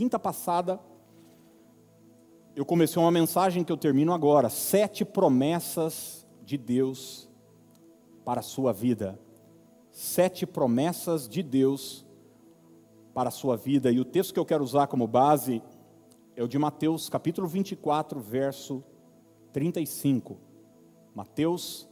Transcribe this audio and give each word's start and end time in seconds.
quinta 0.00 0.18
passada, 0.18 0.80
eu 2.56 2.64
comecei 2.64 2.98
uma 3.02 3.10
mensagem 3.10 3.62
que 3.62 3.70
eu 3.70 3.76
termino 3.76 4.14
agora: 4.14 4.48
sete 4.48 5.04
promessas 5.04 6.26
de 6.42 6.56
Deus 6.56 7.28
para 8.24 8.40
a 8.40 8.42
sua 8.42 8.72
vida. 8.72 9.20
Sete 9.90 10.46
promessas 10.46 11.28
de 11.28 11.42
Deus 11.42 12.06
para 13.12 13.28
a 13.28 13.30
sua 13.30 13.58
vida. 13.58 13.92
E 13.92 14.00
o 14.00 14.04
texto 14.06 14.32
que 14.32 14.40
eu 14.40 14.46
quero 14.46 14.64
usar 14.64 14.86
como 14.86 15.06
base 15.06 15.62
é 16.34 16.42
o 16.42 16.48
de 16.48 16.58
Mateus, 16.58 17.10
capítulo 17.10 17.46
24, 17.46 18.18
verso 18.20 18.82
35. 19.52 20.38
Mateus 21.14 21.86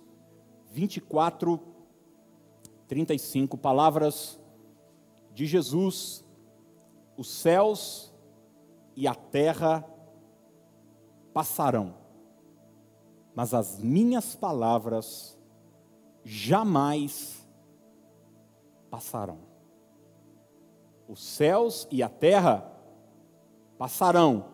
24, 0.70 1.61
35. 2.86 3.59
Palavras 3.59 4.40
de 5.34 5.45
Jesus: 5.45 6.25
Os 7.19 7.29
céus 7.29 8.14
e 8.95 9.09
a 9.09 9.14
terra 9.14 9.84
passarão, 11.34 11.97
mas 13.34 13.52
as 13.52 13.80
minhas 13.80 14.37
palavras 14.37 15.37
jamais 16.23 17.45
passarão. 18.89 19.41
Os 21.09 21.20
céus 21.20 21.89
e 21.91 22.05
a 22.05 22.09
terra 22.09 22.70
passarão, 23.77 24.47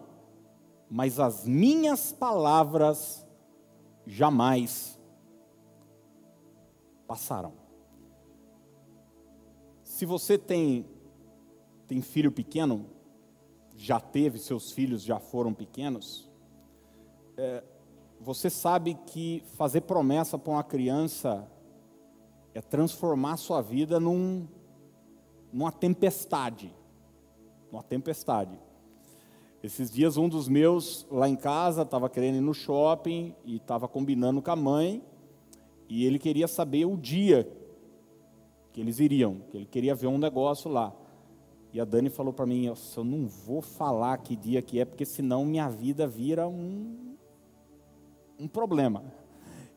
mas 0.88 1.20
as 1.20 1.44
minhas 1.44 2.12
palavras 2.12 3.26
jamais 4.06 4.98
passarão. 7.06 7.52
Se 9.82 10.06
você 10.06 10.38
tem, 10.38 10.93
tem 11.86 12.00
filho 12.00 12.32
pequeno, 12.32 12.86
já 13.76 14.00
teve, 14.00 14.38
seus 14.38 14.72
filhos 14.72 15.02
já 15.02 15.18
foram 15.18 15.52
pequenos, 15.52 16.30
é, 17.36 17.62
você 18.20 18.48
sabe 18.48 18.94
que 19.06 19.42
fazer 19.56 19.82
promessa 19.82 20.38
para 20.38 20.52
uma 20.52 20.64
criança 20.64 21.46
é 22.54 22.60
transformar 22.60 23.36
sua 23.36 23.60
vida 23.60 23.98
num, 23.98 24.46
numa 25.52 25.72
tempestade. 25.72 26.72
Uma 27.70 27.82
tempestade. 27.82 28.58
Esses 29.62 29.90
dias, 29.90 30.16
um 30.16 30.28
dos 30.28 30.48
meus 30.48 31.06
lá 31.10 31.28
em 31.28 31.36
casa 31.36 31.82
estava 31.82 32.08
querendo 32.08 32.36
ir 32.36 32.40
no 32.40 32.54
shopping 32.54 33.34
e 33.44 33.56
estava 33.56 33.88
combinando 33.88 34.40
com 34.40 34.50
a 34.50 34.56
mãe, 34.56 35.02
e 35.88 36.04
ele 36.04 36.18
queria 36.18 36.46
saber 36.46 36.84
o 36.86 36.96
dia 36.96 37.50
que 38.72 38.80
eles 38.80 38.98
iriam, 39.00 39.40
que 39.50 39.56
ele 39.56 39.66
queria 39.66 39.94
ver 39.94 40.06
um 40.06 40.18
negócio 40.18 40.70
lá. 40.70 40.94
E 41.74 41.80
a 41.80 41.84
Dani 41.84 42.08
falou 42.08 42.32
para 42.32 42.46
mim: 42.46 42.66
eu 42.66 43.04
não 43.04 43.26
vou 43.26 43.60
falar 43.60 44.16
que 44.18 44.36
dia 44.36 44.62
que 44.62 44.78
é, 44.78 44.84
porque 44.84 45.04
senão 45.04 45.44
minha 45.44 45.68
vida 45.68 46.06
vira 46.06 46.46
um, 46.46 47.16
um 48.38 48.46
problema. 48.46 49.02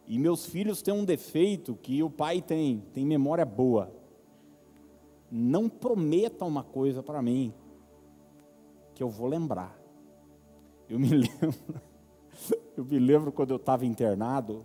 E 0.08 0.20
meus 0.20 0.45
filhos 0.45 0.84
têm 0.84 0.94
um 0.94 1.03
defeito 1.03 1.75
que 1.75 2.03
o 2.03 2.09
pai 2.09 2.40
tem, 2.40 2.84
tem 2.94 3.03
memória 3.03 3.44
boa. 3.44 3.92
Não 5.31 5.68
prometa 5.68 6.45
uma 6.45 6.64
coisa 6.64 7.02
para 7.02 7.20
mim 7.20 7.52
que 8.94 9.02
eu 9.02 9.09
vou 9.09 9.28
lembrar. 9.28 9.75
Eu 10.88 11.00
me 11.00 11.09
lembro, 11.18 11.56
eu 12.78 12.86
me 12.86 13.00
lembro 13.00 13.31
quando 13.31 13.50
eu 13.50 13.58
estava 13.58 13.88
internado, 13.88 14.64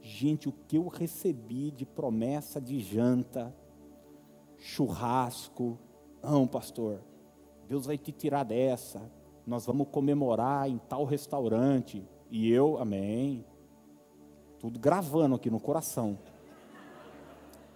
gente, 0.00 0.48
o 0.48 0.52
que 0.66 0.78
eu 0.78 0.88
recebi 0.88 1.70
de 1.70 1.84
promessa 1.84 2.58
de 2.58 2.80
janta, 2.80 3.54
churrasco. 4.56 5.78
Não, 6.22 6.46
pastor, 6.46 7.00
Deus 7.68 7.86
vai 7.86 7.98
te 7.98 8.12
tirar 8.12 8.44
dessa. 8.44 9.02
Nós 9.44 9.66
vamos 9.66 9.88
comemorar 9.88 10.68
em 10.68 10.78
tal 10.78 11.04
restaurante. 11.04 12.06
E 12.30 12.50
eu, 12.50 12.78
amém. 12.78 13.44
Tudo 14.60 14.78
gravando 14.78 15.34
aqui 15.34 15.50
no 15.50 15.58
coração. 15.58 16.16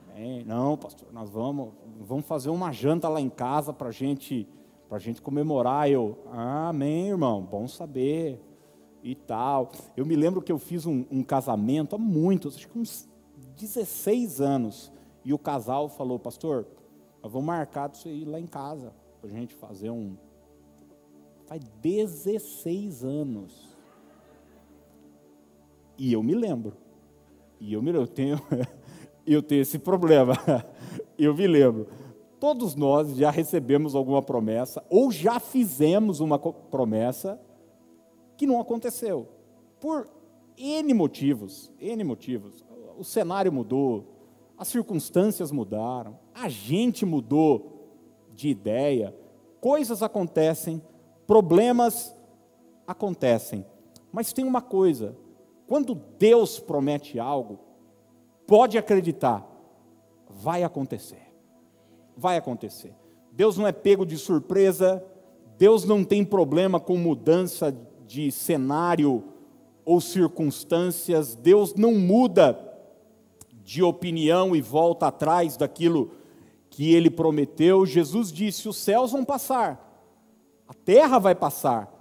Amém. 0.09 0.45
Não, 0.45 0.77
pastor, 0.77 1.13
nós 1.13 1.29
vamos, 1.29 1.73
vamos 1.99 2.25
fazer 2.25 2.51
uma 2.51 2.71
janta 2.71 3.09
lá 3.09 3.21
em 3.21 3.29
casa 3.29 3.73
para 3.73 3.91
gente, 3.91 4.49
a 4.89 4.99
gente 4.99 5.21
comemorar. 5.21 5.91
Eu, 5.91 6.17
ah, 6.31 6.69
amém, 6.69 7.09
irmão, 7.09 7.43
bom 7.43 7.67
saber. 7.67 8.41
E 9.03 9.15
tal. 9.15 9.73
Eu 9.97 10.07
me 10.07 10.15
lembro 10.15 10.41
que 10.41 10.53
eu 10.53 10.59
fiz 10.59 10.87
um, 10.87 11.05
um 11.11 11.23
casamento 11.23 11.97
há 11.97 11.99
muitos, 11.99 12.57
acho 12.57 12.69
que 12.69 12.79
uns 12.79 13.09
16 13.57 14.41
anos. 14.41 14.93
E 15.25 15.33
o 15.35 15.39
casal 15.39 15.89
falou, 15.89 16.19
pastor, 16.19 16.67
nós 17.27 17.33
vamos 17.33 17.49
marcar 17.49 17.91
isso 17.91 18.07
aí 18.07 18.25
lá 18.25 18.39
em 18.39 18.47
casa, 18.47 18.95
para 19.21 19.29
a 19.29 19.33
gente 19.33 19.53
fazer 19.53 19.91
um. 19.91 20.17
Faz 21.47 21.61
16 21.83 23.03
anos. 23.03 23.77
E 25.99 26.13
eu 26.13 26.23
me 26.23 26.37
lembro. 26.37 26.77
E 27.59 27.73
eu 27.73 27.83
me 27.83 27.91
lembro, 27.91 28.03
eu 28.03 28.07
tenho, 28.07 28.41
eu 29.27 29.43
tenho 29.43 29.63
esse 29.63 29.77
problema. 29.77 30.35
Eu 31.19 31.35
me 31.35 31.47
lembro. 31.47 31.89
Todos 32.39 32.75
nós 32.77 33.17
já 33.17 33.31
recebemos 33.31 33.95
alguma 33.95 34.23
promessa, 34.23 34.85
ou 34.89 35.11
já 35.11 35.41
fizemos 35.41 36.21
uma 36.21 36.39
promessa 36.39 37.41
que 38.37 38.47
não 38.47 38.61
aconteceu. 38.61 39.27
Por 39.81 40.09
N 40.57 40.95
motivos. 40.95 41.73
N 41.81 42.05
motivos. 42.05 42.65
O 42.97 43.03
cenário 43.03 43.51
mudou, 43.51 44.16
as 44.59 44.69
circunstâncias 44.69 45.53
mudaram, 45.53 46.19
a 46.35 46.49
gente 46.49 47.05
mudou 47.05 47.91
de 48.35 48.49
ideia, 48.49 49.15
coisas 49.61 50.03
acontecem, 50.03 50.83
problemas 51.27 52.15
acontecem. 52.87 53.67
Mas 54.13 54.33
tem 54.33 54.45
uma 54.45 54.63
coisa: 54.63 55.17
quando 55.67 55.95
Deus 55.95 56.59
promete 56.59 57.19
algo, 57.19 57.59
pode 58.47 58.79
acreditar, 58.79 59.47
vai 60.29 60.63
acontecer. 60.63 61.23
Vai 62.17 62.39
acontecer. 62.39 62.95
Deus 63.33 63.59
não 63.59 63.67
é 63.67 63.73
pego 63.73 64.07
de 64.07 64.17
surpresa, 64.17 65.05
Deus 65.59 65.85
não 65.85 66.03
tem 66.03 66.25
problema 66.25 66.81
com 66.81 66.97
mudança 66.97 67.77
de 68.07 68.33
cenário 68.33 69.23
ou 69.85 70.01
circunstâncias, 70.01 71.35
Deus 71.35 71.75
não 71.75 71.95
muda 71.95 72.66
de 73.67 73.83
opinião 73.83 74.55
e 74.55 74.61
volta 74.61 75.09
atrás 75.09 75.57
daquilo 75.57 76.13
que 76.71 76.95
ele 76.95 77.11
prometeu. 77.11 77.85
Jesus 77.85 78.31
disse: 78.33 78.69
os 78.69 78.77
céus 78.77 79.11
vão 79.11 79.25
passar, 79.25 80.09
a 80.69 80.73
terra 80.73 81.19
vai 81.19 81.35
passar, 81.35 81.93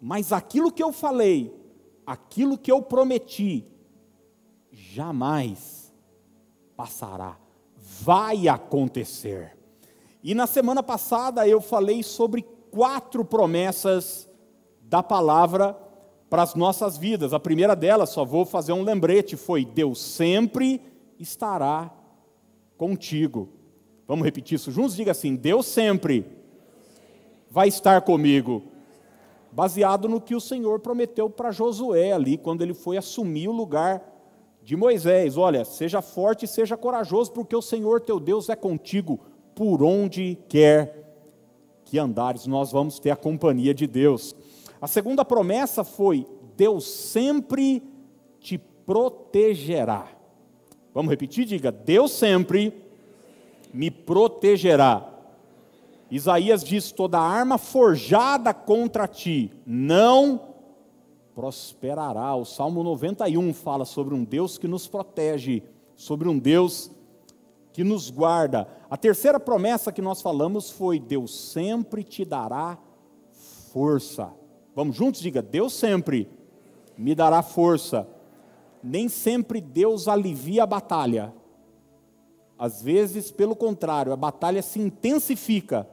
mas 0.00 0.32
aquilo 0.32 0.72
que 0.72 0.82
eu 0.82 0.92
falei, 0.92 1.54
aquilo 2.04 2.58
que 2.58 2.72
eu 2.72 2.82
prometi, 2.82 3.64
jamais 4.72 5.94
passará, 6.76 7.38
vai 7.76 8.48
acontecer. 8.48 9.56
E 10.24 10.34
na 10.34 10.48
semana 10.48 10.82
passada 10.82 11.46
eu 11.46 11.60
falei 11.60 12.02
sobre 12.02 12.42
quatro 12.72 13.24
promessas 13.24 14.28
da 14.82 15.04
palavra 15.04 15.78
para 16.28 16.42
as 16.42 16.56
nossas 16.56 16.96
vidas. 16.96 17.32
A 17.32 17.38
primeira 17.38 17.76
delas, 17.76 18.10
só 18.10 18.24
vou 18.24 18.44
fazer 18.44 18.72
um 18.72 18.82
lembrete, 18.82 19.36
foi 19.36 19.64
Deus 19.64 20.00
sempre 20.00 20.80
estará 21.22 21.90
contigo. 22.76 23.48
Vamos 24.06 24.24
repetir 24.24 24.56
isso 24.56 24.70
juntos? 24.70 24.96
Diga 24.96 25.12
assim: 25.12 25.36
Deus 25.36 25.66
sempre 25.66 26.26
vai 27.50 27.68
estar 27.68 28.02
comigo. 28.02 28.62
Baseado 29.50 30.08
no 30.08 30.20
que 30.20 30.34
o 30.34 30.40
Senhor 30.40 30.80
prometeu 30.80 31.28
para 31.28 31.52
Josué 31.52 32.12
ali, 32.12 32.38
quando 32.38 32.62
ele 32.62 32.72
foi 32.74 32.96
assumir 32.96 33.48
o 33.48 33.52
lugar 33.52 34.02
de 34.62 34.76
Moisés: 34.76 35.36
Olha, 35.36 35.64
seja 35.64 36.00
forte 36.02 36.44
e 36.44 36.48
seja 36.48 36.76
corajoso, 36.76 37.32
porque 37.32 37.54
o 37.54 37.62
Senhor 37.62 38.00
teu 38.00 38.18
Deus 38.18 38.48
é 38.48 38.56
contigo 38.56 39.20
por 39.54 39.82
onde 39.82 40.38
quer 40.48 41.02
que 41.84 41.98
andares, 41.98 42.46
nós 42.46 42.72
vamos 42.72 42.98
ter 42.98 43.10
a 43.10 43.16
companhia 43.16 43.74
de 43.74 43.86
Deus. 43.86 44.34
A 44.80 44.86
segunda 44.86 45.24
promessa 45.24 45.84
foi: 45.84 46.26
Deus 46.56 46.86
sempre 46.86 47.82
te 48.40 48.56
protegerá. 48.56 50.08
Vamos 50.94 51.10
repetir? 51.10 51.44
Diga: 51.44 51.72
Deus 51.72 52.12
sempre 52.12 52.72
me 53.72 53.90
protegerá. 53.90 55.08
Isaías 56.10 56.62
diz: 56.62 56.92
toda 56.92 57.18
arma 57.18 57.56
forjada 57.56 58.52
contra 58.52 59.08
ti 59.08 59.50
não 59.66 60.40
prosperará. 61.34 62.34
O 62.34 62.44
Salmo 62.44 62.82
91 62.82 63.54
fala 63.54 63.84
sobre 63.84 64.14
um 64.14 64.24
Deus 64.24 64.58
que 64.58 64.68
nos 64.68 64.86
protege, 64.86 65.62
sobre 65.96 66.28
um 66.28 66.38
Deus 66.38 66.90
que 67.72 67.82
nos 67.82 68.10
guarda. 68.10 68.68
A 68.90 68.96
terceira 68.96 69.40
promessa 69.40 69.90
que 69.90 70.02
nós 70.02 70.20
falamos 70.20 70.70
foi: 70.70 71.00
Deus 71.00 71.34
sempre 71.34 72.04
te 72.04 72.24
dará 72.24 72.78
força. 73.72 74.30
Vamos 74.74 74.96
juntos? 74.96 75.22
Diga: 75.22 75.40
Deus 75.40 75.72
sempre 75.72 76.28
me 76.98 77.14
dará 77.14 77.42
força 77.42 78.06
nem 78.82 79.08
sempre 79.08 79.60
Deus 79.60 80.08
alivia 80.08 80.64
a 80.64 80.66
batalha. 80.66 81.32
Às 82.58 82.82
vezes, 82.82 83.30
pelo 83.30 83.56
contrário, 83.56 84.12
a 84.12 84.16
batalha 84.16 84.62
se 84.62 84.80
intensifica. 84.80 85.88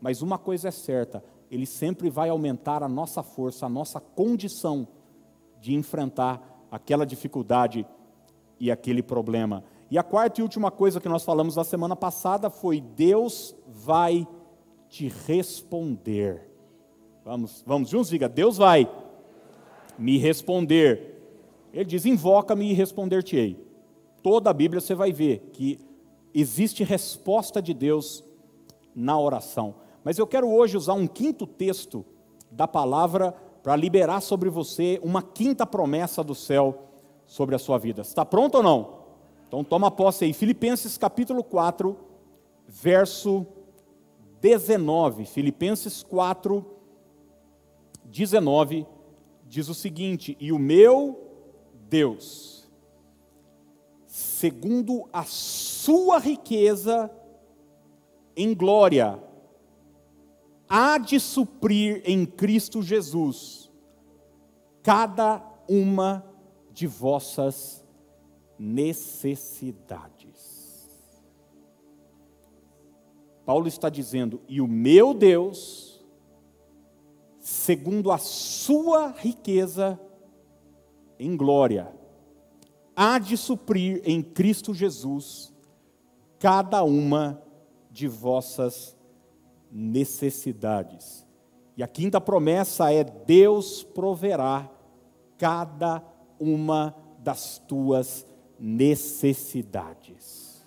Mas 0.00 0.22
uma 0.22 0.38
coisa 0.38 0.68
é 0.68 0.70
certa: 0.70 1.22
ele 1.50 1.66
sempre 1.66 2.08
vai 2.08 2.28
aumentar 2.28 2.82
a 2.82 2.88
nossa 2.88 3.22
força, 3.22 3.66
a 3.66 3.68
nossa 3.68 4.00
condição 4.00 4.86
de 5.60 5.74
enfrentar 5.74 6.66
aquela 6.70 7.04
dificuldade 7.04 7.86
e 8.58 8.70
aquele 8.70 9.02
problema. 9.02 9.64
E 9.90 9.98
a 9.98 10.02
quarta 10.02 10.40
e 10.40 10.42
última 10.42 10.70
coisa 10.70 11.00
que 11.00 11.08
nós 11.08 11.24
falamos 11.24 11.56
na 11.56 11.64
semana 11.64 11.96
passada 11.96 12.48
foi: 12.48 12.80
Deus 12.80 13.54
vai 13.66 14.26
te 14.88 15.08
responder. 15.26 16.48
Vamos, 17.24 17.62
vamos 17.66 17.88
juntos, 17.88 18.10
diga: 18.10 18.28
Deus 18.28 18.56
vai 18.56 18.88
me 19.98 20.18
responder. 20.18 21.19
Ele 21.72 21.84
diz: 21.84 22.04
invoca-me 22.06 22.70
e 22.70 22.72
responder-te-ei. 22.72 23.56
Toda 24.22 24.50
a 24.50 24.54
Bíblia 24.54 24.80
você 24.80 24.94
vai 24.94 25.12
ver 25.12 25.50
que 25.52 25.78
existe 26.34 26.84
resposta 26.84 27.60
de 27.60 27.72
Deus 27.72 28.24
na 28.94 29.18
oração. 29.18 29.74
Mas 30.04 30.18
eu 30.18 30.26
quero 30.26 30.48
hoje 30.48 30.76
usar 30.76 30.94
um 30.94 31.06
quinto 31.06 31.46
texto 31.46 32.04
da 32.50 32.66
palavra 32.66 33.32
para 33.62 33.76
liberar 33.76 34.20
sobre 34.20 34.48
você 34.48 35.00
uma 35.02 35.22
quinta 35.22 35.66
promessa 35.66 36.24
do 36.24 36.34
céu 36.34 36.86
sobre 37.26 37.54
a 37.54 37.58
sua 37.58 37.78
vida. 37.78 38.02
Está 38.02 38.24
pronto 38.24 38.56
ou 38.56 38.62
não? 38.62 39.00
Então 39.46 39.62
toma 39.62 39.90
posse 39.90 40.24
aí. 40.24 40.32
Filipenses 40.32 40.96
capítulo 40.96 41.44
4, 41.44 41.96
verso 42.66 43.46
19. 44.40 45.26
Filipenses 45.26 46.02
4, 46.02 46.64
19 48.04 48.86
diz 49.46 49.68
o 49.68 49.74
seguinte: 49.74 50.36
E 50.40 50.52
o 50.52 50.58
meu 50.58 51.29
Deus, 51.90 52.70
segundo 54.06 55.08
a 55.12 55.24
sua 55.24 56.18
riqueza 56.18 57.10
em 58.36 58.54
glória, 58.54 59.20
há 60.68 60.98
de 60.98 61.18
suprir 61.18 62.00
em 62.04 62.24
Cristo 62.24 62.80
Jesus 62.80 63.68
cada 64.84 65.42
uma 65.68 66.24
de 66.70 66.86
vossas 66.86 67.84
necessidades. 68.56 70.88
Paulo 73.44 73.66
está 73.66 73.88
dizendo: 73.88 74.40
e 74.46 74.60
o 74.60 74.68
meu 74.68 75.12
Deus, 75.12 76.00
segundo 77.40 78.12
a 78.12 78.18
sua 78.18 79.08
riqueza 79.08 79.98
em 81.20 81.36
glória, 81.36 81.92
há 82.96 83.18
de 83.18 83.36
suprir 83.36 84.00
em 84.04 84.22
Cristo 84.22 84.72
Jesus 84.72 85.52
cada 86.38 86.82
uma 86.82 87.42
de 87.90 88.08
vossas 88.08 88.96
necessidades. 89.70 91.26
E 91.76 91.82
a 91.82 91.86
quinta 91.86 92.18
promessa 92.20 92.90
é: 92.90 93.04
Deus 93.04 93.82
proverá 93.82 94.70
cada 95.36 96.02
uma 96.38 96.96
das 97.18 97.58
tuas 97.58 98.26
necessidades. 98.58 100.64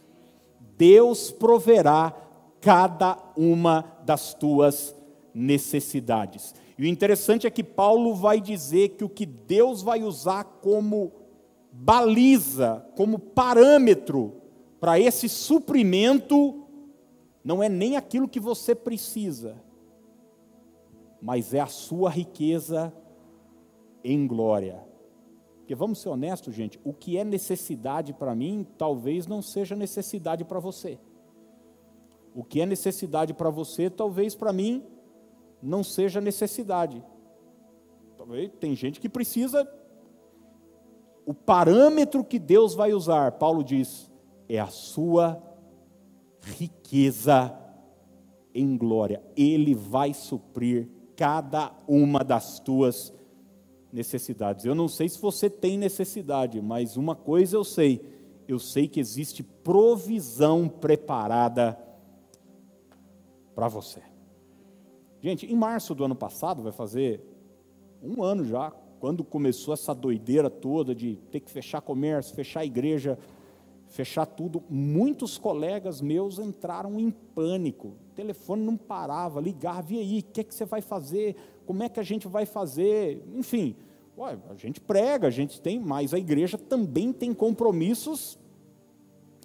Deus 0.77 1.31
proverá 1.31 2.15
cada 2.61 3.17
uma 3.35 3.83
das 4.05 4.35
tuas 4.35 4.95
necessidades. 5.33 6.53
E 6.77 6.83
o 6.83 6.87
interessante 6.87 7.45
é 7.45 7.51
que 7.51 7.63
Paulo 7.63 8.15
vai 8.15 8.41
dizer 8.41 8.89
que 8.89 9.03
o 9.03 9.09
que 9.09 9.25
Deus 9.25 9.81
vai 9.81 10.03
usar 10.03 10.43
como 10.43 11.11
baliza, 11.71 12.85
como 12.95 13.19
parâmetro 13.19 14.41
para 14.79 14.99
esse 14.99 15.27
suprimento 15.29 16.67
não 17.43 17.61
é 17.61 17.69
nem 17.69 17.95
aquilo 17.95 18.27
que 18.27 18.39
você 18.39 18.73
precisa, 18.73 19.61
mas 21.21 21.53
é 21.53 21.59
a 21.59 21.67
sua 21.67 22.09
riqueza 22.09 22.93
em 24.03 24.25
glória. 24.27 24.83
Porque 25.59 25.75
vamos 25.75 25.99
ser 25.99 26.09
honestos, 26.09 26.53
gente, 26.53 26.79
o 26.83 26.93
que 26.93 27.17
é 27.17 27.23
necessidade 27.23 28.13
para 28.13 28.35
mim, 28.35 28.67
talvez 28.77 29.27
não 29.27 29.41
seja 29.41 29.75
necessidade 29.75 30.43
para 30.43 30.59
você. 30.59 30.99
O 32.35 32.43
que 32.43 32.59
é 32.59 32.65
necessidade 32.65 33.33
para 33.33 33.49
você, 33.49 33.89
talvez 33.89 34.35
para 34.35 34.51
mim 34.51 34.83
não 35.63 35.83
seja 35.83 36.19
necessidade. 36.19 37.04
Tem 38.60 38.75
gente 38.75 39.00
que 39.00 39.10
precisa. 39.10 39.68
O 41.25 41.33
parâmetro 41.33 42.24
que 42.24 42.38
Deus 42.38 42.75
vai 42.75 42.94
usar, 42.94 43.33
Paulo 43.33 43.63
diz, 43.63 44.12
é 44.50 44.60
a 44.60 44.68
sua 44.68 45.42
riqueza 46.42 47.57
em 48.54 48.77
glória. 48.77 49.24
Ele 49.36 49.74
vai 49.74 50.13
suprir 50.13 50.89
cada 51.15 51.71
uma 51.88 52.24
das 52.24 52.60
tuas 52.60 53.13
necessidades. 53.92 54.65
Eu 54.65 54.75
não 54.75 54.89
sei 54.89 55.07
se 55.07 55.19
você 55.19 55.50
tem 55.50 55.77
necessidade, 55.77 56.62
mas 56.62 56.98
uma 56.98 57.15
coisa 57.15 57.56
eu 57.56 57.63
sei: 57.63 58.01
eu 58.48 58.60
sei 58.60 58.88
que 58.88 59.00
existe 59.00 59.44
provisão 59.44 60.68
preparada 60.68 61.80
para 63.56 63.69
você. 63.69 64.12
Gente, 65.23 65.49
em 65.49 65.55
março 65.55 65.95
do 65.95 66.03
ano 66.03 66.15
passado, 66.15 66.61
vai 66.61 66.73
fazer 66.73 67.21
um 68.01 68.21
ano 68.21 68.43
já, 68.43 68.71
quando 68.99 69.23
começou 69.23 69.73
essa 69.73 69.95
doideira 69.95 70.49
toda 70.49 70.93
de 70.93 71.15
ter 71.31 71.39
que 71.39 71.49
fechar 71.49 71.79
comércio, 71.79 72.35
fechar 72.35 72.65
igreja, 72.65 73.17
fechar 73.87 74.25
tudo, 74.25 74.61
muitos 74.69 75.37
colegas 75.37 76.01
meus 76.01 76.39
entraram 76.39 76.99
em 76.99 77.09
pânico. 77.09 77.95
O 78.11 78.13
telefone 78.13 78.63
não 78.63 78.75
parava, 78.75 79.39
ligava, 79.39 79.93
e 79.93 79.99
aí, 79.99 80.19
o 80.19 80.23
que, 80.23 80.41
é 80.41 80.43
que 80.43 80.53
você 80.53 80.65
vai 80.65 80.81
fazer? 80.81 81.37
Como 81.65 81.81
é 81.83 81.87
que 81.87 82.01
a 82.01 82.03
gente 82.03 82.27
vai 82.27 82.45
fazer? 82.45 83.23
Enfim, 83.33 83.77
ué, 84.17 84.37
a 84.49 84.55
gente 84.55 84.81
prega, 84.81 85.27
a 85.27 85.31
gente 85.31 85.61
tem, 85.61 85.79
mas 85.79 86.13
a 86.13 86.19
igreja 86.19 86.57
também 86.57 87.13
tem 87.13 87.33
compromissos 87.33 88.37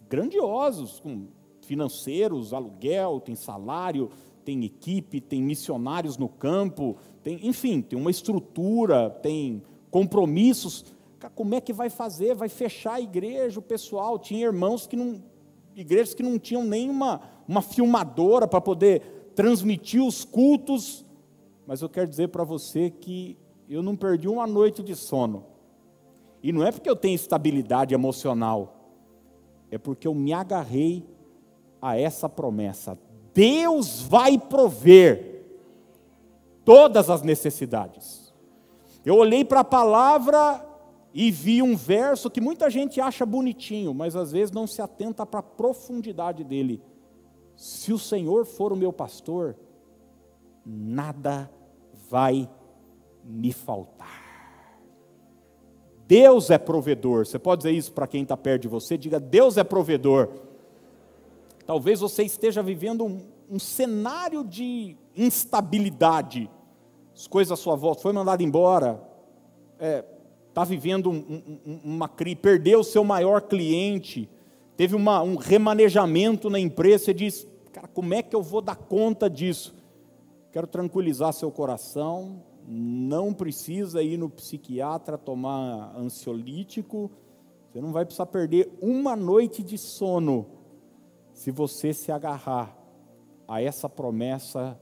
grandiosos, 0.08 0.98
com 0.98 1.28
financeiros, 1.60 2.52
aluguel, 2.52 3.20
tem 3.20 3.36
salário, 3.36 4.10
tem 4.48 4.64
equipe, 4.64 5.20
tem 5.20 5.42
missionários 5.42 6.16
no 6.16 6.28
campo, 6.28 6.96
tem, 7.22 7.46
enfim, 7.46 7.82
tem 7.82 7.98
uma 7.98 8.10
estrutura, 8.10 9.10
tem 9.10 9.62
compromissos 9.90 10.84
como 11.34 11.54
é 11.54 11.60
que 11.60 11.72
vai 11.72 11.90
fazer? 11.90 12.34
Vai 12.34 12.48
fechar 12.48 12.94
a 12.94 13.00
igreja, 13.00 13.58
o 13.58 13.62
pessoal. 13.62 14.18
Tinha 14.18 14.46
irmãos 14.46 14.86
que 14.86 14.96
não. 14.96 15.20
igrejas 15.74 16.14
que 16.14 16.22
não 16.22 16.38
tinham 16.38 16.64
nem 16.64 16.88
uma, 16.88 17.20
uma 17.46 17.60
filmadora 17.60 18.46
para 18.46 18.60
poder 18.60 19.32
transmitir 19.34 20.02
os 20.02 20.24
cultos. 20.24 21.04
Mas 21.66 21.82
eu 21.82 21.88
quero 21.88 22.06
dizer 22.06 22.28
para 22.28 22.44
você 22.44 22.90
que 22.90 23.36
eu 23.68 23.82
não 23.82 23.96
perdi 23.96 24.28
uma 24.28 24.46
noite 24.46 24.82
de 24.82 24.94
sono. 24.94 25.44
E 26.40 26.52
não 26.52 26.64
é 26.64 26.70
porque 26.70 26.88
eu 26.88 26.96
tenho 26.96 27.16
estabilidade 27.16 27.92
emocional, 27.92 28.94
é 29.72 29.76
porque 29.76 30.06
eu 30.06 30.14
me 30.14 30.32
agarrei 30.32 31.04
a 31.82 31.98
essa 31.98 32.28
promessa. 32.28 32.96
Deus 33.38 34.00
vai 34.00 34.36
prover 34.36 35.44
todas 36.64 37.08
as 37.08 37.22
necessidades. 37.22 38.34
Eu 39.04 39.14
olhei 39.14 39.44
para 39.44 39.60
a 39.60 39.64
palavra 39.64 40.66
e 41.14 41.30
vi 41.30 41.62
um 41.62 41.76
verso 41.76 42.28
que 42.28 42.40
muita 42.40 42.68
gente 42.68 43.00
acha 43.00 43.24
bonitinho, 43.24 43.94
mas 43.94 44.16
às 44.16 44.32
vezes 44.32 44.50
não 44.50 44.66
se 44.66 44.82
atenta 44.82 45.24
para 45.24 45.38
a 45.38 45.42
profundidade 45.44 46.42
dele. 46.42 46.82
Se 47.54 47.92
o 47.92 47.98
Senhor 47.98 48.44
for 48.44 48.72
o 48.72 48.76
meu 48.76 48.92
pastor, 48.92 49.54
nada 50.66 51.48
vai 52.10 52.50
me 53.22 53.52
faltar. 53.52 54.80
Deus 56.08 56.50
é 56.50 56.58
provedor. 56.58 57.24
Você 57.24 57.38
pode 57.38 57.62
dizer 57.62 57.76
isso 57.76 57.92
para 57.92 58.08
quem 58.08 58.24
está 58.24 58.36
perto 58.36 58.62
de 58.62 58.68
você? 58.68 58.98
Diga: 58.98 59.20
Deus 59.20 59.56
é 59.56 59.62
provedor. 59.62 60.47
Talvez 61.68 62.00
você 62.00 62.22
esteja 62.22 62.62
vivendo 62.62 63.04
um, 63.04 63.20
um 63.50 63.58
cenário 63.58 64.42
de 64.42 64.96
instabilidade. 65.14 66.50
As 67.14 67.26
coisas 67.26 67.52
à 67.52 67.62
sua 67.62 67.76
volta, 67.76 68.00
foi 68.00 68.10
mandado 68.10 68.42
embora, 68.42 69.06
é, 69.78 70.02
está 70.48 70.64
vivendo 70.64 71.10
um, 71.10 71.42
um, 71.66 71.80
uma 71.84 72.08
crise, 72.08 72.36
perdeu 72.36 72.80
o 72.80 72.84
seu 72.84 73.04
maior 73.04 73.42
cliente, 73.42 74.30
teve 74.78 74.96
uma, 74.96 75.20
um 75.20 75.36
remanejamento 75.36 76.48
na 76.48 76.58
empresa, 76.58 77.04
você 77.04 77.12
diz, 77.12 77.46
cara, 77.70 77.86
como 77.86 78.14
é 78.14 78.22
que 78.22 78.34
eu 78.34 78.42
vou 78.42 78.62
dar 78.62 78.76
conta 78.76 79.28
disso? 79.28 79.74
Quero 80.50 80.66
tranquilizar 80.66 81.34
seu 81.34 81.50
coração, 81.50 82.42
não 82.66 83.34
precisa 83.34 84.02
ir 84.02 84.16
no 84.16 84.30
psiquiatra 84.30 85.18
tomar 85.18 85.94
ansiolítico, 85.94 87.10
você 87.70 87.78
não 87.78 87.92
vai 87.92 88.06
precisar 88.06 88.24
perder 88.24 88.72
uma 88.80 89.14
noite 89.14 89.62
de 89.62 89.76
sono 89.76 90.56
se 91.38 91.52
você 91.52 91.94
se 91.94 92.10
agarrar 92.10 92.76
a 93.46 93.62
essa 93.62 93.88
promessa 93.88 94.76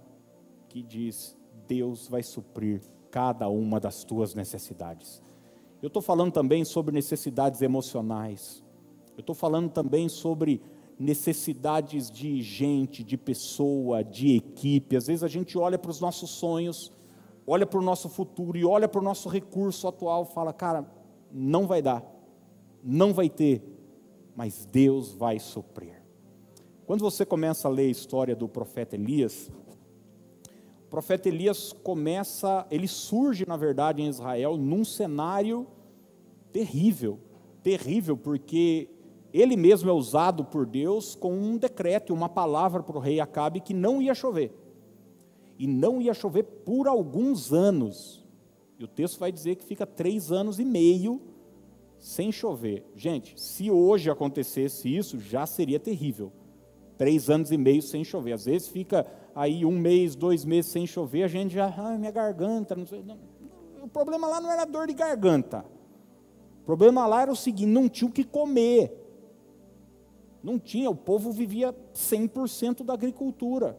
que 0.70 0.82
diz: 0.82 1.36
Deus 1.68 2.08
vai 2.08 2.22
suprir 2.22 2.80
cada 3.10 3.46
uma 3.46 3.78
das 3.78 4.04
tuas 4.04 4.34
necessidades. 4.34 5.22
Eu 5.82 5.88
estou 5.88 6.00
falando 6.00 6.32
também 6.32 6.64
sobre 6.64 6.94
necessidades 6.94 7.60
emocionais. 7.60 8.64
Eu 9.18 9.20
estou 9.20 9.34
falando 9.34 9.68
também 9.68 10.08
sobre 10.08 10.62
necessidades 10.98 12.10
de 12.10 12.40
gente, 12.40 13.04
de 13.04 13.18
pessoa, 13.18 14.02
de 14.02 14.36
equipe. 14.36 14.96
Às 14.96 15.08
vezes 15.08 15.22
a 15.22 15.28
gente 15.28 15.58
olha 15.58 15.78
para 15.78 15.90
os 15.90 16.00
nossos 16.00 16.30
sonhos, 16.30 16.90
olha 17.46 17.66
para 17.66 17.78
o 17.78 17.82
nosso 17.82 18.08
futuro 18.08 18.56
e 18.56 18.64
olha 18.64 18.88
para 18.88 19.02
o 19.02 19.04
nosso 19.04 19.28
recurso 19.28 19.86
atual 19.86 20.22
e 20.22 20.32
fala: 20.32 20.54
cara, 20.54 20.90
não 21.30 21.66
vai 21.66 21.82
dar, 21.82 22.02
não 22.82 23.12
vai 23.12 23.28
ter, 23.28 23.62
mas 24.34 24.64
Deus 24.64 25.12
vai 25.12 25.38
suprir. 25.38 25.95
Quando 26.86 27.00
você 27.00 27.26
começa 27.26 27.66
a 27.66 27.70
ler 27.70 27.88
a 27.88 27.90
história 27.90 28.36
do 28.36 28.48
profeta 28.48 28.94
Elias, 28.94 29.50
o 30.84 30.88
profeta 30.88 31.28
Elias 31.28 31.72
começa, 31.72 32.64
ele 32.70 32.86
surge, 32.86 33.44
na 33.44 33.56
verdade, 33.56 34.02
em 34.02 34.06
Israel 34.06 34.56
num 34.56 34.84
cenário 34.84 35.66
terrível, 36.52 37.18
terrível, 37.60 38.16
porque 38.16 38.88
ele 39.32 39.56
mesmo 39.56 39.90
é 39.90 39.92
usado 39.92 40.44
por 40.44 40.64
Deus 40.64 41.16
com 41.16 41.34
um 41.34 41.56
decreto, 41.56 42.14
uma 42.14 42.28
palavra 42.28 42.84
para 42.84 42.96
o 42.96 43.00
rei 43.00 43.18
Acabe 43.18 43.60
que 43.60 43.74
não 43.74 44.00
ia 44.00 44.14
chover. 44.14 44.54
E 45.58 45.66
não 45.66 46.00
ia 46.00 46.14
chover 46.14 46.44
por 46.44 46.86
alguns 46.86 47.52
anos. 47.52 48.24
E 48.78 48.84
o 48.84 48.88
texto 48.88 49.18
vai 49.18 49.32
dizer 49.32 49.56
que 49.56 49.64
fica 49.64 49.84
três 49.84 50.30
anos 50.30 50.60
e 50.60 50.64
meio 50.64 51.20
sem 51.98 52.30
chover. 52.30 52.84
Gente, 52.94 53.38
se 53.40 53.72
hoje 53.72 54.08
acontecesse 54.08 54.94
isso, 54.94 55.18
já 55.18 55.46
seria 55.46 55.80
terrível. 55.80 56.30
Três 56.96 57.28
anos 57.28 57.52
e 57.52 57.56
meio 57.56 57.82
sem 57.82 58.02
chover. 58.04 58.32
Às 58.32 58.46
vezes 58.46 58.68
fica 58.68 59.06
aí 59.34 59.64
um 59.64 59.78
mês, 59.78 60.14
dois 60.14 60.44
meses 60.44 60.70
sem 60.70 60.86
chover, 60.86 61.22
a 61.22 61.28
gente 61.28 61.54
já, 61.54 61.66
ah, 61.66 61.98
minha 61.98 62.10
garganta. 62.10 62.74
Não 62.74 62.86
sei, 62.86 63.02
não. 63.02 63.18
O 63.82 63.88
problema 63.88 64.26
lá 64.26 64.40
não 64.40 64.50
era 64.50 64.64
dor 64.64 64.86
de 64.86 64.94
garganta. 64.94 65.64
O 66.62 66.64
problema 66.66 67.06
lá 67.06 67.22
era 67.22 67.30
o 67.30 67.36
seguinte: 67.36 67.68
não 67.68 67.88
tinha 67.88 68.08
o 68.08 68.12
que 68.12 68.24
comer. 68.24 69.02
Não 70.42 70.58
tinha, 70.58 70.88
o 70.88 70.94
povo 70.94 71.32
vivia 71.32 71.74
100% 71.94 72.84
da 72.84 72.94
agricultura. 72.94 73.78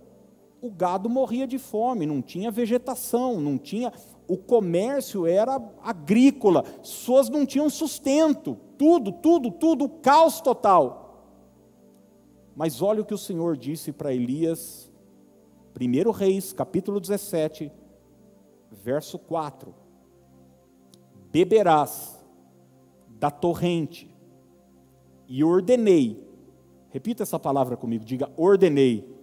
O 0.62 0.70
gado 0.70 1.10
morria 1.10 1.48
de 1.48 1.58
fome, 1.58 2.06
não 2.06 2.22
tinha 2.22 2.52
vegetação, 2.52 3.40
não 3.40 3.58
tinha. 3.58 3.94
O 4.28 4.38
comércio 4.38 5.26
era 5.26 5.62
agrícola, 5.82 6.64
pessoas 6.64 7.30
não 7.30 7.46
tinham 7.46 7.70
sustento, 7.70 8.58
tudo, 8.78 9.12
tudo, 9.12 9.50
tudo, 9.52 9.88
caos 9.88 10.42
total. 10.42 11.07
Mas 12.58 12.82
olha 12.82 13.02
o 13.02 13.06
que 13.06 13.14
o 13.14 13.18
Senhor 13.18 13.56
disse 13.56 13.94
para 13.94 14.14
Elias, 14.14 14.92
1 15.80 16.12
Reis, 16.12 16.52
capítulo 16.52 17.00
17, 17.00 17.72
verso 18.70 19.18
4: 19.18 19.74
Beberás 21.32 22.20
da 23.08 23.32
torrente, 23.32 24.14
e 25.26 25.42
ordenei 25.42 26.28
Repita 26.90 27.24
essa 27.24 27.40
palavra 27.40 27.78
comigo, 27.78 28.04
diga: 28.04 28.32
ordenei. 28.36 29.16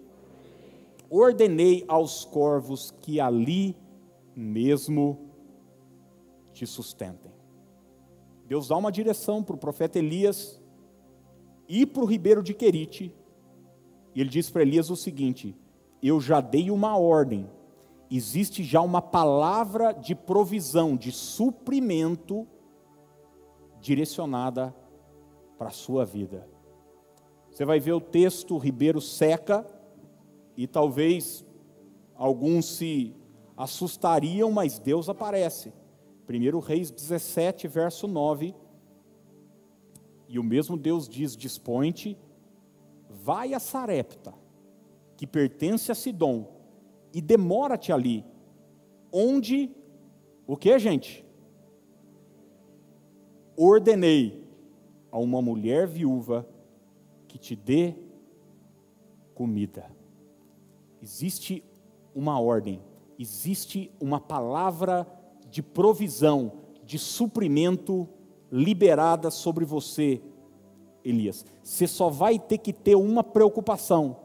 Ordenei 1.10 1.84
aos 1.86 2.24
corvos 2.24 2.90
que 2.90 3.20
ali 3.20 3.76
mesmo 4.34 5.30
te 6.52 6.66
sustentem. 6.66 7.32
Deus 8.46 8.68
dá 8.68 8.76
uma 8.76 8.92
direção 8.92 9.42
para 9.42 9.54
o 9.54 9.58
profeta 9.58 9.98
Elias 9.98 10.60
e 11.68 11.86
para 11.86 12.02
o 12.02 12.06
ribeiro 12.06 12.42
de 12.42 12.52
Querite. 12.52 13.14
E 14.14 14.20
ele 14.20 14.30
diz 14.30 14.50
para 14.50 14.62
Elias 14.62 14.90
o 14.90 14.96
seguinte: 14.96 15.56
Eu 16.02 16.20
já 16.20 16.40
dei 16.40 16.70
uma 16.70 16.96
ordem, 16.96 17.50
existe 18.10 18.62
já 18.62 18.80
uma 18.80 19.02
palavra 19.02 19.92
de 19.92 20.14
provisão, 20.14 20.96
de 20.96 21.10
suprimento 21.10 22.46
direcionada 23.80 24.74
para 25.58 25.68
a 25.68 25.72
sua 25.72 26.04
vida. 26.04 26.48
Você 27.50 27.64
vai 27.64 27.78
ver 27.78 27.92
o 27.92 28.00
texto, 28.00 28.58
ribeiro 28.58 29.00
seca, 29.00 29.66
e 30.56 30.66
talvez 30.66 31.44
alguns 32.14 32.64
se 32.66 33.14
assustariam, 33.56 34.50
mas 34.50 34.78
Deus 34.78 35.08
aparece. 35.08 35.72
1 36.28 36.58
Reis 36.60 36.90
17, 36.90 37.68
verso 37.68 38.06
9. 38.08 38.54
E 40.28 40.38
o 40.38 40.42
mesmo 40.42 40.76
Deus 40.76 41.08
diz: 41.08 41.36
Dispõe-te, 41.36 42.16
vai 43.22 43.54
a 43.54 43.60
Sarepta, 43.60 44.34
que 45.16 45.26
pertence 45.26 45.92
a 45.92 45.94
Sidom, 45.94 46.52
e 47.12 47.20
demora-te 47.20 47.92
ali, 47.92 48.24
onde, 49.12 49.70
o 50.46 50.56
que, 50.56 50.76
gente? 50.78 51.24
Ordenei 53.56 54.44
a 55.12 55.18
uma 55.18 55.40
mulher 55.40 55.86
viúva 55.86 56.46
que 57.28 57.38
te 57.38 57.54
dê 57.54 57.94
comida. 59.34 59.88
Existe 61.00 61.62
uma 62.14 62.40
ordem, 62.40 62.80
existe 63.18 63.92
uma 64.00 64.20
palavra 64.20 65.06
de 65.48 65.62
provisão, 65.62 66.52
de 66.84 66.98
suprimento 66.98 68.08
liberada 68.50 69.30
sobre 69.30 69.64
você, 69.64 70.20
Elias. 71.04 71.44
Você 71.62 71.86
só 71.86 72.08
vai 72.08 72.38
ter 72.38 72.58
que 72.58 72.72
ter 72.72 72.94
uma 72.94 73.22
preocupação. 73.22 74.16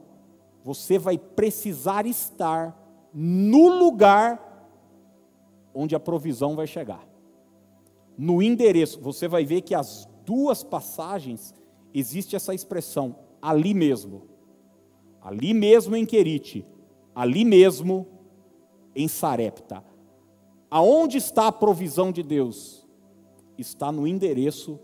Você 0.63 0.98
vai 0.98 1.17
precisar 1.17 2.05
estar 2.05 2.77
no 3.13 3.67
lugar 3.67 4.50
onde 5.74 5.95
a 5.95 6.00
provisão 6.00 6.55
vai 6.55 6.67
chegar. 6.67 7.07
No 8.17 8.41
endereço, 8.41 9.00
você 9.00 9.27
vai 9.27 9.45
ver 9.45 9.62
que 9.62 9.74
as 9.74 10.07
duas 10.25 10.63
passagens 10.63 11.53
existe 11.93 12.36
essa 12.36 12.53
expressão, 12.53 13.15
ali 13.41 13.74
mesmo. 13.74 14.27
Ali 15.21 15.53
mesmo 15.53 15.95
em 15.95 16.05
Querite, 16.05 16.65
ali 17.13 17.43
mesmo 17.43 18.07
em 18.95 19.07
Sarepta. 19.07 19.83
Aonde 20.69 21.17
está 21.17 21.48
a 21.48 21.51
provisão 21.51 22.12
de 22.12 22.21
Deus? 22.21 22.88
Está 23.57 23.91
no 23.91 24.07
endereço 24.07 24.79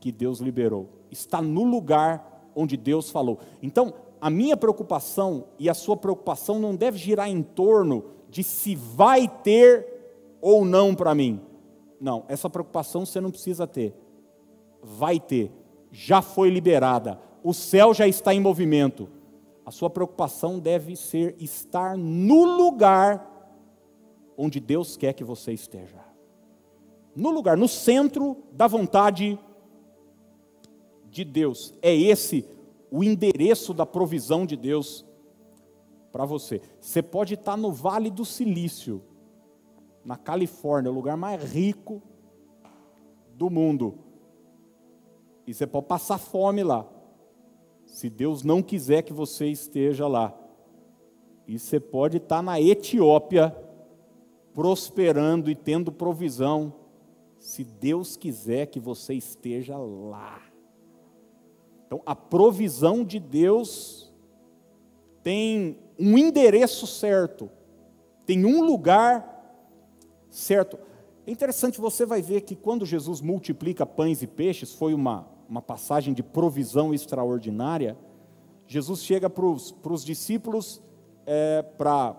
que 0.00 0.12
Deus 0.12 0.40
liberou. 0.40 1.01
Está 1.12 1.40
no 1.40 1.62
lugar 1.62 2.50
onde 2.56 2.76
Deus 2.76 3.08
falou. 3.08 3.38
Então, 3.62 3.94
a 4.20 4.28
minha 4.28 4.56
preocupação 4.56 5.44
e 5.58 5.70
a 5.70 5.74
sua 5.74 5.96
preocupação 5.96 6.58
não 6.58 6.74
deve 6.74 6.98
girar 6.98 7.28
em 7.28 7.42
torno 7.42 8.04
de 8.28 8.42
se 8.42 8.74
vai 8.74 9.28
ter 9.28 9.86
ou 10.40 10.64
não 10.64 10.94
para 10.94 11.14
mim. 11.14 11.40
Não, 12.00 12.24
essa 12.26 12.50
preocupação 12.50 13.06
você 13.06 13.20
não 13.20 13.30
precisa 13.30 13.66
ter. 13.66 13.94
Vai 14.82 15.20
ter 15.20 15.52
já 15.92 16.22
foi 16.22 16.48
liberada, 16.48 17.20
o 17.44 17.52
céu 17.52 17.92
já 17.92 18.08
está 18.08 18.32
em 18.32 18.40
movimento. 18.40 19.08
A 19.64 19.70
sua 19.70 19.90
preocupação 19.90 20.58
deve 20.58 20.96
ser 20.96 21.36
estar 21.38 21.96
no 21.96 22.44
lugar 22.44 23.28
onde 24.36 24.58
Deus 24.58 24.96
quer 24.96 25.12
que 25.12 25.22
você 25.22 25.52
esteja. 25.52 26.00
No 27.14 27.30
lugar, 27.30 27.56
no 27.56 27.68
centro 27.68 28.38
da 28.50 28.66
vontade 28.66 29.38
de 29.38 29.38
Deus. 31.24 31.74
É 31.82 31.94
esse 31.94 32.44
o 32.90 33.04
endereço 33.04 33.74
da 33.74 33.84
provisão 33.84 34.46
de 34.46 34.56
Deus 34.56 35.04
para 36.10 36.24
você. 36.24 36.60
Você 36.80 37.02
pode 37.02 37.34
estar 37.34 37.56
no 37.56 37.72
Vale 37.72 38.10
do 38.10 38.24
Silício, 38.24 39.02
na 40.04 40.16
Califórnia, 40.16 40.90
o 40.90 40.94
lugar 40.94 41.16
mais 41.16 41.42
rico 41.42 42.02
do 43.34 43.50
mundo 43.50 43.98
e 45.46 45.52
você 45.52 45.66
pode 45.66 45.86
passar 45.86 46.18
fome 46.18 46.62
lá. 46.62 46.86
Se 47.86 48.08
Deus 48.08 48.42
não 48.42 48.62
quiser 48.62 49.02
que 49.02 49.12
você 49.12 49.46
esteja 49.46 50.06
lá. 50.06 50.34
E 51.46 51.58
você 51.58 51.80
pode 51.80 52.18
estar 52.18 52.42
na 52.42 52.60
Etiópia, 52.60 53.54
prosperando 54.54 55.50
e 55.50 55.54
tendo 55.54 55.90
provisão, 55.90 56.72
se 57.38 57.64
Deus 57.64 58.16
quiser 58.16 58.66
que 58.66 58.78
você 58.78 59.14
esteja 59.14 59.76
lá. 59.76 60.40
Então, 61.92 62.02
a 62.06 62.16
provisão 62.16 63.04
de 63.04 63.20
Deus 63.20 64.10
tem 65.22 65.76
um 65.98 66.16
endereço 66.16 66.86
certo, 66.86 67.50
tem 68.24 68.46
um 68.46 68.64
lugar 68.64 69.60
certo. 70.30 70.78
É 71.26 71.30
interessante, 71.30 71.78
você 71.78 72.06
vai 72.06 72.22
ver 72.22 72.40
que 72.40 72.56
quando 72.56 72.86
Jesus 72.86 73.20
multiplica 73.20 73.84
pães 73.84 74.22
e 74.22 74.26
peixes, 74.26 74.72
foi 74.72 74.94
uma, 74.94 75.28
uma 75.46 75.60
passagem 75.60 76.14
de 76.14 76.22
provisão 76.22 76.94
extraordinária. 76.94 77.94
Jesus 78.66 79.04
chega 79.04 79.28
para 79.28 79.44
os 79.44 80.02
discípulos 80.02 80.80
é, 81.26 81.60
para 81.60 82.16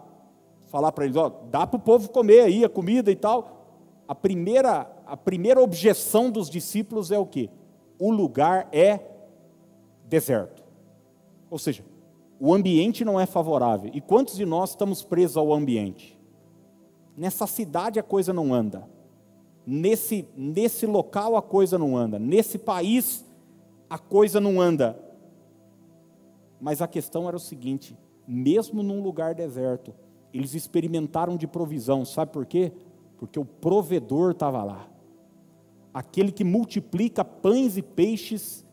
falar 0.68 0.92
para 0.92 1.06
eles: 1.06 1.18
ó, 1.18 1.30
dá 1.50 1.66
para 1.66 1.78
o 1.78 1.82
povo 1.82 2.12
comer 2.12 2.42
aí 2.42 2.64
a 2.64 2.70
comida 2.70 3.10
e 3.10 3.16
tal. 3.16 4.04
A 4.08 4.14
primeira, 4.14 4.88
a 5.04 5.18
primeira 5.18 5.60
objeção 5.60 6.30
dos 6.30 6.48
discípulos 6.48 7.10
é 7.10 7.18
o 7.18 7.26
que? 7.26 7.50
O 7.98 8.12
lugar 8.12 8.70
é 8.72 9.13
deserto. 10.08 10.64
Ou 11.50 11.60
seja, 11.60 11.84
o 12.40 12.54
ambiente 12.54 13.06
não 13.06 13.20
é 13.20 13.26
favorável. 13.26 13.92
E 13.94 14.02
quantos 14.02 14.36
de 14.36 14.46
nós 14.46 14.72
estamos 14.72 15.04
presos 15.04 15.38
ao 15.38 15.54
ambiente? 15.54 16.20
Nessa 17.16 17.46
cidade 17.46 18.00
a 18.00 18.04
coisa 18.04 18.34
não 18.34 18.54
anda 18.54 18.88
nesse, 19.66 20.28
nesse 20.36 20.86
local 20.86 21.36
a 21.36 21.42
coisa 21.42 21.78
não 21.78 21.96
anda, 21.96 22.20
nesse 22.20 22.58
país 22.58 23.26
a 23.90 23.98
coisa 23.98 24.40
não 24.40 24.60
anda. 24.60 25.00
Mas 26.60 26.82
a 26.82 26.88
questão 26.88 27.28
era 27.28 27.38
o 27.38 27.40
seguinte: 27.40 27.98
mesmo 28.28 28.84
num 28.84 29.02
lugar 29.02 29.34
deserto, 29.34 29.94
eles 30.34 30.54
experimentaram 30.54 31.38
de 31.38 31.48
provisão, 31.48 32.06
sabe 32.06 32.32
por 32.32 32.46
quê? 32.46 32.72
Porque 33.18 33.40
o 33.40 33.46
provedor 33.46 34.32
estava 34.32 34.64
lá. 34.64 34.88
Aquele 35.94 36.32
que 36.32 36.44
multiplica 36.44 37.24
pães 37.24 37.78
e 37.78 37.82
peixes 37.82 38.66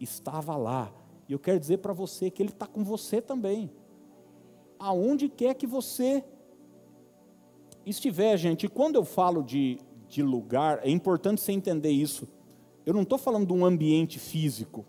estava 0.00 0.56
lá. 0.56 0.92
E 1.28 1.32
eu 1.32 1.38
quero 1.38 1.60
dizer 1.60 1.78
para 1.78 1.92
você 1.92 2.30
que 2.30 2.42
Ele 2.42 2.50
está 2.50 2.66
com 2.66 2.82
você 2.82 3.20
também. 3.20 3.70
Aonde 4.78 5.28
quer 5.28 5.54
que 5.54 5.66
você 5.66 6.24
estiver, 7.84 8.36
gente. 8.36 8.66
E 8.66 8.68
quando 8.68 8.96
eu 8.96 9.04
falo 9.04 9.42
de, 9.42 9.78
de 10.08 10.22
lugar, 10.22 10.80
é 10.82 10.90
importante 10.90 11.40
você 11.40 11.52
entender 11.52 11.90
isso. 11.90 12.28
Eu 12.86 12.94
não 12.94 13.02
estou 13.02 13.18
falando 13.18 13.46
de 13.46 13.52
um 13.52 13.64
ambiente 13.64 14.18
físico. 14.18 14.86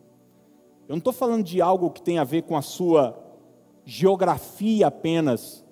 Eu 0.87 0.93
não 0.93 0.99
estou 0.99 1.13
falando 1.13 1.43
de 1.43 1.61
algo 1.61 1.91
que 1.91 2.01
tem 2.01 2.17
a 2.17 2.23
ver 2.23 2.43
com 2.43 2.55
a 2.55 2.61
sua 2.61 3.21
geografia 3.85 4.87
apenas. 4.87 5.65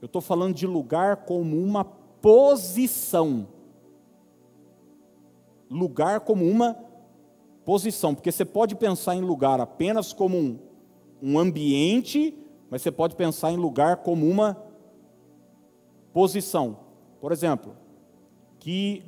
Eu 0.00 0.06
estou 0.06 0.22
falando 0.22 0.54
de 0.54 0.66
lugar 0.66 1.24
como 1.24 1.56
uma 1.56 1.84
posição. 1.84 3.48
Lugar 5.70 6.20
como 6.20 6.44
uma 6.44 6.87
posição, 7.68 8.14
porque 8.14 8.32
você 8.32 8.46
pode 8.46 8.74
pensar 8.74 9.14
em 9.14 9.20
lugar 9.20 9.60
apenas 9.60 10.10
como 10.10 10.38
um, 10.38 10.58
um 11.20 11.38
ambiente, 11.38 12.34
mas 12.70 12.80
você 12.80 12.90
pode 12.90 13.14
pensar 13.14 13.52
em 13.52 13.58
lugar 13.58 13.98
como 13.98 14.26
uma 14.26 14.56
posição. 16.10 16.78
Por 17.20 17.30
exemplo, 17.30 17.76
que 18.58 19.04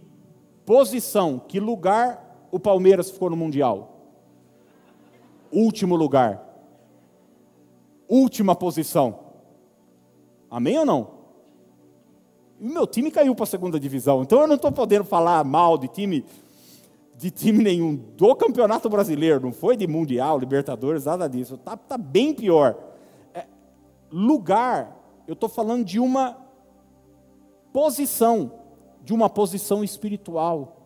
posição, 0.66 1.38
que 1.38 1.58
lugar 1.58 2.46
o 2.52 2.60
Palmeiras 2.60 3.10
ficou 3.10 3.30
no 3.30 3.36
Mundial? 3.36 3.98
Último 5.50 5.96
lugar. 5.96 6.46
Última 8.06 8.54
posição. 8.54 9.20
Amém 10.50 10.78
ou 10.78 10.84
não? 10.84 11.12
O 12.60 12.66
meu 12.66 12.86
time 12.86 13.10
caiu 13.10 13.34
para 13.34 13.44
a 13.44 13.46
segunda 13.46 13.80
divisão, 13.80 14.20
então 14.20 14.42
eu 14.42 14.46
não 14.46 14.56
estou 14.56 14.70
podendo 14.70 15.04
falar 15.04 15.42
mal 15.44 15.78
de 15.78 15.88
time 15.88 16.26
de 17.20 17.30
time 17.30 17.62
nenhum 17.62 17.96
do 18.16 18.34
Campeonato 18.34 18.88
Brasileiro, 18.88 19.40
não 19.40 19.52
foi 19.52 19.76
de 19.76 19.86
Mundial, 19.86 20.38
Libertadores, 20.38 21.04
nada 21.04 21.28
disso. 21.28 21.56
Está 21.56 21.76
tá 21.76 21.98
bem 21.98 22.32
pior. 22.32 22.74
É, 23.34 23.44
lugar, 24.10 24.96
eu 25.28 25.34
estou 25.34 25.46
falando 25.46 25.84
de 25.84 26.00
uma 26.00 26.38
posição, 27.74 28.50
de 29.04 29.12
uma 29.12 29.28
posição 29.28 29.84
espiritual, 29.84 30.78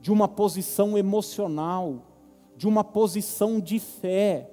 de 0.00 0.10
uma 0.10 0.26
posição 0.26 0.96
emocional, 0.96 2.02
de 2.56 2.66
uma 2.66 2.82
posição 2.82 3.60
de 3.60 3.78
fé. 3.78 4.50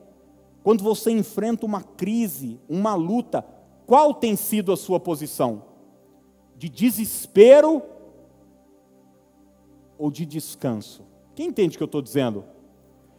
Quando 0.62 0.84
você 0.84 1.12
enfrenta 1.12 1.66
uma 1.66 1.82
crise, 1.82 2.60
uma 2.68 2.94
luta, 2.94 3.46
qual 3.88 4.14
tem 4.14 4.36
sido 4.36 4.74
a 4.74 4.76
sua 4.76 5.00
posição? 5.00 5.64
De 6.58 6.68
desespero 6.68 7.82
ou 9.98 10.12
de 10.12 10.26
descanso? 10.26 11.10
Quem 11.36 11.48
entende 11.48 11.76
o 11.76 11.78
que 11.78 11.84
eu 11.84 11.86
estou 11.86 12.02
dizendo? 12.02 12.46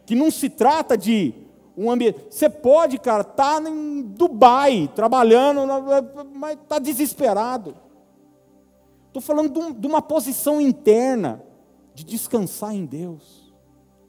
Que 0.05 0.15
não 0.15 0.29
se 0.29 0.49
trata 0.49 0.97
de 0.97 1.33
um 1.75 1.89
ambiente. 1.89 2.19
Você 2.29 2.49
pode, 2.49 2.97
cara, 2.97 3.21
estar 3.21 3.61
tá 3.61 3.69
em 3.69 4.01
Dubai 4.01 4.89
trabalhando, 4.95 5.61
mas 6.35 6.59
está 6.59 6.79
desesperado. 6.79 7.75
Estou 9.07 9.21
falando 9.21 9.73
de 9.73 9.87
uma 9.87 10.01
posição 10.01 10.59
interna, 10.59 11.43
de 11.93 12.03
descansar 12.03 12.75
em 12.75 12.85
Deus. 12.85 13.53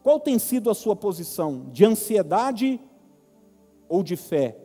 Qual 0.03 0.21
tem 0.21 0.39
sido 0.39 0.71
a 0.71 0.75
sua 0.75 0.95
posição? 0.95 1.67
De 1.73 1.85
ansiedade 1.85 2.81
ou 3.89 4.03
de 4.03 4.17
fé? 4.17 4.59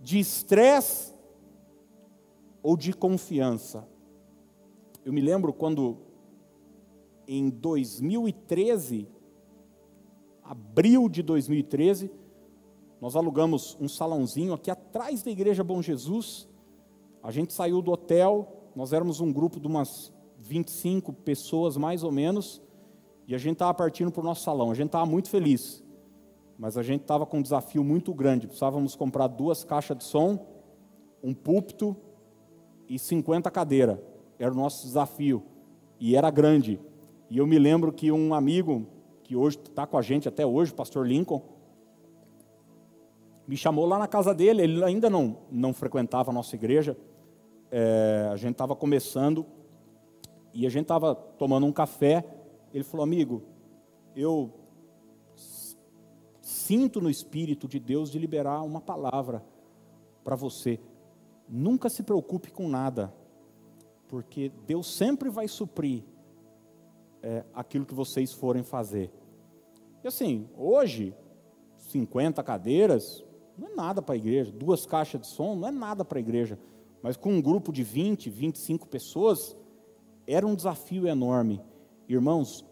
De 0.00 0.18
estresse 0.18 1.12
ou 2.62 2.76
de 2.76 2.92
confiança? 2.92 3.86
Eu 5.04 5.12
me 5.12 5.20
lembro 5.20 5.52
quando 5.52 5.98
em 7.38 7.48
2013, 7.48 9.08
abril 10.44 11.08
de 11.08 11.22
2013, 11.22 12.10
nós 13.00 13.16
alugamos 13.16 13.74
um 13.80 13.88
salãozinho 13.88 14.52
aqui 14.52 14.70
atrás 14.70 15.22
da 15.22 15.30
Igreja 15.30 15.64
Bom 15.64 15.80
Jesus. 15.80 16.46
A 17.22 17.30
gente 17.30 17.54
saiu 17.54 17.80
do 17.80 17.90
hotel, 17.90 18.70
nós 18.76 18.92
éramos 18.92 19.20
um 19.20 19.32
grupo 19.32 19.58
de 19.58 19.66
umas 19.66 20.12
25 20.40 21.10
pessoas 21.12 21.78
mais 21.78 22.04
ou 22.04 22.12
menos, 22.12 22.60
e 23.26 23.34
a 23.34 23.38
gente 23.38 23.54
estava 23.54 23.72
partindo 23.72 24.12
para 24.12 24.20
o 24.20 24.24
nosso 24.24 24.42
salão. 24.42 24.70
A 24.70 24.74
gente 24.74 24.88
estava 24.88 25.06
muito 25.06 25.30
feliz, 25.30 25.82
mas 26.58 26.76
a 26.76 26.82
gente 26.82 27.00
estava 27.00 27.24
com 27.24 27.38
um 27.38 27.42
desafio 27.42 27.82
muito 27.82 28.12
grande. 28.12 28.46
Precisávamos 28.46 28.94
comprar 28.94 29.26
duas 29.26 29.64
caixas 29.64 29.96
de 29.96 30.04
som, 30.04 30.38
um 31.22 31.32
púlpito 31.32 31.96
e 32.86 32.98
50 32.98 33.50
cadeiras. 33.50 33.98
Era 34.38 34.52
o 34.52 34.56
nosso 34.56 34.86
desafio. 34.86 35.42
E 35.98 36.14
era 36.14 36.30
grande. 36.30 36.78
E 37.32 37.38
eu 37.38 37.46
me 37.46 37.58
lembro 37.58 37.90
que 37.90 38.12
um 38.12 38.34
amigo, 38.34 38.86
que 39.24 39.34
hoje 39.34 39.56
está 39.56 39.86
com 39.86 39.96
a 39.96 40.02
gente 40.02 40.28
até 40.28 40.44
hoje, 40.44 40.70
o 40.70 40.74
pastor 40.74 41.06
Lincoln, 41.06 41.40
me 43.48 43.56
chamou 43.56 43.86
lá 43.86 43.98
na 43.98 44.06
casa 44.06 44.34
dele, 44.34 44.60
ele 44.60 44.84
ainda 44.84 45.08
não, 45.08 45.38
não 45.50 45.72
frequentava 45.72 46.30
a 46.30 46.34
nossa 46.34 46.54
igreja, 46.54 46.94
é, 47.70 48.28
a 48.30 48.36
gente 48.36 48.52
estava 48.52 48.76
começando, 48.76 49.46
e 50.52 50.66
a 50.66 50.68
gente 50.68 50.82
estava 50.82 51.14
tomando 51.14 51.64
um 51.64 51.72
café, 51.72 52.22
ele 52.70 52.84
falou, 52.84 53.02
amigo, 53.02 53.42
eu 54.14 54.52
sinto 56.42 57.00
no 57.00 57.08
Espírito 57.08 57.66
de 57.66 57.80
Deus 57.80 58.10
de 58.10 58.18
liberar 58.18 58.60
uma 58.60 58.82
palavra 58.82 59.42
para 60.22 60.36
você. 60.36 60.78
Nunca 61.48 61.88
se 61.88 62.02
preocupe 62.02 62.50
com 62.50 62.68
nada, 62.68 63.10
porque 64.06 64.52
Deus 64.66 64.86
sempre 64.94 65.30
vai 65.30 65.48
suprir 65.48 66.11
é, 67.22 67.44
aquilo 67.54 67.86
que 67.86 67.94
vocês 67.94 68.32
forem 68.32 68.62
fazer. 68.62 69.10
E 70.02 70.08
assim, 70.08 70.48
hoje, 70.56 71.14
50 71.76 72.42
cadeiras, 72.42 73.24
não 73.56 73.68
é 73.68 73.74
nada 73.74 74.02
para 74.02 74.14
a 74.14 74.18
igreja, 74.18 74.50
duas 74.50 74.84
caixas 74.84 75.20
de 75.20 75.26
som, 75.28 75.54
não 75.54 75.68
é 75.68 75.70
nada 75.70 76.04
para 76.04 76.18
a 76.18 76.20
igreja. 76.20 76.58
Mas 77.02 77.16
com 77.16 77.32
um 77.32 77.42
grupo 77.42 77.72
de 77.72 77.82
20, 77.82 78.30
25 78.30 78.88
pessoas, 78.88 79.56
era 80.26 80.46
um 80.46 80.54
desafio 80.54 81.06
enorme. 81.06 81.60
Irmãos, 82.08 82.64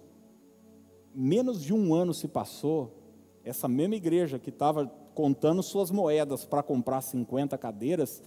menos 1.15 1.63
de 1.63 1.73
um 1.73 1.95
ano 1.95 2.15
se 2.15 2.29
passou, 2.29 2.97
essa 3.45 3.69
mesma 3.69 3.97
igreja 3.97 4.39
que 4.39 4.51
estava 4.51 4.87
contando 5.15 5.63
suas 5.63 5.91
moedas 5.91 6.45
para 6.45 6.63
comprar 6.63 7.01
50 7.01 7.57
cadeiras, 7.59 8.23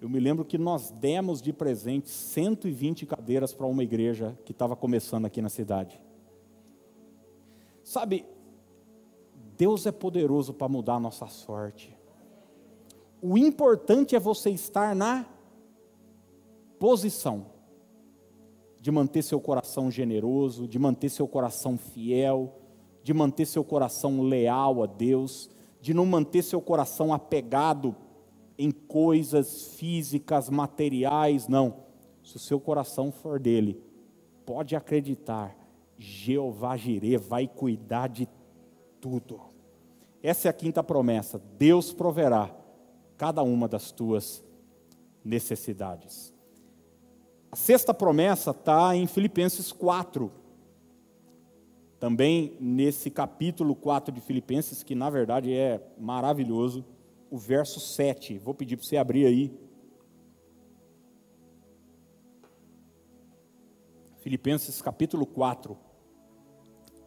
eu 0.00 0.08
me 0.08 0.20
lembro 0.20 0.44
que 0.44 0.58
nós 0.58 0.90
demos 0.90 1.40
de 1.40 1.52
presente 1.52 2.08
120 2.08 3.06
cadeiras 3.06 3.52
para 3.52 3.66
uma 3.66 3.82
igreja 3.82 4.38
que 4.44 4.52
estava 4.52 4.76
começando 4.76 5.24
aqui 5.24 5.40
na 5.40 5.48
cidade. 5.48 6.00
Sabe, 7.82 8.26
Deus 9.56 9.86
é 9.86 9.92
poderoso 9.92 10.52
para 10.52 10.68
mudar 10.68 10.94
a 10.94 11.00
nossa 11.00 11.26
sorte. 11.26 11.96
O 13.22 13.38
importante 13.38 14.14
é 14.14 14.20
você 14.20 14.50
estar 14.50 14.94
na 14.94 15.26
posição 16.78 17.46
de 18.80 18.90
manter 18.90 19.22
seu 19.22 19.40
coração 19.40 19.90
generoso, 19.90 20.68
de 20.68 20.78
manter 20.78 21.08
seu 21.08 21.26
coração 21.26 21.78
fiel, 21.78 22.58
de 23.02 23.14
manter 23.14 23.46
seu 23.46 23.64
coração 23.64 24.20
leal 24.22 24.82
a 24.82 24.86
Deus, 24.86 25.48
de 25.80 25.94
não 25.94 26.04
manter 26.04 26.42
seu 26.42 26.60
coração 26.60 27.12
apegado 27.12 27.96
em 28.58 28.70
coisas 28.70 29.74
físicas, 29.74 30.48
materiais, 30.48 31.48
não. 31.48 31.84
Se 32.22 32.36
o 32.36 32.40
seu 32.40 32.58
coração 32.58 33.12
for 33.12 33.38
dele, 33.38 33.80
pode 34.46 34.74
acreditar, 34.74 35.56
Jeová 35.98 36.76
Jirê 36.76 37.18
vai 37.18 37.46
cuidar 37.46 38.08
de 38.08 38.28
tudo. 39.00 39.40
Essa 40.22 40.48
é 40.48 40.50
a 40.50 40.54
quinta 40.54 40.82
promessa: 40.82 41.40
Deus 41.58 41.92
proverá 41.92 42.54
cada 43.16 43.42
uma 43.42 43.68
das 43.68 43.92
tuas 43.92 44.42
necessidades. 45.24 46.32
A 47.50 47.56
sexta 47.56 47.94
promessa 47.94 48.50
está 48.50 48.96
em 48.96 49.06
Filipenses 49.06 49.70
4. 49.70 50.32
Também 52.00 52.56
nesse 52.60 53.10
capítulo 53.10 53.74
4 53.74 54.12
de 54.12 54.20
Filipenses, 54.20 54.82
que 54.82 54.94
na 54.94 55.08
verdade 55.08 55.52
é 55.52 55.80
maravilhoso 55.98 56.84
o 57.34 57.36
verso 57.36 57.80
7. 57.80 58.38
Vou 58.38 58.54
pedir 58.54 58.76
para 58.76 58.86
você 58.86 58.96
abrir 58.96 59.26
aí. 59.26 59.52
Filipenses 64.18 64.80
capítulo 64.80 65.26
4, 65.26 65.76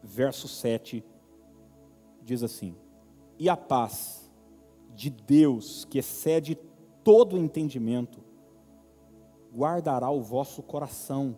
verso 0.04 0.50
7, 0.50 1.02
diz 2.22 2.44
assim: 2.44 2.76
E 3.40 3.48
a 3.48 3.56
paz 3.56 4.30
de 4.94 5.10
Deus, 5.10 5.86
que 5.86 5.98
excede 5.98 6.56
todo 7.06 7.38
entendimento, 7.38 8.20
guardará 9.56 10.12
o 10.12 10.22
vosso 10.22 10.62
coração 10.62 11.38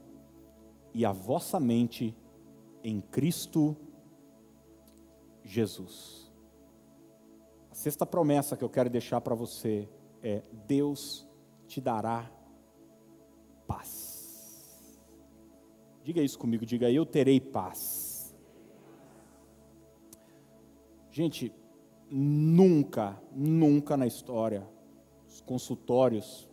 e 0.96 1.06
a 1.06 1.12
vossa 1.12 1.60
mente 1.60 2.18
em 2.84 3.00
Cristo 3.02 3.78
Jesus 5.44 6.19
sexta 7.80 8.06
promessa 8.06 8.58
que 8.58 8.64
eu 8.64 8.70
quero 8.70 8.90
deixar 8.90 9.22
para 9.22 9.34
você 9.34 9.88
é: 10.22 10.44
Deus 10.68 11.26
te 11.66 11.80
dará 11.80 12.30
paz. 13.66 15.00
Diga 16.04 16.22
isso 16.22 16.38
comigo, 16.38 16.66
diga 16.66 16.92
eu 16.92 17.06
terei 17.06 17.40
paz. 17.40 18.36
Gente, 21.10 21.54
nunca, 22.10 23.18
nunca 23.32 23.96
na 23.96 24.06
história, 24.06 24.68
os 25.26 25.40
consultórios 25.40 26.50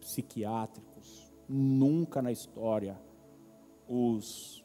psiquiátricos, 0.00 1.32
nunca 1.48 2.20
na 2.20 2.32
história, 2.32 3.00
os 3.88 4.64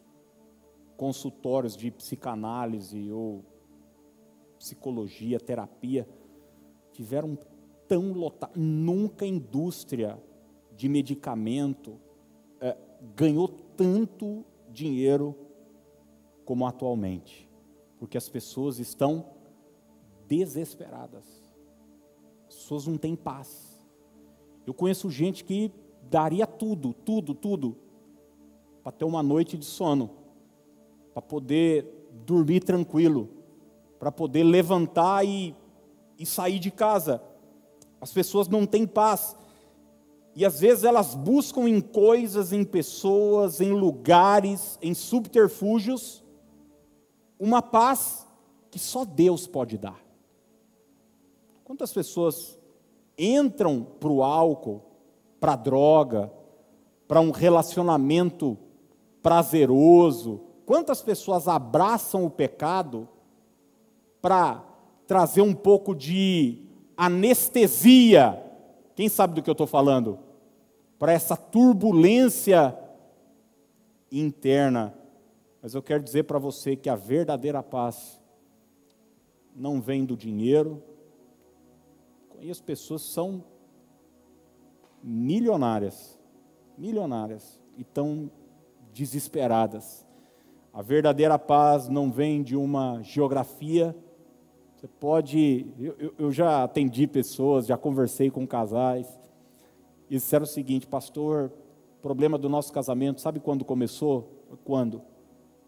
consultórios 0.97 1.77
de 1.77 1.91
psicanálise 1.91 3.11
ou 3.11 3.45
psicologia, 4.59 5.39
terapia, 5.39 6.07
tiveram 6.91 7.37
tão 7.87 8.11
lotados. 8.11 8.55
Nunca 8.61 9.23
a 9.25 9.27
indústria 9.27 10.21
de 10.75 10.89
medicamento 10.89 11.97
é, 12.59 12.77
ganhou 13.15 13.47
tanto 13.47 14.45
dinheiro 14.69 15.35
como 16.45 16.67
atualmente, 16.67 17.49
porque 17.97 18.17
as 18.17 18.27
pessoas 18.27 18.79
estão 18.79 19.25
desesperadas, 20.27 21.25
as 22.47 22.55
pessoas 22.55 22.85
não 22.85 22.97
têm 22.97 23.15
paz. 23.15 23.81
Eu 24.67 24.73
conheço 24.73 25.09
gente 25.09 25.43
que 25.43 25.71
daria 26.09 26.45
tudo, 26.45 26.93
tudo, 26.93 27.33
tudo, 27.33 27.77
para 28.83 28.91
ter 28.91 29.05
uma 29.05 29.23
noite 29.23 29.57
de 29.57 29.65
sono, 29.65 30.09
para 31.13 31.21
poder 31.21 32.09
dormir 32.25 32.61
tranquilo 32.61 33.38
para 33.99 34.11
poder 34.11 34.43
levantar 34.43 35.25
e, 35.25 35.53
e 36.17 36.25
sair 36.25 36.57
de 36.57 36.71
casa. 36.71 37.21
As 37.99 38.13
pessoas 38.13 38.47
não 38.47 38.65
têm 38.65 38.87
paz. 38.87 39.35
E 40.33 40.45
às 40.45 40.61
vezes 40.61 40.85
elas 40.85 41.15
buscam 41.15 41.67
em 41.67 41.81
coisas, 41.81 42.53
em 42.53 42.63
pessoas, 42.63 43.59
em 43.59 43.73
lugares, 43.73 44.79
em 44.81 44.93
subterfúgios, 44.93 46.23
uma 47.37 47.61
paz 47.61 48.25
que 48.71 48.79
só 48.79 49.03
Deus 49.03 49.45
pode 49.45 49.77
dar. 49.77 49.99
Quantas 51.65 51.91
pessoas 51.91 52.57
entram 53.17 53.85
para 53.99 54.09
o 54.09 54.23
álcool, 54.23 54.81
para 55.39 55.53
a 55.53 55.57
droga, 55.57 56.31
para 57.07 57.19
um 57.19 57.31
relacionamento 57.31 58.57
prazeroso? 59.21 60.41
Quantas 60.65 61.01
pessoas 61.01 61.47
abraçam 61.47 62.23
o 62.23 62.29
pecado 62.29 63.09
para 64.21 64.63
trazer 65.07 65.41
um 65.41 65.53
pouco 65.53 65.95
de 65.95 66.63
anestesia. 66.95 68.41
Quem 68.95 69.09
sabe 69.09 69.33
do 69.33 69.41
que 69.41 69.49
eu 69.49 69.53
estou 69.53 69.67
falando? 69.67 70.19
Para 70.97 71.13
essa 71.13 71.35
turbulência 71.35 72.77
interna. 74.11 74.93
Mas 75.61 75.73
eu 75.73 75.81
quero 75.81 76.03
dizer 76.03 76.23
para 76.23 76.37
você 76.37 76.75
que 76.75 76.89
a 76.89 76.95
verdadeira 76.95 77.63
paz 77.63 78.21
não 79.55 79.81
vem 79.81 80.05
do 80.05 80.15
dinheiro. 80.15 80.83
Conheço 82.29 82.63
pessoas 82.63 83.03
que 83.03 83.09
são 83.09 83.43
milionárias, 85.01 86.19
milionárias, 86.77 87.59
e 87.77 87.81
estão 87.81 88.29
desesperadas. 88.93 90.05
A 90.73 90.81
verdadeira 90.81 91.39
paz 91.39 91.87
não 91.87 92.11
vem 92.11 92.43
de 92.43 92.55
uma 92.55 93.01
geografia 93.01 93.95
você 94.79 94.87
pode. 94.87 95.65
Eu, 95.77 96.13
eu, 96.17 96.31
já 96.31 96.63
atendi 96.63 97.05
pessoas, 97.05 97.65
já 97.67 97.77
conversei 97.77 98.31
com 98.31 98.47
casais, 98.47 99.19
e 100.09 100.15
disseram 100.15 100.45
o 100.45 100.47
seguinte, 100.47 100.87
pastor, 100.87 101.51
problema 102.01 102.37
do 102.37 102.47
nosso 102.47 102.71
casamento, 102.71 103.19
sabe 103.19 103.41
quando 103.41 103.65
começou? 103.65 104.45
Quando? 104.63 105.01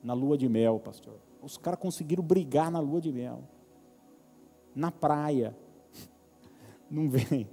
Na 0.02 0.14
lua 0.14 0.38
de 0.38 0.48
mel, 0.48 0.80
pastor. 0.80 1.16
Os 1.42 1.58
caras 1.58 1.80
conseguiram 1.80 2.24
brigar 2.24 2.72
na 2.72 2.80
lua 2.80 3.02
de 3.02 3.12
mel. 3.12 3.44
Na 4.74 4.92
praia. 4.92 5.58
Não 6.90 7.10
vem. 7.10 7.50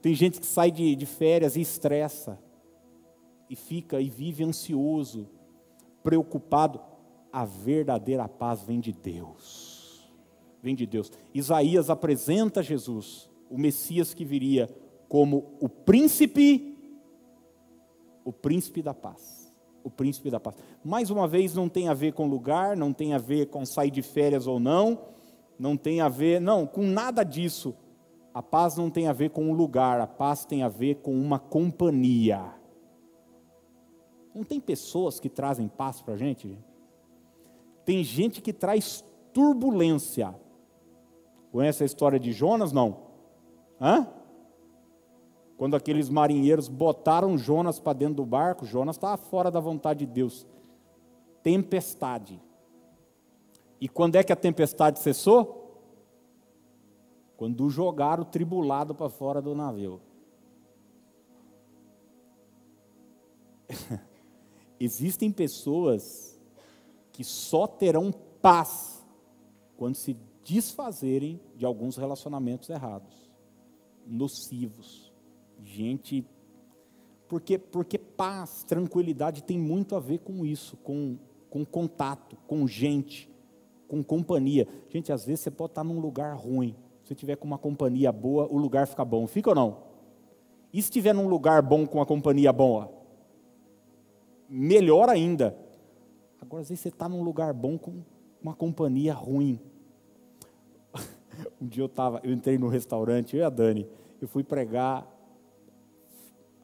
Tem 0.00 0.14
gente 0.14 0.40
que 0.40 0.46
sai 0.46 0.70
de, 0.70 0.96
de 0.96 1.04
férias 1.04 1.56
e 1.56 1.60
estressa. 1.60 2.38
E 3.50 3.54
fica 3.54 4.00
e 4.00 4.08
vive 4.08 4.42
ansioso, 4.42 5.28
preocupado. 6.02 6.80
A 7.30 7.44
verdadeira 7.44 8.26
paz 8.26 8.62
vem 8.62 8.80
de 8.80 8.92
Deus 8.94 9.65
vem 10.66 10.74
de 10.74 10.84
Deus. 10.84 11.12
Isaías 11.32 11.88
apresenta 11.88 12.60
Jesus, 12.60 13.30
o 13.48 13.56
Messias 13.56 14.12
que 14.12 14.24
viria, 14.24 14.68
como 15.08 15.56
o 15.60 15.68
príncipe, 15.68 16.76
o 18.24 18.32
príncipe 18.32 18.82
da 18.82 18.92
paz. 18.92 19.46
O 19.84 19.90
príncipe 19.90 20.28
da 20.28 20.40
paz. 20.40 20.56
Mais 20.84 21.08
uma 21.10 21.28
vez, 21.28 21.54
não 21.54 21.68
tem 21.68 21.88
a 21.88 21.94
ver 21.94 22.12
com 22.14 22.26
lugar, 22.26 22.76
não 22.76 22.92
tem 22.92 23.14
a 23.14 23.18
ver 23.18 23.46
com 23.46 23.64
sair 23.64 23.92
de 23.92 24.02
férias 24.02 24.48
ou 24.48 24.58
não, 24.58 24.98
não 25.56 25.76
tem 25.76 26.00
a 26.00 26.08
ver, 26.08 26.40
não, 26.40 26.66
com 26.66 26.82
nada 26.82 27.22
disso. 27.22 27.72
A 28.34 28.42
paz 28.42 28.76
não 28.76 28.90
tem 28.90 29.06
a 29.06 29.12
ver 29.12 29.30
com 29.30 29.44
um 29.44 29.52
lugar, 29.52 30.00
a 30.00 30.06
paz 30.08 30.44
tem 30.44 30.64
a 30.64 30.68
ver 30.68 30.96
com 30.96 31.14
uma 31.14 31.38
companhia. 31.38 32.52
Não 34.34 34.42
tem 34.42 34.58
pessoas 34.58 35.20
que 35.20 35.28
trazem 35.28 35.68
paz 35.68 36.02
para 36.02 36.14
a 36.14 36.16
gente? 36.16 36.58
Tem 37.84 38.02
gente 38.02 38.42
que 38.42 38.52
traz 38.52 39.04
turbulência. 39.32 40.34
Conhece 41.50 41.82
a 41.82 41.86
história 41.86 42.18
de 42.18 42.32
Jonas? 42.32 42.72
Não. 42.72 43.06
Hã? 43.80 44.06
Quando 45.56 45.74
aqueles 45.74 46.08
marinheiros 46.08 46.68
botaram 46.68 47.38
Jonas 47.38 47.80
para 47.80 47.94
dentro 47.94 48.16
do 48.16 48.26
barco, 48.26 48.66
Jonas 48.66 48.96
estava 48.96 49.16
fora 49.16 49.50
da 49.50 49.60
vontade 49.60 50.04
de 50.04 50.12
Deus. 50.12 50.46
Tempestade. 51.42 52.42
E 53.80 53.88
quando 53.88 54.16
é 54.16 54.24
que 54.24 54.32
a 54.32 54.36
tempestade 54.36 54.98
cessou? 54.98 55.80
Quando 57.36 57.68
jogaram 57.70 58.22
o 58.22 58.26
tribulado 58.26 58.94
para 58.94 59.08
fora 59.08 59.40
do 59.40 59.54
navio. 59.54 60.00
Existem 64.78 65.30
pessoas 65.30 66.38
que 67.12 67.24
só 67.24 67.66
terão 67.66 68.12
paz 68.42 69.06
quando 69.76 69.94
se 69.94 70.16
desfazerem 70.46 71.40
de 71.56 71.66
alguns 71.66 71.96
relacionamentos 71.96 72.70
errados, 72.70 73.28
nocivos. 74.06 75.12
Gente, 75.64 76.24
porque, 77.26 77.58
porque 77.58 77.98
paz, 77.98 78.62
tranquilidade 78.62 79.42
tem 79.42 79.58
muito 79.58 79.96
a 79.96 80.00
ver 80.00 80.18
com 80.18 80.46
isso, 80.46 80.76
com, 80.78 81.18
com 81.50 81.64
contato, 81.64 82.36
com 82.46 82.66
gente, 82.66 83.28
com 83.88 84.04
companhia. 84.04 84.68
Gente, 84.88 85.12
às 85.12 85.26
vezes 85.26 85.40
você 85.40 85.50
pode 85.50 85.72
estar 85.72 85.82
num 85.82 85.98
lugar 85.98 86.36
ruim, 86.36 86.76
se 87.02 87.14
tiver 87.14 87.36
com 87.36 87.46
uma 87.46 87.58
companhia 87.58 88.12
boa, 88.12 88.46
o 88.50 88.56
lugar 88.56 88.86
fica 88.86 89.04
bom. 89.04 89.26
Fica 89.26 89.50
ou 89.50 89.56
não? 89.56 89.78
E 90.72 90.80
se 90.80 90.88
estiver 90.88 91.14
num 91.14 91.26
lugar 91.26 91.62
bom 91.62 91.86
com 91.86 91.98
uma 91.98 92.06
companhia 92.06 92.52
boa? 92.52 92.92
Melhor 94.48 95.08
ainda. 95.08 95.56
Agora, 96.40 96.62
às 96.62 96.68
vezes 96.68 96.82
você 96.82 96.88
está 96.88 97.08
num 97.08 97.22
lugar 97.22 97.52
bom 97.52 97.76
com 97.76 98.02
uma 98.40 98.54
companhia 98.54 99.14
ruim. 99.14 99.60
Um 101.60 101.66
dia 101.66 101.82
eu 101.82 101.88
tava, 101.88 102.20
eu 102.22 102.32
entrei 102.32 102.58
no 102.58 102.68
restaurante, 102.68 103.36
eu 103.36 103.40
e 103.40 103.44
a 103.44 103.50
Dani, 103.50 103.88
eu 104.20 104.28
fui 104.28 104.42
pregar, 104.42 105.06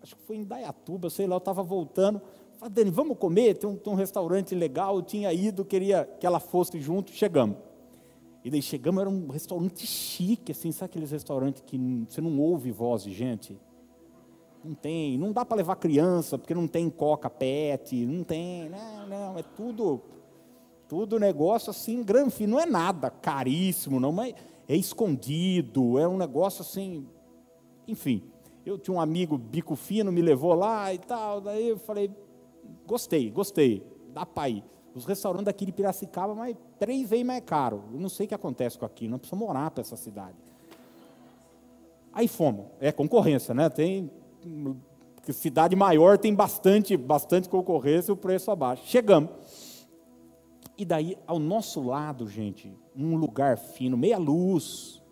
acho 0.02 0.16
que 0.16 0.22
foi 0.22 0.36
em 0.36 0.44
Dayatuba, 0.44 1.10
sei 1.10 1.26
lá, 1.26 1.36
eu 1.36 1.38
estava 1.38 1.62
voltando, 1.62 2.20
falei, 2.58 2.74
Dani, 2.74 2.90
vamos 2.90 3.18
comer, 3.18 3.54
tem 3.54 3.68
um, 3.68 3.76
tem 3.76 3.92
um 3.92 3.96
restaurante 3.96 4.54
legal, 4.54 4.96
eu 4.96 5.02
tinha 5.02 5.32
ido, 5.32 5.64
queria 5.64 6.04
que 6.18 6.26
ela 6.26 6.40
fosse 6.40 6.80
junto, 6.80 7.10
chegamos. 7.10 7.56
E 8.44 8.50
daí 8.50 8.60
chegamos, 8.60 9.00
era 9.00 9.08
um 9.08 9.28
restaurante 9.28 9.86
chique, 9.86 10.50
assim, 10.50 10.72
sabe 10.72 10.90
aqueles 10.90 11.12
restaurantes 11.12 11.62
que 11.64 11.78
você 12.08 12.20
não 12.20 12.40
ouve 12.40 12.72
voz 12.72 13.04
de 13.04 13.12
gente? 13.12 13.56
Não 14.64 14.74
tem, 14.74 15.16
não 15.16 15.32
dá 15.32 15.44
para 15.44 15.56
levar 15.56 15.76
criança, 15.76 16.38
porque 16.38 16.54
não 16.54 16.66
tem 16.66 16.88
coca 16.90 17.30
pet, 17.30 18.04
não 18.06 18.24
tem, 18.24 18.68
não, 18.68 19.06
não, 19.06 19.38
é 19.38 19.42
tudo, 19.42 20.00
tudo 20.88 21.18
negócio 21.18 21.70
assim, 21.70 22.02
grande, 22.02 22.46
não 22.46 22.58
é 22.58 22.66
nada 22.66 23.10
caríssimo, 23.10 24.00
não, 24.00 24.12
mas 24.12 24.34
é 24.68 24.76
escondido, 24.76 25.98
é 25.98 26.06
um 26.06 26.16
negócio 26.16 26.62
assim. 26.62 27.06
Enfim, 27.86 28.22
eu 28.64 28.78
tinha 28.78 28.94
um 28.94 29.00
amigo 29.00 29.36
bico 29.36 29.74
fino, 29.74 30.12
me 30.12 30.22
levou 30.22 30.54
lá 30.54 30.92
e 30.92 30.98
tal, 30.98 31.40
daí 31.40 31.68
eu 31.68 31.78
falei, 31.78 32.10
gostei, 32.86 33.30
gostei, 33.30 33.86
dá 34.12 34.24
para 34.24 34.48
ir. 34.48 34.64
Os 34.94 35.04
restaurantes 35.04 35.46
daqui 35.46 35.64
de 35.64 35.72
Piracicaba, 35.72 36.34
mas 36.34 36.56
três 36.78 37.08
vezes 37.08 37.24
mais 37.24 37.42
caro. 37.44 37.84
Eu 37.92 37.98
não 37.98 38.08
sei 38.08 38.26
o 38.26 38.28
que 38.28 38.34
acontece 38.34 38.78
com 38.78 38.84
aqui, 38.84 39.08
não 39.08 39.18
precisa 39.18 39.36
morar 39.36 39.70
para 39.70 39.80
essa 39.80 39.96
cidade. 39.96 40.36
Aí 42.12 42.28
fomos, 42.28 42.66
é 42.78 42.92
concorrência, 42.92 43.54
né? 43.54 43.70
Tem 43.70 44.10
cidade 45.30 45.76
maior 45.76 46.18
tem 46.18 46.34
bastante, 46.34 46.96
bastante 46.96 47.48
concorrência, 47.48 48.12
o 48.12 48.16
preço 48.16 48.50
abaixo. 48.50 48.82
Chegamos. 48.86 49.30
E 50.76 50.84
daí, 50.84 51.16
ao 51.26 51.38
nosso 51.38 51.80
lado, 51.80 52.26
gente, 52.26 52.76
um 52.96 53.16
lugar 53.16 53.58
fino, 53.58 53.96
meia 53.96 54.18
luz, 54.18 55.02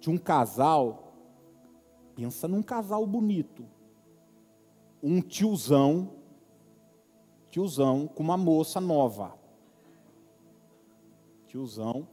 de 0.00 0.10
um 0.10 0.18
casal, 0.18 1.14
pensa 2.14 2.48
num 2.48 2.62
casal 2.62 3.06
bonito, 3.06 3.64
um 5.02 5.20
tiozão, 5.20 6.10
tiozão 7.50 8.06
com 8.06 8.22
uma 8.22 8.36
moça 8.36 8.80
nova. 8.80 9.34
Tiozão, 11.46 12.08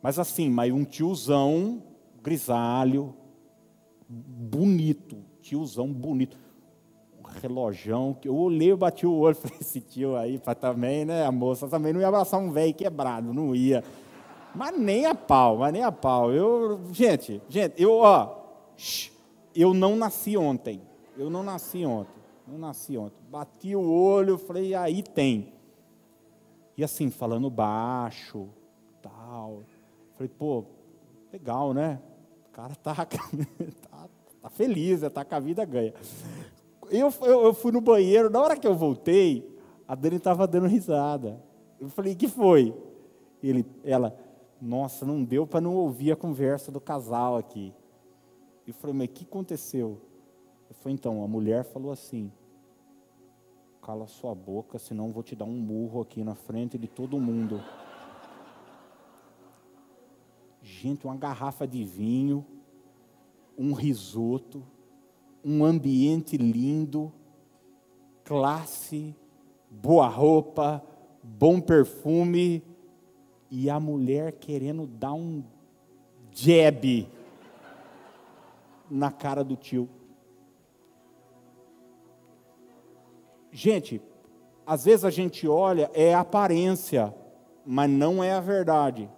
mas 0.00 0.18
assim, 0.18 0.48
mas 0.48 0.72
um 0.72 0.84
tiozão 0.84 1.82
grisalho, 2.22 3.14
bonito, 4.08 5.18
tiozão 5.42 5.92
bonito. 5.92 6.38
Um 7.18 7.22
relojão, 7.40 8.14
que 8.14 8.28
eu 8.28 8.36
olhei, 8.36 8.72
eu 8.72 8.76
bati 8.76 9.06
o 9.06 9.12
olho, 9.12 9.34
falei, 9.36 9.58
esse 9.60 9.80
tio 9.80 10.16
aí, 10.16 10.40
também, 10.60 11.04
né, 11.04 11.26
a 11.26 11.32
moça 11.32 11.68
também 11.68 11.92
não 11.92 12.00
ia 12.00 12.08
abraçar 12.08 12.40
um 12.40 12.50
velho 12.50 12.72
quebrado, 12.72 13.34
não 13.34 13.54
ia. 13.54 13.84
Mas 14.54 14.78
nem 14.78 15.06
a 15.06 15.14
pau, 15.14 15.58
mas 15.58 15.72
nem 15.72 15.82
a 15.82 15.90
pau. 15.90 16.32
Eu, 16.32 16.80
gente, 16.92 17.42
gente, 17.48 17.80
eu, 17.82 17.92
ó, 17.94 18.38
eu 19.54 19.74
não 19.74 19.96
nasci 19.96 20.36
ontem. 20.36 20.80
Eu 21.16 21.28
não 21.28 21.42
nasci 21.42 21.84
ontem. 21.84 22.22
Não 22.46 22.58
nasci 22.58 22.96
ontem. 22.96 23.16
Bati 23.30 23.74
o 23.74 23.90
olho, 23.90 24.38
falei, 24.38 24.74
aí 24.74 25.02
tem. 25.02 25.52
E 26.76 26.84
assim, 26.84 27.10
falando 27.10 27.48
baixo, 27.48 28.48
tal. 29.00 29.62
Falei, 30.14 30.28
pô, 30.28 30.64
legal, 31.32 31.72
né? 31.72 32.00
O 32.48 32.52
cara 32.52 32.74
tá, 32.76 32.94
tá, 33.06 34.08
tá 34.42 34.50
feliz, 34.50 35.00
tá 35.12 35.24
com 35.24 35.34
a 35.34 35.40
vida 35.40 35.64
ganha. 35.64 35.94
Eu, 36.90 37.12
eu, 37.22 37.44
eu, 37.46 37.54
fui 37.54 37.72
no 37.72 37.80
banheiro, 37.80 38.28
na 38.28 38.40
hora 38.40 38.56
que 38.56 38.66
eu 38.66 38.74
voltei, 38.74 39.56
a 39.86 39.94
Dani 39.94 40.16
estava 40.16 40.46
dando 40.46 40.66
risada. 40.66 41.42
Eu 41.80 41.88
falei, 41.88 42.14
que 42.14 42.28
foi? 42.28 42.74
Ele, 43.42 43.64
ela, 43.82 44.16
nossa, 44.64 45.04
não 45.04 45.22
deu 45.22 45.46
para 45.46 45.60
não 45.60 45.74
ouvir 45.74 46.10
a 46.10 46.16
conversa 46.16 46.72
do 46.72 46.80
casal 46.80 47.36
aqui. 47.36 47.74
Eu 48.66 48.72
falei, 48.72 48.96
mas 48.96 49.08
o 49.08 49.12
que 49.12 49.24
aconteceu? 49.24 50.00
Eu 50.70 50.74
falei, 50.76 50.94
então, 50.94 51.22
a 51.22 51.28
mulher 51.28 51.64
falou 51.64 51.92
assim: 51.92 52.32
cala 53.82 54.06
sua 54.06 54.34
boca, 54.34 54.78
senão 54.78 55.12
vou 55.12 55.22
te 55.22 55.36
dar 55.36 55.44
um 55.44 55.52
murro 55.52 56.00
aqui 56.00 56.24
na 56.24 56.34
frente 56.34 56.78
de 56.78 56.88
todo 56.88 57.20
mundo. 57.20 57.62
Gente, 60.62 61.04
uma 61.04 61.14
garrafa 61.14 61.66
de 61.66 61.84
vinho, 61.84 62.42
um 63.58 63.74
risoto, 63.74 64.64
um 65.44 65.62
ambiente 65.62 66.38
lindo, 66.38 67.12
classe, 68.24 69.14
boa 69.70 70.08
roupa, 70.08 70.82
bom 71.22 71.60
perfume, 71.60 72.62
e 73.56 73.70
a 73.70 73.78
mulher 73.78 74.32
querendo 74.32 74.84
dar 74.84 75.12
um 75.12 75.44
jab 76.32 77.08
na 78.90 79.12
cara 79.12 79.44
do 79.44 79.54
tio. 79.54 79.88
Gente, 83.52 84.02
às 84.66 84.84
vezes 84.84 85.04
a 85.04 85.10
gente 85.10 85.46
olha, 85.46 85.88
é 85.94 86.12
aparência, 86.12 87.14
mas 87.64 87.88
não 87.88 88.24
é 88.24 88.32
a 88.32 88.40
verdade, 88.40 89.08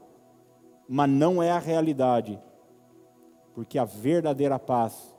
mas 0.86 1.08
não 1.08 1.42
é 1.42 1.50
a 1.50 1.58
realidade, 1.58 2.38
porque 3.54 3.78
a 3.78 3.86
verdadeira 3.86 4.58
paz, 4.58 5.16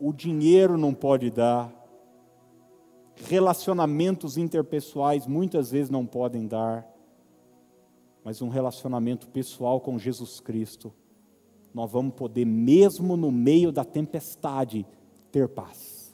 o 0.00 0.10
dinheiro 0.10 0.78
não 0.78 0.94
pode 0.94 1.30
dar, 1.30 1.70
relacionamentos 3.14 4.38
interpessoais 4.38 5.26
muitas 5.26 5.70
vezes 5.70 5.90
não 5.90 6.06
podem 6.06 6.46
dar, 6.46 6.95
mas 8.26 8.42
um 8.42 8.48
relacionamento 8.48 9.28
pessoal 9.28 9.80
com 9.80 9.96
Jesus 9.96 10.40
Cristo, 10.40 10.92
nós 11.72 11.88
vamos 11.88 12.12
poder, 12.16 12.44
mesmo 12.44 13.16
no 13.16 13.30
meio 13.30 13.70
da 13.70 13.84
tempestade, 13.84 14.84
ter 15.30 15.48
paz. 15.48 16.12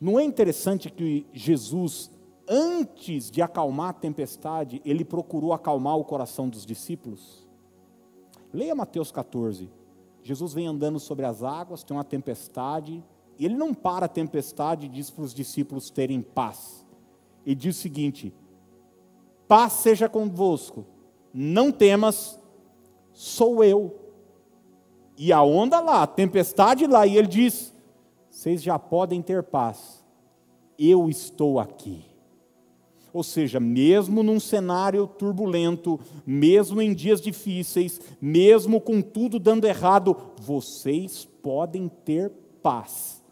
Não 0.00 0.18
é 0.18 0.24
interessante 0.24 0.88
que 0.88 1.26
Jesus, 1.30 2.10
antes 2.48 3.30
de 3.30 3.42
acalmar 3.42 3.90
a 3.90 3.92
tempestade, 3.92 4.80
ele 4.82 5.04
procurou 5.04 5.52
acalmar 5.52 5.98
o 5.98 6.06
coração 6.06 6.48
dos 6.48 6.64
discípulos? 6.64 7.46
Leia 8.50 8.74
Mateus 8.74 9.12
14. 9.12 9.70
Jesus 10.22 10.54
vem 10.54 10.66
andando 10.66 10.98
sobre 10.98 11.26
as 11.26 11.42
águas, 11.42 11.84
tem 11.84 11.94
uma 11.94 12.02
tempestade, 12.02 13.04
e 13.38 13.44
ele 13.44 13.56
não 13.56 13.74
para 13.74 14.06
a 14.06 14.08
tempestade 14.08 14.86
e 14.86 14.88
diz 14.88 15.10
para 15.10 15.24
os 15.24 15.34
discípulos 15.34 15.90
terem 15.90 16.22
paz. 16.22 16.82
Ele 17.44 17.56
diz 17.56 17.76
o 17.76 17.80
seguinte: 17.82 18.32
paz 19.46 19.74
seja 19.74 20.08
convosco, 20.08 20.86
não 21.34 21.72
temas, 21.72 22.40
sou 23.12 23.64
eu. 23.64 24.00
E 25.18 25.32
a 25.32 25.42
onda 25.42 25.80
lá, 25.80 26.02
a 26.02 26.06
tempestade 26.06 26.86
lá, 26.86 27.06
e 27.06 27.16
ele 27.16 27.26
diz: 27.26 27.74
vocês 28.30 28.62
já 28.62 28.78
podem 28.78 29.20
ter 29.20 29.42
paz. 29.42 30.04
Eu 30.78 31.08
estou 31.08 31.58
aqui. 31.58 32.04
Ou 33.12 33.22
seja, 33.22 33.60
mesmo 33.60 34.24
num 34.24 34.40
cenário 34.40 35.06
turbulento, 35.06 36.00
mesmo 36.26 36.82
em 36.82 36.92
dias 36.92 37.20
difíceis, 37.20 38.00
mesmo 38.20 38.80
com 38.80 39.00
tudo 39.00 39.38
dando 39.38 39.66
errado, 39.66 40.16
vocês 40.40 41.24
podem 41.40 41.88
ter 41.88 42.32
paz, 42.60 43.22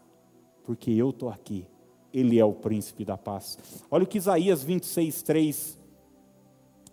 porque 0.63 0.89
eu 0.89 1.09
estou 1.09 1.27
aqui. 1.27 1.67
Ele 2.13 2.39
é 2.39 2.45
o 2.45 2.53
príncipe 2.53 3.03
da 3.03 3.17
paz. 3.17 3.57
Olha 3.91 4.05
o 4.05 4.07
que 4.07 4.17
Isaías 4.17 4.63
26, 4.63 5.21
3 5.21 5.77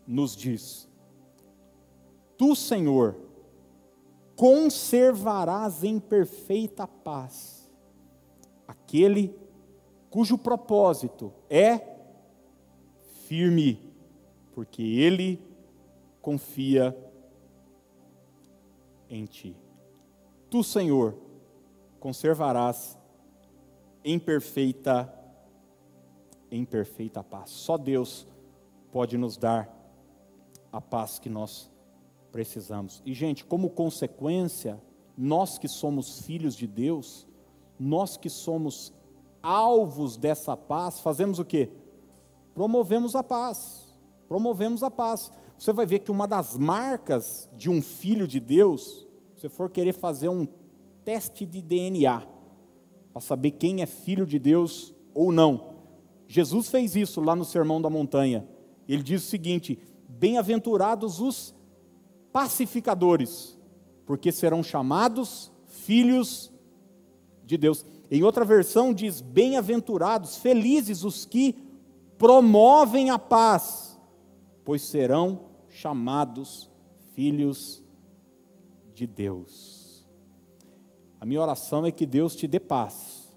nos 0.04 0.34
diz: 0.34 0.89
Tu, 2.40 2.56
Senhor, 2.56 3.16
conservarás 4.34 5.84
em 5.84 6.00
perfeita 6.00 6.86
paz 6.86 7.70
aquele 8.66 9.38
cujo 10.08 10.38
propósito 10.38 11.34
é 11.50 11.98
firme, 13.26 13.92
porque 14.54 14.82
ele 14.82 15.38
confia 16.22 16.96
em 19.10 19.26
ti. 19.26 19.54
Tu, 20.48 20.64
Senhor, 20.64 21.14
conservarás 21.98 22.98
em 24.02 24.18
perfeita 24.18 25.14
em 26.50 26.64
perfeita 26.64 27.22
paz. 27.22 27.50
Só 27.50 27.76
Deus 27.76 28.26
pode 28.90 29.18
nos 29.18 29.36
dar 29.36 29.68
a 30.72 30.80
paz 30.80 31.18
que 31.18 31.28
nós 31.28 31.69
precisamos. 32.30 33.02
E 33.04 33.12
gente, 33.12 33.44
como 33.44 33.70
consequência, 33.70 34.80
nós 35.16 35.58
que 35.58 35.68
somos 35.68 36.20
filhos 36.22 36.56
de 36.56 36.66
Deus, 36.66 37.26
nós 37.78 38.16
que 38.16 38.30
somos 38.30 38.92
alvos 39.42 40.16
dessa 40.16 40.56
paz, 40.56 41.00
fazemos 41.00 41.38
o 41.38 41.44
quê? 41.44 41.70
Promovemos 42.54 43.14
a 43.14 43.22
paz. 43.22 43.96
Promovemos 44.28 44.82
a 44.82 44.90
paz. 44.90 45.30
Você 45.58 45.72
vai 45.72 45.86
ver 45.86 46.00
que 46.00 46.10
uma 46.10 46.26
das 46.26 46.56
marcas 46.56 47.48
de 47.56 47.68
um 47.68 47.82
filho 47.82 48.26
de 48.26 48.40
Deus, 48.40 49.06
se 49.36 49.48
for 49.48 49.70
querer 49.70 49.92
fazer 49.92 50.28
um 50.28 50.46
teste 51.04 51.44
de 51.44 51.60
DNA, 51.60 52.26
para 53.12 53.20
saber 53.20 53.52
quem 53.52 53.82
é 53.82 53.86
filho 53.86 54.24
de 54.24 54.38
Deus 54.38 54.94
ou 55.12 55.32
não. 55.32 55.74
Jesus 56.28 56.70
fez 56.70 56.94
isso 56.94 57.20
lá 57.20 57.34
no 57.34 57.44
Sermão 57.44 57.82
da 57.82 57.90
Montanha. 57.90 58.46
Ele 58.88 59.02
diz 59.02 59.24
o 59.24 59.26
seguinte: 59.26 59.78
Bem-aventurados 60.08 61.20
os 61.20 61.54
pacificadores, 62.32 63.58
porque 64.06 64.32
serão 64.32 64.62
chamados 64.62 65.50
filhos 65.66 66.52
de 67.44 67.56
Deus. 67.56 67.84
Em 68.10 68.22
outra 68.22 68.44
versão 68.44 68.92
diz: 68.92 69.20
Bem-aventurados, 69.20 70.36
felizes 70.36 71.04
os 71.04 71.24
que 71.24 71.56
promovem 72.18 73.10
a 73.10 73.18
paz, 73.18 73.98
pois 74.64 74.82
serão 74.82 75.46
chamados 75.68 76.70
filhos 77.14 77.82
de 78.94 79.06
Deus. 79.06 80.06
A 81.20 81.26
minha 81.26 81.40
oração 81.40 81.84
é 81.84 81.90
que 81.92 82.06
Deus 82.06 82.34
te 82.34 82.46
dê 82.46 82.58
paz 82.58 83.34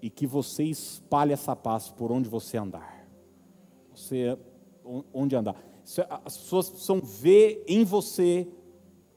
e 0.00 0.10
que 0.10 0.26
você 0.26 0.64
espalhe 0.64 1.32
essa 1.32 1.56
paz 1.56 1.88
por 1.88 2.12
onde 2.12 2.28
você 2.28 2.56
andar. 2.56 3.08
Você 3.94 4.38
onde 5.12 5.34
andar. 5.34 5.67
As 6.24 6.36
pessoas 6.36 6.68
precisam 6.68 7.00
ver 7.00 7.64
em 7.66 7.84
você 7.84 8.46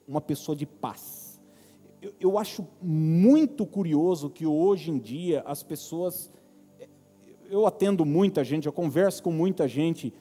uma 0.07 0.21
pessoa 0.21 0.55
de 0.55 0.65
paz 0.65 1.21
eu, 2.01 2.13
eu 2.19 2.37
acho 2.37 2.67
muito 2.81 3.65
curioso 3.65 4.29
que 4.29 4.45
hoje 4.45 4.91
em 4.91 4.97
dia 4.97 5.43
as 5.45 5.61
pessoas. 5.61 6.31
Eu 7.49 7.65
atendo 7.67 8.05
muita 8.05 8.43
gente, 8.43 8.65
eu 8.65 8.73
converso 8.73 9.21
com 9.21 9.31
muita 9.31 9.67
gente, 9.67 10.13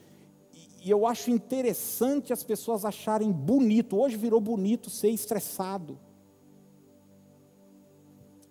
e 0.83 0.89
eu 0.89 1.07
acho 1.07 1.31
interessante 1.31 2.33
as 2.33 2.43
pessoas 2.43 2.83
acharem 2.83 3.31
bonito, 3.31 3.97
hoje 3.97 4.17
virou 4.17 4.41
bonito 4.41 4.89
ser 4.89 5.09
estressado. 5.09 5.97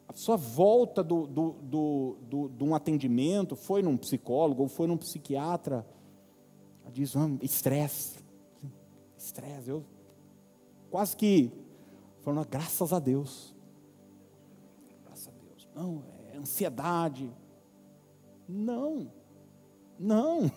A 0.08 0.14
pessoa 0.14 0.38
volta 0.38 1.04
do, 1.04 1.26
do, 1.26 1.56
do, 1.62 2.16
do, 2.22 2.48
de 2.48 2.64
um 2.64 2.74
atendimento, 2.74 3.54
foi 3.54 3.82
num 3.82 3.98
psicólogo 3.98 4.62
ou 4.62 4.68
foi 4.68 4.86
num 4.86 4.96
psiquiatra, 4.96 5.86
diz, 6.90 7.16
ah, 7.16 7.28
estresse, 7.40 8.18
estresse, 9.16 9.68
eu 9.68 9.84
quase 10.90 11.16
que 11.16 11.52
Falando, 12.22 12.48
graças 12.48 12.92
a 12.92 12.98
Deus. 12.98 13.54
Graças 15.04 15.28
a 15.28 15.30
Deus. 15.30 15.68
Não, 15.74 16.02
é 16.32 16.36
ansiedade. 16.36 17.30
Não, 18.46 19.10
não, 19.98 20.50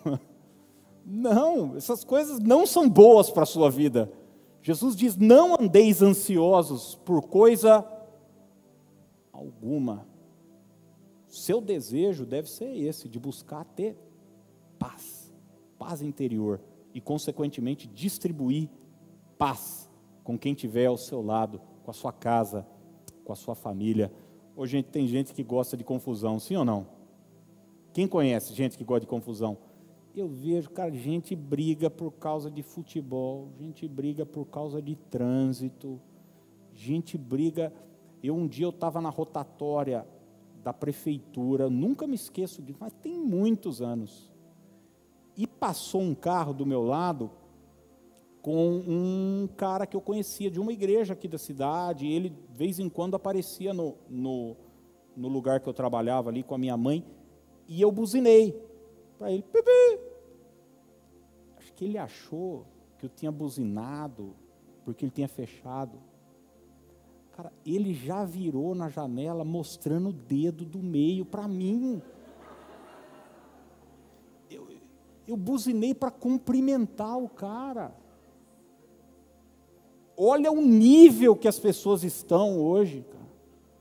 não, 1.06 1.76
essas 1.76 2.02
coisas 2.02 2.40
não 2.40 2.66
são 2.66 2.88
boas 2.88 3.30
para 3.30 3.44
a 3.44 3.46
sua 3.46 3.70
vida. 3.70 4.12
Jesus 4.60 4.96
diz: 4.96 5.16
não 5.16 5.54
andeis 5.58 6.02
ansiosos 6.02 6.96
por 6.96 7.22
coisa 7.22 7.86
alguma. 9.32 10.06
Seu 11.28 11.60
desejo 11.60 12.26
deve 12.26 12.50
ser 12.50 12.76
esse, 12.76 13.08
de 13.08 13.18
buscar 13.18 13.64
ter 13.64 13.96
paz, 14.78 15.13
paz 15.84 16.00
interior 16.00 16.62
e, 16.94 17.00
consequentemente, 17.00 17.86
distribuir 17.86 18.70
paz 19.36 19.90
com 20.22 20.38
quem 20.38 20.54
tiver 20.54 20.86
ao 20.86 20.96
seu 20.96 21.20
lado, 21.20 21.60
com 21.84 21.90
a 21.90 21.94
sua 21.94 22.10
casa, 22.10 22.66
com 23.22 23.32
a 23.34 23.36
sua 23.36 23.54
família. 23.54 24.10
Hoje 24.56 24.82
tem 24.82 25.06
gente 25.06 25.34
que 25.34 25.42
gosta 25.42 25.76
de 25.76 25.84
confusão, 25.84 26.40
sim 26.40 26.56
ou 26.56 26.64
não? 26.64 26.86
Quem 27.92 28.08
conhece 28.08 28.54
gente 28.54 28.78
que 28.78 28.84
gosta 28.84 29.00
de 29.00 29.06
confusão? 29.06 29.58
Eu 30.16 30.26
vejo, 30.26 30.70
cara, 30.70 30.90
gente 30.90 31.36
briga 31.36 31.90
por 31.90 32.12
causa 32.12 32.50
de 32.50 32.62
futebol, 32.62 33.50
gente 33.58 33.86
briga 33.86 34.24
por 34.24 34.46
causa 34.46 34.80
de 34.80 34.96
trânsito, 34.96 36.00
gente 36.72 37.18
briga. 37.18 37.70
Eu 38.22 38.34
um 38.34 38.46
dia 38.46 38.64
eu 38.64 38.70
estava 38.70 39.02
na 39.02 39.10
rotatória 39.10 40.06
da 40.62 40.72
prefeitura, 40.72 41.68
nunca 41.68 42.06
me 42.06 42.14
esqueço 42.14 42.62
disso, 42.62 42.78
mas 42.80 42.92
tem 43.02 43.18
muitos 43.18 43.82
anos. 43.82 44.33
E 45.36 45.46
passou 45.46 46.00
um 46.00 46.14
carro 46.14 46.52
do 46.52 46.64
meu 46.64 46.82
lado 46.82 47.30
com 48.40 48.82
um 48.86 49.48
cara 49.56 49.86
que 49.86 49.96
eu 49.96 50.00
conhecia 50.00 50.50
de 50.50 50.60
uma 50.60 50.70
igreja 50.70 51.14
aqui 51.14 51.26
da 51.26 51.38
cidade. 51.38 52.06
ele, 52.06 52.28
de 52.28 52.54
vez 52.54 52.78
em 52.78 52.90
quando, 52.90 53.14
aparecia 53.14 53.72
no, 53.72 53.96
no, 54.08 54.54
no 55.16 55.28
lugar 55.28 55.60
que 55.60 55.68
eu 55.68 55.72
trabalhava 55.72 56.28
ali 56.28 56.42
com 56.42 56.54
a 56.54 56.58
minha 56.58 56.76
mãe. 56.76 57.04
E 57.66 57.80
eu 57.80 57.90
buzinei 57.90 58.54
para 59.18 59.32
ele. 59.32 59.42
Pipi. 59.42 60.00
Acho 61.56 61.72
que 61.72 61.86
ele 61.86 61.96
achou 61.96 62.66
que 62.98 63.06
eu 63.06 63.10
tinha 63.10 63.32
buzinado 63.32 64.36
porque 64.84 65.06
ele 65.06 65.12
tinha 65.12 65.28
fechado. 65.28 65.98
Cara, 67.32 67.52
ele 67.64 67.94
já 67.94 68.24
virou 68.24 68.74
na 68.74 68.88
janela 68.88 69.44
mostrando 69.44 70.10
o 70.10 70.12
dedo 70.12 70.64
do 70.64 70.78
meio 70.78 71.24
para 71.24 71.48
mim. 71.48 72.00
Eu, 74.48 74.68
eu 75.26 75.36
buzinei 75.36 75.94
para 75.94 76.10
cumprimentar 76.10 77.18
o 77.18 77.28
cara. 77.28 77.94
Olha 80.16 80.52
o 80.52 80.60
nível 80.60 81.34
que 81.34 81.48
as 81.48 81.58
pessoas 81.58 82.04
estão 82.04 82.58
hoje, 82.58 83.04
cara. 83.10 83.24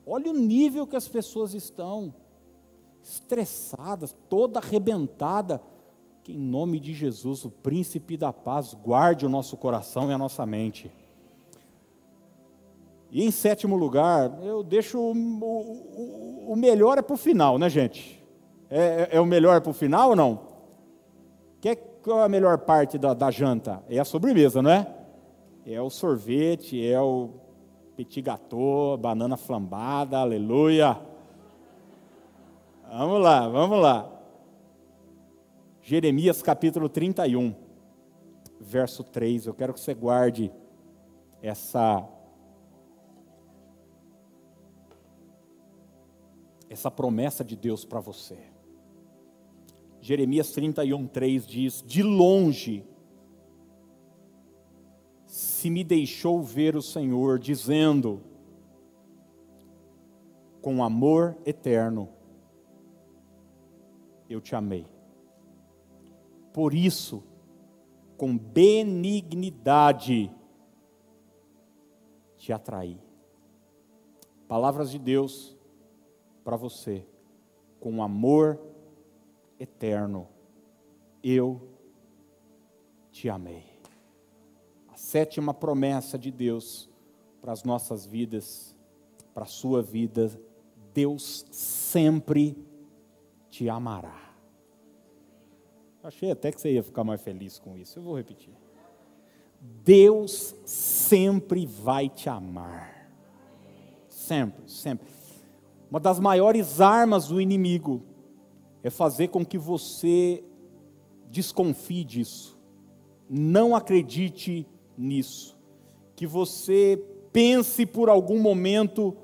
Olha 0.06 0.32
o 0.32 0.34
nível 0.34 0.88
que 0.88 0.96
as 0.96 1.08
pessoas 1.08 1.54
estão. 1.54 2.14
Estressadas, 3.04 4.16
toda 4.30 4.60
arrebentada. 4.60 5.62
Que 6.24 6.32
em 6.32 6.40
nome 6.40 6.80
de 6.80 6.94
Jesus, 6.94 7.44
o 7.44 7.52
príncipe 7.52 8.16
da 8.16 8.32
paz, 8.32 8.74
guarde 8.74 9.26
o 9.26 9.30
nosso 9.30 9.58
coração 9.58 10.10
e 10.10 10.14
a 10.14 10.18
nossa 10.18 10.46
mente. 10.46 10.90
E 13.12 13.24
em 13.24 13.30
sétimo 13.30 13.76
lugar, 13.76 14.40
eu 14.42 14.64
deixo 14.64 14.98
o, 14.98 15.12
o, 15.12 16.54
o 16.54 16.56
melhor 16.56 16.98
é 16.98 17.02
para 17.02 17.14
o 17.14 17.18
final, 17.18 17.60
né, 17.60 17.70
gente? 17.70 18.24
É, 18.70 19.10
é, 19.12 19.18
é 19.18 19.22
o 19.22 19.26
melhor 19.26 19.62
para 19.62 19.70
o 19.70 19.74
final 19.74 20.12
ou 20.12 20.16
não? 20.16 20.53
Qual 22.04 22.20
é 22.20 22.26
a 22.26 22.30
melhor 22.30 22.58
parte 22.58 22.98
da, 22.98 23.14
da 23.14 23.32
janta? 23.32 23.82
É 23.88 23.98
a 23.98 24.04
sobremesa, 24.04 24.62
não 24.62 24.70
é? 24.70 24.94
É 25.66 25.82
o 25.82 25.90
sorvete, 25.90 26.86
é 26.86 27.00
o 27.00 27.30
petit 27.96 28.22
gâteau, 28.22 28.98
banana 28.98 29.38
flambada, 29.38 30.18
aleluia. 30.18 31.00
Vamos 32.92 33.22
lá, 33.22 33.48
vamos 33.48 33.80
lá. 33.80 34.12
Jeremias 35.82 36.42
capítulo 36.42 36.90
31, 36.90 37.56
verso 38.60 39.02
3. 39.06 39.48
Eu 39.48 39.54
quero 39.54 39.74
que 39.74 39.80
você 39.80 39.94
guarde 39.94 40.52
essa 41.42 42.06
essa 46.70 46.92
promessa 46.92 47.46
de 47.46 47.56
Deus 47.56 47.86
para 47.86 48.02
você. 48.02 48.53
Jeremias 50.04 50.52
31, 50.52 51.08
3 51.08 51.48
diz: 51.48 51.82
De 51.82 52.04
longe 52.04 52.86
se 55.26 55.70
me 55.70 55.82
deixou 55.82 56.44
ver 56.44 56.76
o 56.76 56.82
Senhor, 56.82 57.40
dizendo: 57.40 58.22
Com 60.62 60.84
amor 60.84 61.38
eterno 61.46 62.10
eu 64.30 64.42
te 64.42 64.54
amei. 64.58 64.86
Por 66.52 66.74
isso, 66.74 67.24
com 68.18 68.38
benignidade 68.38 70.30
te 72.36 72.52
atraí. 72.52 73.00
Palavras 74.50 74.92
de 74.92 75.00
Deus 75.00 75.58
para 76.44 76.58
você, 76.58 77.08
com 77.80 78.04
amor 78.04 78.60
eterno, 78.60 78.73
eu 81.24 81.62
te 83.12 83.30
amei. 83.30 83.64
A 84.90 84.98
sétima 84.98 85.54
promessa 85.54 86.18
de 86.18 86.32
Deus 86.32 86.90
para 87.42 87.52
as 87.52 87.64
nossas 87.64 88.06
vidas, 88.06 88.76
para 89.34 89.44
a 89.44 89.48
sua 89.48 89.82
vida, 89.82 90.32
Deus 90.94 91.46
sempre 91.52 92.58
te 93.50 93.70
amará. 93.70 94.34
Achei 96.04 96.32
até 96.32 96.52
que 96.52 96.60
você 96.60 96.74
ia 96.74 96.84
ficar 96.84 97.04
mais 97.04 97.22
feliz 97.22 97.58
com 97.58 97.78
isso. 97.78 98.00
Eu 98.00 98.04
vou 98.04 98.18
repetir. 98.18 98.54
Deus 99.62 100.54
sempre 100.66 101.66
vai 101.66 102.10
te 102.10 102.28
amar. 102.28 103.10
Sempre, 104.10 104.70
sempre. 104.70 105.08
Uma 105.90 106.00
das 106.00 106.20
maiores 106.20 106.82
armas 106.82 107.28
do 107.28 107.40
inimigo 107.40 108.04
é 108.84 108.90
fazer 108.90 109.30
com 109.30 109.46
que 109.46 109.58
você 109.58 110.44
desconfie 111.32 112.04
disso, 112.04 112.60
não 113.30 113.76
acredite 113.76 114.68
nisso, 114.98 115.58
que 116.16 116.28
você 116.28 117.02
pense 117.32 117.86
por 117.86 118.10
algum 118.10 118.40
momento: 118.40 119.16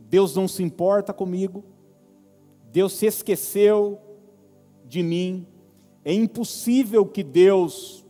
Deus 0.00 0.34
não 0.34 0.48
se 0.48 0.62
importa 0.62 1.12
comigo, 1.12 1.62
Deus 2.72 2.94
se 2.94 3.06
esqueceu 3.06 4.00
de 4.84 5.02
mim, 5.02 5.46
é 6.04 6.12
impossível 6.12 7.06
que 7.06 7.22
Deus 7.22 8.04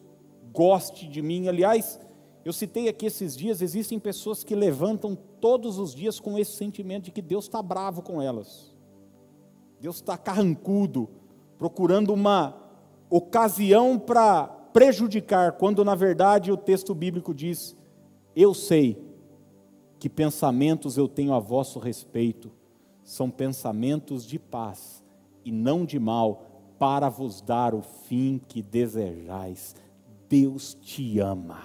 goste 0.52 1.08
de 1.08 1.20
mim. 1.20 1.48
Aliás, 1.48 2.00
eu 2.44 2.52
citei 2.52 2.88
aqui 2.88 3.06
esses 3.06 3.36
dias, 3.36 3.60
existem 3.60 3.98
pessoas 3.98 4.42
que 4.42 4.54
levantam 4.54 5.16
todos 5.40 5.78
os 5.78 5.94
dias 5.94 6.18
com 6.18 6.38
esse 6.38 6.52
sentimento 6.52 7.04
de 7.04 7.10
que 7.10 7.22
Deus 7.22 7.44
está 7.44 7.60
bravo 7.60 8.02
com 8.02 8.22
elas. 8.22 8.71
Deus 9.82 9.96
está 9.96 10.16
carrancudo, 10.16 11.08
procurando 11.58 12.14
uma 12.14 12.56
ocasião 13.10 13.98
para 13.98 14.46
prejudicar, 14.72 15.54
quando 15.54 15.84
na 15.84 15.96
verdade 15.96 16.52
o 16.52 16.56
texto 16.56 16.94
bíblico 16.94 17.34
diz: 17.34 17.76
Eu 18.36 18.54
sei 18.54 19.04
que 19.98 20.08
pensamentos 20.08 20.96
eu 20.96 21.08
tenho 21.08 21.34
a 21.34 21.40
vosso 21.40 21.80
respeito, 21.80 22.52
são 23.02 23.28
pensamentos 23.28 24.24
de 24.24 24.38
paz 24.38 25.02
e 25.44 25.50
não 25.50 25.84
de 25.84 25.98
mal, 25.98 26.46
para 26.78 27.08
vos 27.08 27.40
dar 27.40 27.74
o 27.74 27.82
fim 27.82 28.40
que 28.46 28.62
desejais. 28.62 29.74
Deus 30.28 30.78
te 30.80 31.18
ama. 31.18 31.60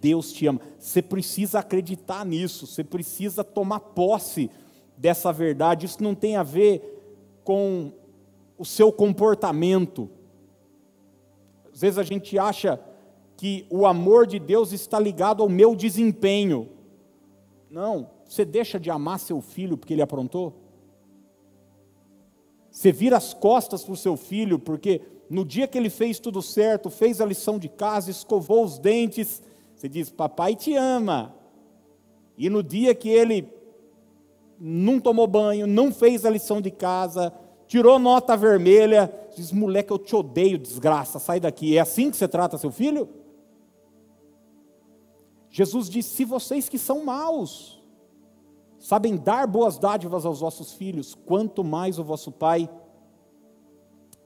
Deus 0.00 0.32
te 0.32 0.46
ama. 0.46 0.60
Você 0.78 1.02
precisa 1.02 1.58
acreditar 1.58 2.24
nisso, 2.24 2.64
você 2.64 2.84
precisa 2.84 3.42
tomar 3.42 3.80
posse 3.80 4.48
dessa 4.96 5.32
verdade. 5.32 5.86
Isso 5.86 6.00
não 6.00 6.14
tem 6.14 6.36
a 6.36 6.44
ver 6.44 6.91
com 7.44 7.92
o 8.58 8.64
seu 8.64 8.92
comportamento. 8.92 10.08
Às 11.72 11.80
vezes 11.80 11.98
a 11.98 12.02
gente 12.02 12.38
acha 12.38 12.80
que 13.36 13.66
o 13.70 13.86
amor 13.86 14.26
de 14.26 14.38
Deus 14.38 14.72
está 14.72 15.00
ligado 15.00 15.42
ao 15.42 15.48
meu 15.48 15.74
desempenho. 15.74 16.68
Não, 17.70 18.10
você 18.24 18.44
deixa 18.44 18.78
de 18.78 18.90
amar 18.90 19.18
seu 19.18 19.40
filho 19.40 19.76
porque 19.76 19.92
ele 19.94 20.02
aprontou? 20.02 20.54
Você 22.70 22.92
vira 22.92 23.16
as 23.16 23.34
costas 23.34 23.84
para 23.84 23.92
o 23.92 23.96
seu 23.96 24.16
filho 24.16 24.58
porque 24.58 25.00
no 25.28 25.44
dia 25.44 25.66
que 25.66 25.76
ele 25.76 25.90
fez 25.90 26.18
tudo 26.18 26.42
certo, 26.42 26.90
fez 26.90 27.20
a 27.20 27.26
lição 27.26 27.58
de 27.58 27.68
casa, 27.68 28.10
escovou 28.10 28.64
os 28.64 28.78
dentes, 28.78 29.42
você 29.74 29.88
diz, 29.88 30.10
papai 30.10 30.54
te 30.54 30.74
ama. 30.74 31.34
E 32.36 32.48
no 32.48 32.62
dia 32.62 32.94
que 32.94 33.08
ele 33.08 33.48
não 34.64 35.00
tomou 35.00 35.26
banho, 35.26 35.66
não 35.66 35.92
fez 35.92 36.24
a 36.24 36.30
lição 36.30 36.60
de 36.60 36.70
casa, 36.70 37.32
tirou 37.66 37.98
nota 37.98 38.36
vermelha, 38.36 39.12
diz, 39.34 39.50
moleque, 39.50 39.90
eu 39.92 39.98
te 39.98 40.14
odeio, 40.14 40.56
desgraça, 40.56 41.18
sai 41.18 41.40
daqui. 41.40 41.76
É 41.76 41.80
assim 41.80 42.12
que 42.12 42.16
você 42.16 42.28
trata 42.28 42.56
seu 42.56 42.70
filho? 42.70 43.08
Jesus 45.50 45.90
disse: 45.90 46.10
Se 46.10 46.24
vocês 46.24 46.68
que 46.68 46.78
são 46.78 47.04
maus 47.04 47.82
sabem 48.78 49.16
dar 49.16 49.46
boas 49.46 49.78
dádivas 49.78 50.24
aos 50.24 50.40
vossos 50.40 50.72
filhos, 50.72 51.14
quanto 51.14 51.64
mais 51.64 51.98
o 51.98 52.04
vosso 52.04 52.30
Pai 52.30 52.70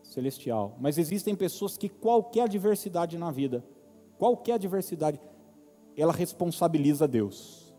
celestial. 0.03 0.77
Mas 0.79 0.99
existem 0.99 1.35
pessoas 1.35 1.77
que 1.77 1.89
qualquer 1.89 2.43
adversidade 2.43 3.17
na 3.17 3.31
vida, 3.31 3.65
qualquer 4.19 4.53
adversidade, 4.53 5.21
ela 5.97 6.13
responsabiliza 6.13 7.09
Deus. 7.09 7.75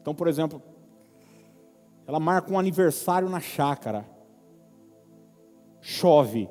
Então, 0.00 0.14
por 0.14 0.28
exemplo, 0.28 0.62
ela 2.10 2.18
marca 2.18 2.52
um 2.52 2.58
aniversário 2.58 3.28
na 3.28 3.38
chácara, 3.38 4.04
chove. 5.80 6.50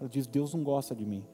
Ela 0.00 0.08
diz: 0.08 0.26
Deus 0.26 0.52
não 0.52 0.64
gosta 0.64 0.96
de 0.96 1.06
mim. 1.06 1.24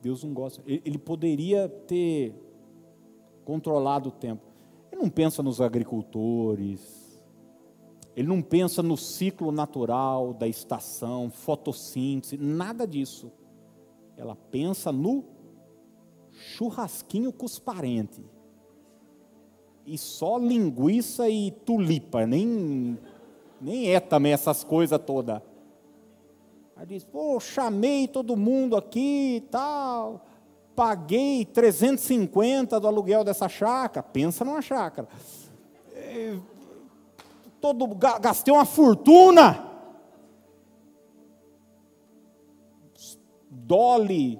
Deus 0.00 0.24
não 0.24 0.32
gosta. 0.32 0.62
Ele 0.64 0.96
poderia 0.96 1.68
ter 1.68 2.34
controlado 3.44 4.08
o 4.08 4.12
tempo. 4.12 4.46
Ele 4.90 5.02
não 5.02 5.10
pensa 5.10 5.42
nos 5.42 5.60
agricultores. 5.60 7.22
Ele 8.16 8.28
não 8.28 8.40
pensa 8.40 8.82
no 8.82 8.96
ciclo 8.96 9.52
natural 9.52 10.32
da 10.32 10.48
estação, 10.48 11.28
fotossíntese, 11.28 12.38
nada 12.38 12.86
disso. 12.86 13.30
Ela 14.16 14.34
pensa 14.34 14.90
no 14.90 15.22
churrasquinho 16.30 17.30
com 17.30 17.44
os 17.44 17.58
parentes. 17.58 18.39
E 19.90 19.98
só 19.98 20.38
linguiça 20.38 21.28
e 21.28 21.50
tulipa, 21.50 22.24
nem, 22.24 22.96
nem 23.60 23.92
é 23.92 23.98
também 23.98 24.32
essas 24.32 24.62
coisas 24.62 25.00
todas. 25.04 25.42
Aí 26.76 26.86
diz, 26.86 27.02
pô, 27.02 27.40
chamei 27.40 28.06
todo 28.06 28.36
mundo 28.36 28.76
aqui 28.76 29.38
e 29.38 29.40
tal, 29.40 30.24
paguei 30.76 31.44
350 31.44 32.78
do 32.78 32.86
aluguel 32.86 33.24
dessa 33.24 33.48
chácara, 33.48 34.00
pensa 34.00 34.44
numa 34.44 34.62
chácara. 34.62 35.08
É, 35.92 36.36
todo, 37.60 37.88
gastei 38.20 38.54
uma 38.54 38.64
fortuna. 38.64 39.68
Dolly, 43.50 44.38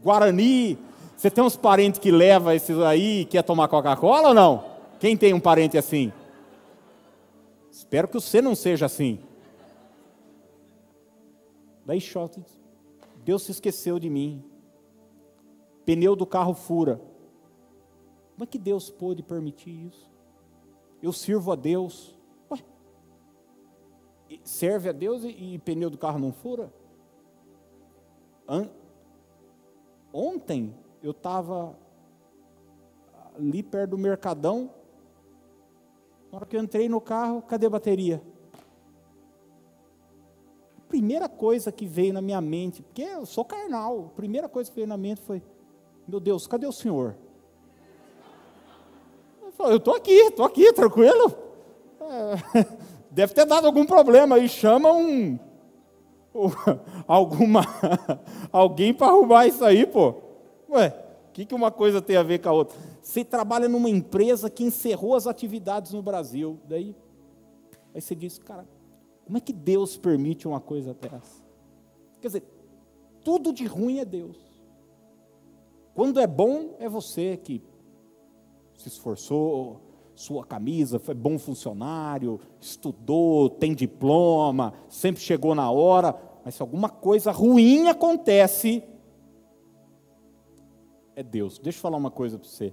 Guarani. 0.00 0.78
Você 1.20 1.30
tem 1.30 1.44
uns 1.44 1.54
parentes 1.54 2.00
que 2.00 2.10
leva 2.10 2.54
esses 2.54 2.78
aí 2.78 3.20
e 3.20 3.24
quer 3.26 3.42
tomar 3.42 3.68
Coca-Cola 3.68 4.28
ou 4.28 4.34
não? 4.34 4.64
Quem 4.98 5.18
tem 5.18 5.34
um 5.34 5.38
parente 5.38 5.76
assim? 5.76 6.10
Espero 7.70 8.08
que 8.08 8.14
você 8.14 8.40
não 8.40 8.54
seja 8.54 8.86
assim. 8.86 9.18
Daí 11.84 12.00
chove. 12.00 12.42
Deus 13.22 13.42
se 13.42 13.50
esqueceu 13.50 13.98
de 13.98 14.08
mim. 14.08 14.42
Pneu 15.84 16.16
do 16.16 16.24
carro 16.24 16.54
fura. 16.54 16.98
Como 18.32 18.44
é 18.44 18.46
que 18.46 18.58
Deus 18.58 18.88
pôde 18.88 19.22
permitir 19.22 19.88
isso? 19.88 20.10
Eu 21.02 21.12
sirvo 21.12 21.52
a 21.52 21.54
Deus. 21.54 22.16
Ué, 22.50 22.60
serve 24.42 24.88
a 24.88 24.92
Deus 24.92 25.22
e, 25.24 25.28
e 25.28 25.58
pneu 25.58 25.90
do 25.90 25.98
carro 25.98 26.18
não 26.18 26.32
fura? 26.32 26.72
An 28.48 28.70
Ontem 30.14 30.74
eu 31.02 31.12
estava 31.12 31.76
ali 33.36 33.62
perto 33.62 33.90
do 33.90 33.98
Mercadão. 33.98 34.70
Na 36.30 36.38
hora 36.38 36.46
que 36.46 36.56
eu 36.56 36.62
entrei 36.62 36.88
no 36.88 37.00
carro, 37.00 37.42
cadê 37.42 37.66
a 37.66 37.70
bateria? 37.70 38.22
primeira 40.90 41.28
coisa 41.28 41.70
que 41.70 41.86
veio 41.86 42.12
na 42.12 42.20
minha 42.20 42.40
mente, 42.40 42.82
porque 42.82 43.02
eu 43.02 43.24
sou 43.24 43.44
carnal, 43.44 44.10
a 44.12 44.16
primeira 44.16 44.48
coisa 44.48 44.68
que 44.68 44.74
veio 44.74 44.88
na 44.88 44.96
mente 44.96 45.20
foi: 45.20 45.40
Meu 46.06 46.18
Deus, 46.18 46.48
cadê 46.48 46.66
o 46.66 46.72
Senhor? 46.72 47.14
Eu 49.60 49.76
estou 49.76 49.94
aqui, 49.94 50.12
estou 50.12 50.44
aqui, 50.44 50.72
tranquilo. 50.72 51.32
É, 52.00 52.66
deve 53.08 53.32
ter 53.32 53.46
dado 53.46 53.68
algum 53.68 53.86
problema 53.86 54.34
aí, 54.34 54.48
chama 54.48 54.90
um. 54.92 55.38
alguma, 57.06 57.60
alguém 58.50 58.92
para 58.92 59.08
arrumar 59.08 59.46
isso 59.46 59.64
aí, 59.64 59.86
pô. 59.86 60.29
Ué, 60.70 60.88
o 61.28 61.32
que, 61.32 61.44
que 61.44 61.54
uma 61.54 61.70
coisa 61.70 62.00
tem 62.00 62.16
a 62.16 62.22
ver 62.22 62.38
com 62.40 62.48
a 62.48 62.52
outra? 62.52 62.78
Você 63.02 63.24
trabalha 63.24 63.68
numa 63.68 63.90
empresa 63.90 64.48
que 64.48 64.64
encerrou 64.64 65.14
as 65.14 65.26
atividades 65.26 65.92
no 65.92 66.02
Brasil, 66.02 66.58
daí, 66.68 66.94
aí 67.94 68.00
você 68.00 68.14
diz, 68.14 68.38
cara, 68.38 68.66
como 69.24 69.36
é 69.36 69.40
que 69.40 69.52
Deus 69.52 69.96
permite 69.96 70.46
uma 70.46 70.60
coisa 70.60 70.94
dessa? 70.94 71.42
Quer 72.20 72.28
dizer, 72.28 72.44
tudo 73.24 73.52
de 73.52 73.64
ruim 73.66 73.98
é 73.98 74.04
Deus. 74.04 74.38
Quando 75.94 76.20
é 76.20 76.26
bom, 76.26 76.76
é 76.78 76.88
você 76.88 77.36
que 77.36 77.62
se 78.76 78.88
esforçou, 78.88 79.80
sua 80.14 80.44
camisa, 80.44 80.98
foi 80.98 81.14
bom 81.14 81.38
funcionário, 81.38 82.40
estudou, 82.60 83.48
tem 83.48 83.74
diploma, 83.74 84.74
sempre 84.88 85.22
chegou 85.22 85.54
na 85.54 85.70
hora, 85.70 86.14
mas 86.44 86.54
se 86.54 86.62
alguma 86.62 86.88
coisa 86.88 87.32
ruim 87.32 87.88
acontece, 87.88 88.82
é 91.20 91.22
Deus. 91.22 91.58
Deixa 91.58 91.78
eu 91.78 91.82
falar 91.82 91.96
uma 91.96 92.10
coisa 92.10 92.38
para 92.38 92.48
você. 92.48 92.72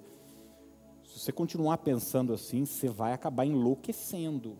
Se 1.03 1.19
você 1.19 1.31
continuar 1.31 1.77
pensando 1.77 2.33
assim, 2.33 2.65
você 2.65 2.89
vai 2.89 3.13
acabar 3.13 3.45
enlouquecendo 3.45 4.57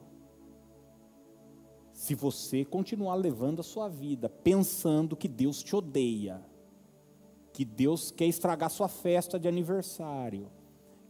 se 1.97 2.13
você 2.13 2.63
continuar 2.63 3.15
levando 3.15 3.59
a 3.59 3.63
sua 3.63 3.89
vida 3.89 4.29
pensando 4.29 5.15
que 5.15 5.27
Deus 5.27 5.63
te 5.63 5.75
odeia, 5.75 6.39
que 7.51 7.65
Deus 7.65 8.11
quer 8.11 8.27
estragar 8.27 8.69
sua 8.69 8.88
festa 8.88 9.39
de 9.39 9.47
aniversário, 9.47 10.47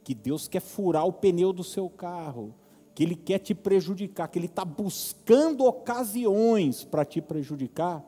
que 0.01 0.15
Deus 0.15 0.47
quer 0.47 0.61
furar 0.61 1.05
o 1.05 1.11
pneu 1.11 1.51
do 1.51 1.61
seu 1.61 1.89
carro, 1.89 2.55
que 2.95 3.03
Ele 3.03 3.17
quer 3.17 3.39
te 3.39 3.53
prejudicar, 3.53 4.29
que 4.29 4.39
Ele 4.39 4.45
está 4.45 4.63
buscando 4.63 5.65
ocasiões 5.65 6.85
para 6.85 7.03
te 7.03 7.21
prejudicar, 7.21 8.01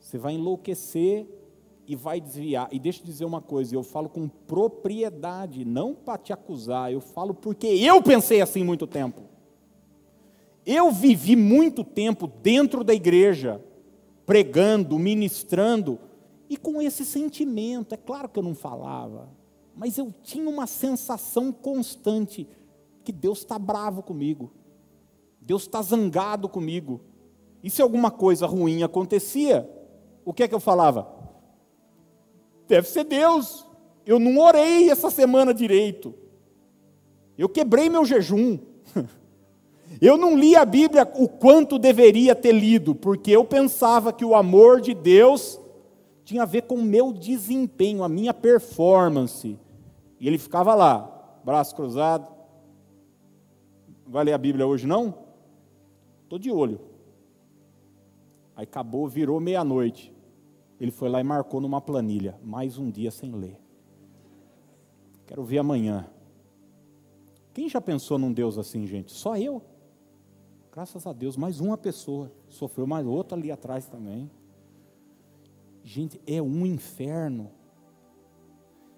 você 0.00 0.18
vai 0.18 0.32
enlouquecer 0.32 1.28
e 1.86 1.96
vai 1.96 2.20
desviar. 2.20 2.68
E 2.70 2.78
deixa 2.78 3.00
eu 3.00 3.06
dizer 3.06 3.24
uma 3.24 3.40
coisa, 3.40 3.74
eu 3.74 3.82
falo 3.82 4.08
com 4.08 4.28
propriedade, 4.28 5.64
não 5.64 5.94
para 5.94 6.18
te 6.18 6.32
acusar, 6.32 6.92
eu 6.92 7.00
falo 7.00 7.34
porque 7.34 7.66
eu 7.66 8.02
pensei 8.02 8.40
assim 8.40 8.62
muito 8.62 8.86
tempo. 8.86 9.22
Eu 10.64 10.92
vivi 10.92 11.34
muito 11.34 11.82
tempo 11.82 12.26
dentro 12.26 12.84
da 12.84 12.94
igreja, 12.94 13.64
pregando, 14.24 14.98
ministrando, 14.98 15.98
e 16.48 16.56
com 16.56 16.82
esse 16.82 17.04
sentimento. 17.04 17.94
É 17.94 17.96
claro 17.96 18.28
que 18.28 18.38
eu 18.38 18.42
não 18.42 18.54
falava, 18.54 19.28
mas 19.74 19.96
eu 19.96 20.12
tinha 20.22 20.48
uma 20.48 20.66
sensação 20.66 21.52
constante 21.52 22.46
que 23.02 23.12
Deus 23.12 23.38
está 23.38 23.58
bravo 23.58 24.02
comigo, 24.02 24.52
Deus 25.40 25.62
está 25.62 25.80
zangado 25.80 26.48
comigo. 26.48 27.00
E 27.62 27.70
se 27.70 27.80
alguma 27.80 28.10
coisa 28.10 28.46
ruim 28.46 28.82
acontecia, 28.82 29.68
o 30.24 30.32
que 30.32 30.42
é 30.42 30.48
que 30.48 30.54
eu 30.54 30.60
falava? 30.60 31.19
Deve 32.70 32.88
ser 32.88 33.02
Deus. 33.02 33.66
Eu 34.06 34.20
não 34.20 34.38
orei 34.38 34.90
essa 34.90 35.10
semana 35.10 35.52
direito. 35.52 36.14
Eu 37.36 37.48
quebrei 37.48 37.90
meu 37.90 38.04
jejum. 38.04 38.60
Eu 40.00 40.16
não 40.16 40.38
li 40.38 40.54
a 40.54 40.64
Bíblia 40.64 41.02
o 41.16 41.28
quanto 41.28 41.76
deveria 41.76 42.32
ter 42.32 42.52
lido, 42.52 42.94
porque 42.94 43.32
eu 43.32 43.44
pensava 43.44 44.12
que 44.12 44.24
o 44.24 44.36
amor 44.36 44.80
de 44.80 44.94
Deus 44.94 45.60
tinha 46.24 46.44
a 46.44 46.46
ver 46.46 46.62
com 46.62 46.76
o 46.76 46.82
meu 46.82 47.12
desempenho, 47.12 48.04
a 48.04 48.08
minha 48.08 48.32
performance. 48.32 49.58
E 50.20 50.28
ele 50.28 50.38
ficava 50.38 50.76
lá, 50.76 51.40
braço 51.44 51.74
cruzado. 51.74 52.28
Vai 54.06 54.24
ler 54.24 54.32
a 54.32 54.38
Bíblia 54.38 54.64
hoje 54.64 54.86
não? 54.86 55.12
Estou 56.22 56.38
de 56.38 56.52
olho. 56.52 56.80
Aí 58.54 58.62
acabou, 58.62 59.08
virou 59.08 59.40
meia-noite. 59.40 60.14
Ele 60.80 60.90
foi 60.90 61.10
lá 61.10 61.20
e 61.20 61.24
marcou 61.24 61.60
numa 61.60 61.80
planilha. 61.80 62.38
Mais 62.42 62.78
um 62.78 62.90
dia 62.90 63.10
sem 63.10 63.30
ler. 63.32 63.60
Quero 65.26 65.44
ver 65.44 65.58
amanhã. 65.58 66.08
Quem 67.52 67.68
já 67.68 67.80
pensou 67.80 68.18
num 68.18 68.32
Deus 68.32 68.56
assim, 68.56 68.86
gente? 68.86 69.12
Só 69.12 69.36
eu. 69.36 69.62
Graças 70.72 71.06
a 71.06 71.12
Deus, 71.12 71.36
mais 71.36 71.60
uma 71.60 71.76
pessoa 71.76 72.32
sofreu, 72.48 72.86
mais 72.86 73.06
outra 73.06 73.36
ali 73.36 73.50
atrás 73.50 73.86
também. 73.86 74.30
Gente, 75.82 76.20
é 76.26 76.40
um 76.40 76.64
inferno. 76.64 77.50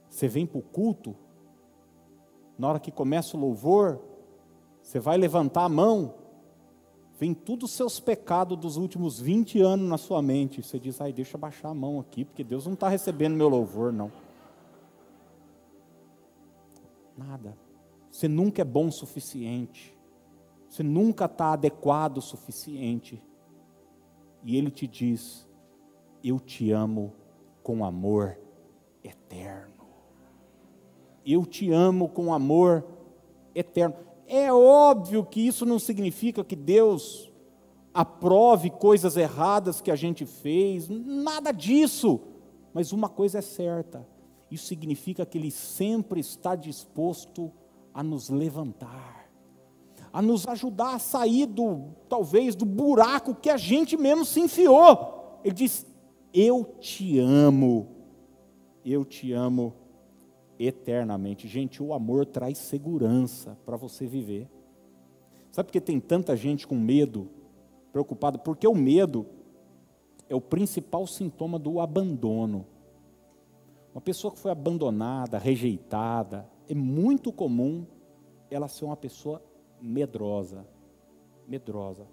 Você 0.09 0.29
vem 0.29 0.47
para 0.47 0.59
o 0.59 0.63
culto, 0.63 1.17
na 2.59 2.69
hora 2.69 2.79
que 2.79 2.93
começa 2.93 3.37
o 3.37 3.41
louvor, 3.41 4.01
você 4.83 5.01
vai 5.01 5.17
levantar 5.17 5.65
a 5.65 5.69
mão, 5.69 6.15
vem 7.23 7.33
todos 7.33 7.71
os 7.71 7.77
seus 7.77 8.01
pecados 8.01 8.59
dos 8.59 8.77
últimos 8.77 9.21
20 9.21 9.61
anos 9.61 9.89
na 9.89 9.97
sua 9.97 10.21
mente. 10.21 10.61
Você 10.61 10.77
diz, 10.77 11.01
ai, 11.01 11.13
deixa 11.13 11.37
eu 11.37 11.41
baixar 11.41 11.69
a 11.69 11.75
mão 11.75 12.01
aqui, 12.01 12.25
porque 12.25 12.43
Deus 12.43 12.67
não 12.67 12.73
está 12.73 12.89
recebendo 12.89 13.37
meu 13.37 13.49
louvor, 13.49 13.93
não. 13.93 14.11
Nada. 17.17 17.57
Você 18.11 18.27
nunca 18.27 18.63
é 18.63 18.65
bom 18.65 18.89
o 18.89 18.93
suficiente. 18.93 19.97
Você 20.69 20.83
nunca 20.83 21.27
está 21.27 21.53
adequado 21.53 22.19
o 22.19 22.21
suficiente. 22.21 23.23
E 24.43 24.57
Ele 24.57 24.73
te 24.73 24.89
diz: 24.89 25.47
Eu 26.25 26.41
te 26.41 26.73
amo 26.73 27.13
com 27.63 27.85
amor 27.85 28.37
eterno. 29.05 29.87
Eu 31.25 31.47
te 31.47 31.71
amo 31.71 32.09
com 32.09 32.35
amor 32.35 32.85
eterno. 33.55 33.95
É 34.27 34.53
óbvio 34.53 35.25
que 35.25 35.47
isso 35.47 35.67
não 35.67 35.79
significa 35.79 36.45
que 36.45 36.57
Deus 36.57 37.31
aprove 37.93 38.71
coisas 38.71 39.17
erradas 39.17 39.81
que 39.81 39.91
a 39.91 39.97
gente 39.97 40.25
fez, 40.25 40.89
nada 40.89 41.53
disso. 41.53 42.21
Mas 42.73 42.93
uma 42.93 43.09
coisa 43.09 43.39
é 43.39 43.43
certa: 43.43 44.07
isso 44.51 44.67
significa 44.67 45.27
que 45.27 45.39
Ele 45.39 45.51
sempre 45.51 46.21
está 46.21 46.55
disposto 46.55 47.53
a 47.93 48.03
nos 48.03 48.31
levantar, 48.31 49.31
a 50.13 50.23
nos 50.23 50.47
ajudar 50.47 50.95
a 50.95 50.99
sair 50.99 51.47
do, 51.47 51.91
talvez, 52.09 52.55
do 52.55 52.65
buraco 52.65 53.35
que 53.35 53.51
a 53.51 53.57
gente 53.57 53.97
mesmo 53.97 54.25
se 54.25 54.41
enfiou. 54.41 55.41
Ele 55.45 55.55
diz: 55.55 55.87
Eu 56.33 56.65
te 56.81 57.19
amo, 57.19 57.89
eu 58.85 59.05
te 59.05 59.33
amo 59.33 59.75
eternamente. 60.59 61.49
Gente, 61.49 61.83
o 61.83 61.93
amor 61.93 62.27
traz 62.27 62.59
segurança 62.59 63.59
para 63.65 63.77
você 63.77 64.07
viver. 64.07 64.49
Sabe 65.51 65.67
por 65.67 65.73
que 65.73 65.81
tem 65.81 66.01
tanta 66.01 66.37
gente 66.37 66.67
com 66.67 66.75
medo, 66.75 67.29
preocupada? 67.93 68.39
Porque 68.39 68.67
o 68.67 68.75
medo 68.75 69.27
é 70.29 70.35
o 70.35 70.41
principal 70.41 71.07
sintoma 71.07 71.59
do 71.59 71.81
abandono. 71.81 72.67
Uma 73.95 74.01
pessoa 74.01 74.33
que 74.33 74.39
foi 74.39 74.51
abandonada, 74.51 75.39
rejeitada, 75.39 76.49
é 76.69 76.75
muito 76.75 77.31
comum 77.31 77.87
ela 78.51 78.69
ser 78.69 78.87
uma 78.87 78.97
pessoa 78.97 79.43
medrosa. 79.81 80.67
Medrosa. 81.47 82.07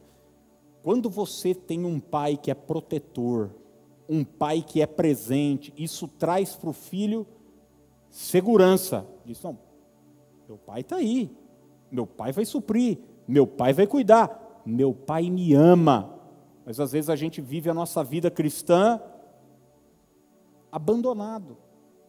Quando 0.84 1.10
você 1.10 1.54
tem 1.54 1.86
um 1.86 2.00
pai 2.00 2.36
que 2.36 2.52
é 2.52 2.54
protetor, 2.54 3.52
um 4.10 4.24
pai 4.24 4.62
que 4.62 4.82
é 4.82 4.88
presente, 4.88 5.74
isso 5.78 6.08
traz 6.08 6.56
para 6.56 6.70
o 6.70 6.74
filho 6.74 7.26
segurança. 8.10 9.06
Diz: 9.26 9.42
não, 9.42 9.58
meu 10.48 10.58
pai 10.58 10.82
está 10.82 10.98
aí, 10.98 11.32
meu 11.92 12.08
pai 12.08 12.32
vai 12.32 12.46
suprir, 12.46 13.00
meu 13.28 13.46
pai 13.46 13.74
vai 13.74 13.88
cuidar, 13.88 14.62
meu 14.66 14.94
pai 14.94 15.30
me 15.30 15.54
ama. 15.54 16.16
Mas 16.66 16.80
às 16.80 16.92
vezes 16.92 17.10
a 17.10 17.16
gente 17.16 17.42
vive 17.42 17.70
a 17.70 17.74
nossa 17.74 18.04
vida 18.04 18.30
cristã 18.30 19.02
abandonado. 20.72 21.58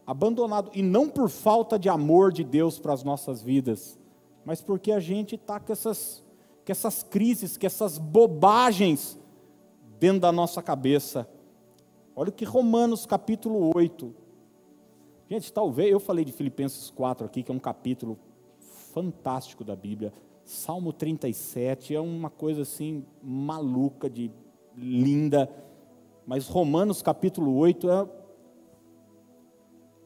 Abandonado. 0.05 0.71
E 0.73 0.81
não 0.81 1.09
por 1.09 1.29
falta 1.29 1.77
de 1.79 1.89
amor 1.89 2.31
de 2.31 2.43
Deus 2.43 2.79
para 2.79 2.93
as 2.93 3.03
nossas 3.03 3.41
vidas, 3.41 3.99
mas 4.45 4.61
porque 4.61 4.91
a 4.91 4.99
gente 4.99 5.35
está 5.35 5.59
com 5.59 5.71
essas, 5.71 6.23
com 6.65 6.71
essas 6.71 7.03
crises, 7.03 7.57
com 7.57 7.65
essas 7.65 7.97
bobagens 7.97 9.19
dentro 9.99 10.21
da 10.21 10.31
nossa 10.31 10.61
cabeça. 10.61 11.27
Olha 12.15 12.29
o 12.29 12.33
que 12.33 12.45
Romanos 12.45 13.05
capítulo 13.05 13.71
8, 13.75 14.13
Gente, 15.31 15.53
talvez, 15.53 15.89
eu 15.89 15.99
falei 16.01 16.25
de 16.25 16.33
Filipenses 16.33 16.89
4 16.89 17.25
aqui, 17.25 17.41
que 17.41 17.49
é 17.49 17.55
um 17.55 17.59
capítulo 17.59 18.19
fantástico 18.91 19.63
da 19.63 19.77
Bíblia. 19.77 20.11
Salmo 20.43 20.91
37 20.91 21.95
é 21.95 22.01
uma 22.01 22.29
coisa 22.29 22.63
assim 22.63 23.05
maluca, 23.23 24.09
de 24.09 24.29
linda. 24.75 25.49
Mas 26.27 26.49
Romanos 26.49 27.01
capítulo 27.01 27.55
8 27.55 27.89
é, 27.89 28.09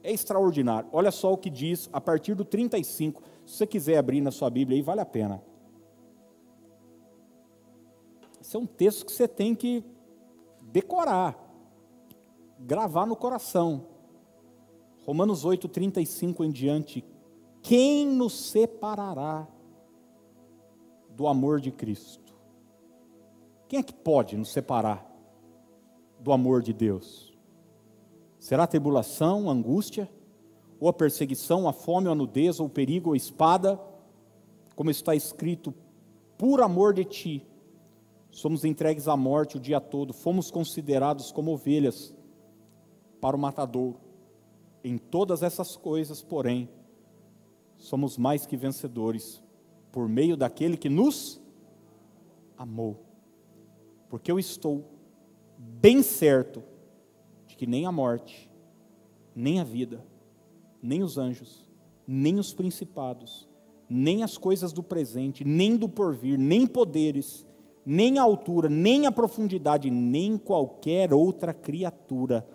é 0.04 0.12
extraordinário. 0.12 0.90
Olha 0.94 1.10
só 1.10 1.34
o 1.34 1.38
que 1.38 1.50
diz 1.50 1.90
a 1.92 2.00
partir 2.00 2.36
do 2.36 2.46
35. 2.46 3.24
Se 3.48 3.58
você 3.58 3.66
quiser 3.66 3.98
abrir 3.98 4.22
na 4.22 4.30
sua 4.30 4.52
Bíblia 4.52 4.78
aí, 4.78 4.84
vale 4.84 5.02
a 5.02 5.06
pena. 5.08 5.42
Esse 8.40 8.56
é 8.56 8.60
um 8.60 8.68
texto 8.68 9.08
que 9.08 9.12
você 9.12 9.28
tem 9.28 9.56
que 9.56 9.84
decorar, 10.62 11.36
gravar 12.60 13.08
no 13.08 13.16
coração. 13.16 13.95
Romanos 15.06 15.46
8, 15.46 15.68
35 15.68 16.44
em 16.44 16.52
diante. 16.52 17.06
Quem 17.62 18.08
nos 18.08 18.34
separará 18.34 19.48
do 21.12 21.28
amor 21.28 21.62
de 21.62 21.72
Cristo? 21.72 22.34
Quem 23.68 23.80
é 23.80 23.84
que 23.84 23.94
pode 23.94 24.36
nos 24.36 24.52
separar 24.52 25.06
do 26.20 26.32
amor 26.32 26.64
de 26.64 26.74
Deus? 26.74 27.38
Será 28.40 28.64
a 28.64 28.68
tribulação, 28.68 29.50
a 29.50 29.54
angústia, 29.54 30.10
ou 30.80 30.90
a 30.90 30.94
perseguição, 30.94 31.68
a 31.68 31.74
fome, 31.74 32.08
ou 32.08 32.14
a 32.14 32.16
nudez, 32.16 32.60
ou 32.60 32.66
o 32.66 32.70
perigo, 32.70 33.10
ou 33.10 33.14
a 33.14 33.18
espada? 33.18 33.80
Como 34.76 34.90
está 34.90 35.16
escrito, 35.16 35.74
por 36.38 36.62
amor 36.62 36.94
de 36.94 37.06
ti, 37.06 37.48
somos 38.32 38.66
entregues 38.66 39.08
à 39.08 39.16
morte 39.16 39.58
o 39.58 39.60
dia 39.60 39.80
todo, 39.80 40.14
fomos 40.14 40.52
considerados 40.52 41.32
como 41.32 41.54
ovelhas 41.54 42.14
para 43.22 43.36
o 43.36 43.40
matadouro. 43.40 44.05
Em 44.88 45.00
todas 45.00 45.42
essas 45.42 45.76
coisas, 45.76 46.22
porém, 46.22 46.70
somos 47.76 48.20
mais 48.20 48.46
que 48.46 48.56
vencedores 48.56 49.42
por 49.92 50.08
meio 50.08 50.38
daquele 50.38 50.78
que 50.78 50.90
nos 50.90 51.42
amou. 52.56 53.04
Porque 54.08 54.32
eu 54.32 54.38
estou 54.38 54.86
bem 55.58 56.04
certo 56.04 56.62
de 57.48 57.56
que 57.56 57.66
nem 57.66 57.88
a 57.88 57.92
morte, 57.92 58.48
nem 59.36 59.60
a 59.60 59.64
vida, 59.64 60.06
nem 60.80 61.02
os 61.02 61.18
anjos, 61.18 61.68
nem 62.06 62.38
os 62.38 62.54
principados, 62.54 63.50
nem 63.90 64.22
as 64.22 64.38
coisas 64.38 64.72
do 64.72 64.84
presente, 64.84 65.44
nem 65.44 65.76
do 65.76 65.90
porvir, 65.90 66.38
nem 66.38 66.68
poderes, 66.68 67.44
nem 67.84 68.20
a 68.20 68.22
altura, 68.22 68.70
nem 68.70 69.08
a 69.08 69.12
profundidade, 69.12 69.90
nem 69.90 70.38
qualquer 70.38 71.12
outra 71.12 71.56
criatura 71.56 72.48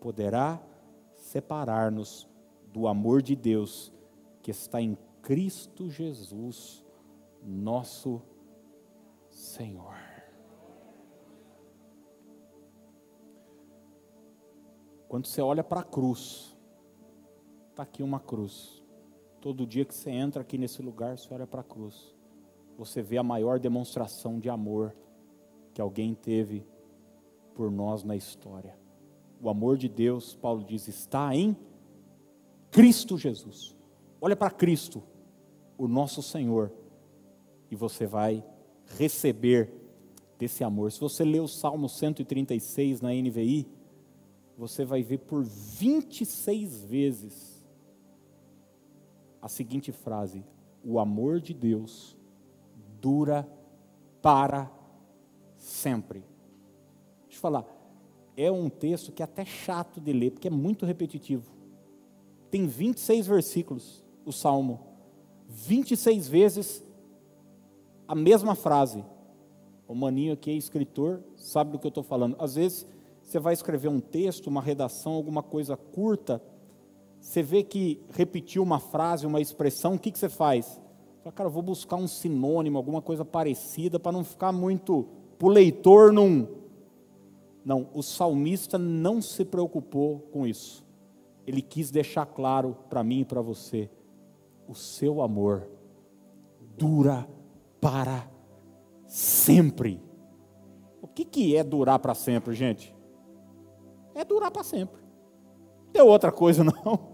poderá 0.00 0.60
separar-nos 1.32 2.28
do 2.70 2.86
amor 2.86 3.22
de 3.22 3.34
Deus 3.34 3.90
que 4.42 4.50
está 4.50 4.82
em 4.82 4.98
Cristo 5.22 5.88
Jesus, 5.88 6.84
nosso 7.42 8.20
Senhor. 9.30 9.96
Quando 15.08 15.26
você 15.26 15.40
olha 15.40 15.64
para 15.64 15.80
a 15.80 15.84
cruz, 15.84 16.54
está 17.70 17.82
aqui 17.82 18.02
uma 18.02 18.20
cruz. 18.20 18.82
Todo 19.40 19.66
dia 19.66 19.86
que 19.86 19.94
você 19.94 20.10
entra 20.10 20.42
aqui 20.42 20.58
nesse 20.58 20.82
lugar, 20.82 21.16
você 21.16 21.32
olha 21.32 21.46
para 21.46 21.62
a 21.62 21.64
cruz. 21.64 22.14
Você 22.76 23.00
vê 23.00 23.16
a 23.16 23.22
maior 23.22 23.58
demonstração 23.58 24.38
de 24.38 24.50
amor 24.50 24.94
que 25.72 25.80
alguém 25.80 26.14
teve 26.14 26.66
por 27.54 27.70
nós 27.70 28.04
na 28.04 28.16
história 28.16 28.81
o 29.42 29.50
amor 29.50 29.76
de 29.76 29.88
Deus, 29.88 30.36
Paulo 30.36 30.62
diz, 30.62 30.86
está 30.86 31.34
em 31.34 31.56
Cristo 32.70 33.18
Jesus. 33.18 33.76
Olha 34.20 34.36
para 34.36 34.52
Cristo, 34.52 35.02
o 35.76 35.88
nosso 35.88 36.22
Senhor, 36.22 36.72
e 37.68 37.74
você 37.74 38.06
vai 38.06 38.44
receber 38.96 39.68
desse 40.38 40.62
amor. 40.62 40.92
Se 40.92 41.00
você 41.00 41.24
ler 41.24 41.40
o 41.40 41.48
Salmo 41.48 41.88
136 41.88 43.00
na 43.00 43.12
NVI, 43.12 43.66
você 44.56 44.84
vai 44.84 45.02
ver 45.02 45.18
por 45.18 45.42
26 45.42 46.84
vezes 46.84 47.64
a 49.40 49.48
seguinte 49.48 49.90
frase: 49.90 50.44
O 50.84 51.00
amor 51.00 51.40
de 51.40 51.52
Deus 51.52 52.16
dura 53.00 53.48
para 54.20 54.70
sempre. 55.56 56.20
Deixa 57.24 57.38
eu 57.38 57.40
falar, 57.40 57.66
é 58.36 58.50
um 58.50 58.68
texto 58.68 59.12
que 59.12 59.22
é 59.22 59.24
até 59.24 59.44
chato 59.44 60.00
de 60.00 60.12
ler, 60.12 60.30
porque 60.30 60.48
é 60.48 60.50
muito 60.50 60.86
repetitivo. 60.86 61.50
Tem 62.50 62.66
26 62.66 63.26
versículos, 63.26 64.04
o 64.24 64.32
Salmo. 64.32 64.80
26 65.48 66.28
vezes 66.28 66.84
a 68.06 68.14
mesma 68.14 68.54
frase. 68.54 69.04
O 69.86 69.94
maninho 69.94 70.32
aqui 70.32 70.50
é 70.50 70.54
escritor, 70.54 71.22
sabe 71.36 71.72
do 71.72 71.78
que 71.78 71.86
eu 71.86 71.90
estou 71.90 72.02
falando. 72.02 72.36
Às 72.38 72.54
vezes, 72.54 72.86
você 73.22 73.38
vai 73.38 73.52
escrever 73.52 73.88
um 73.88 74.00
texto, 74.00 74.46
uma 74.46 74.62
redação, 74.62 75.12
alguma 75.12 75.42
coisa 75.42 75.76
curta, 75.76 76.42
você 77.20 77.42
vê 77.42 77.62
que 77.62 78.00
repetiu 78.10 78.62
uma 78.62 78.80
frase, 78.80 79.26
uma 79.26 79.40
expressão, 79.40 79.94
o 79.94 79.98
que, 79.98 80.10
que 80.10 80.18
você 80.18 80.28
faz? 80.28 80.80
Fala, 81.22 81.32
cara, 81.32 81.48
vou 81.48 81.62
buscar 81.62 81.96
um 81.96 82.08
sinônimo, 82.08 82.76
alguma 82.76 83.00
coisa 83.00 83.24
parecida, 83.24 84.00
para 84.00 84.10
não 84.10 84.24
ficar 84.24 84.50
muito, 84.50 85.06
para 85.38 85.46
o 85.46 85.50
leitor 85.50 86.12
não 86.12 86.48
não, 87.64 87.88
o 87.92 88.02
salmista 88.02 88.78
não 88.78 89.22
se 89.22 89.44
preocupou 89.44 90.20
com 90.32 90.46
isso. 90.46 90.84
Ele 91.46 91.62
quis 91.62 91.90
deixar 91.90 92.26
claro 92.26 92.76
para 92.88 93.02
mim 93.02 93.20
e 93.20 93.24
para 93.24 93.40
você: 93.40 93.90
o 94.68 94.74
seu 94.74 95.22
amor 95.22 95.68
dura 96.76 97.28
para 97.80 98.28
sempre. 99.06 100.00
O 101.00 101.06
que, 101.06 101.24
que 101.24 101.56
é 101.56 101.62
durar 101.62 101.98
para 101.98 102.14
sempre, 102.14 102.54
gente? 102.54 102.94
É 104.14 104.24
durar 104.24 104.50
para 104.50 104.62
sempre. 104.62 105.00
Não 105.86 105.92
tem 105.92 106.02
outra 106.02 106.32
coisa, 106.32 106.62
não. 106.64 107.12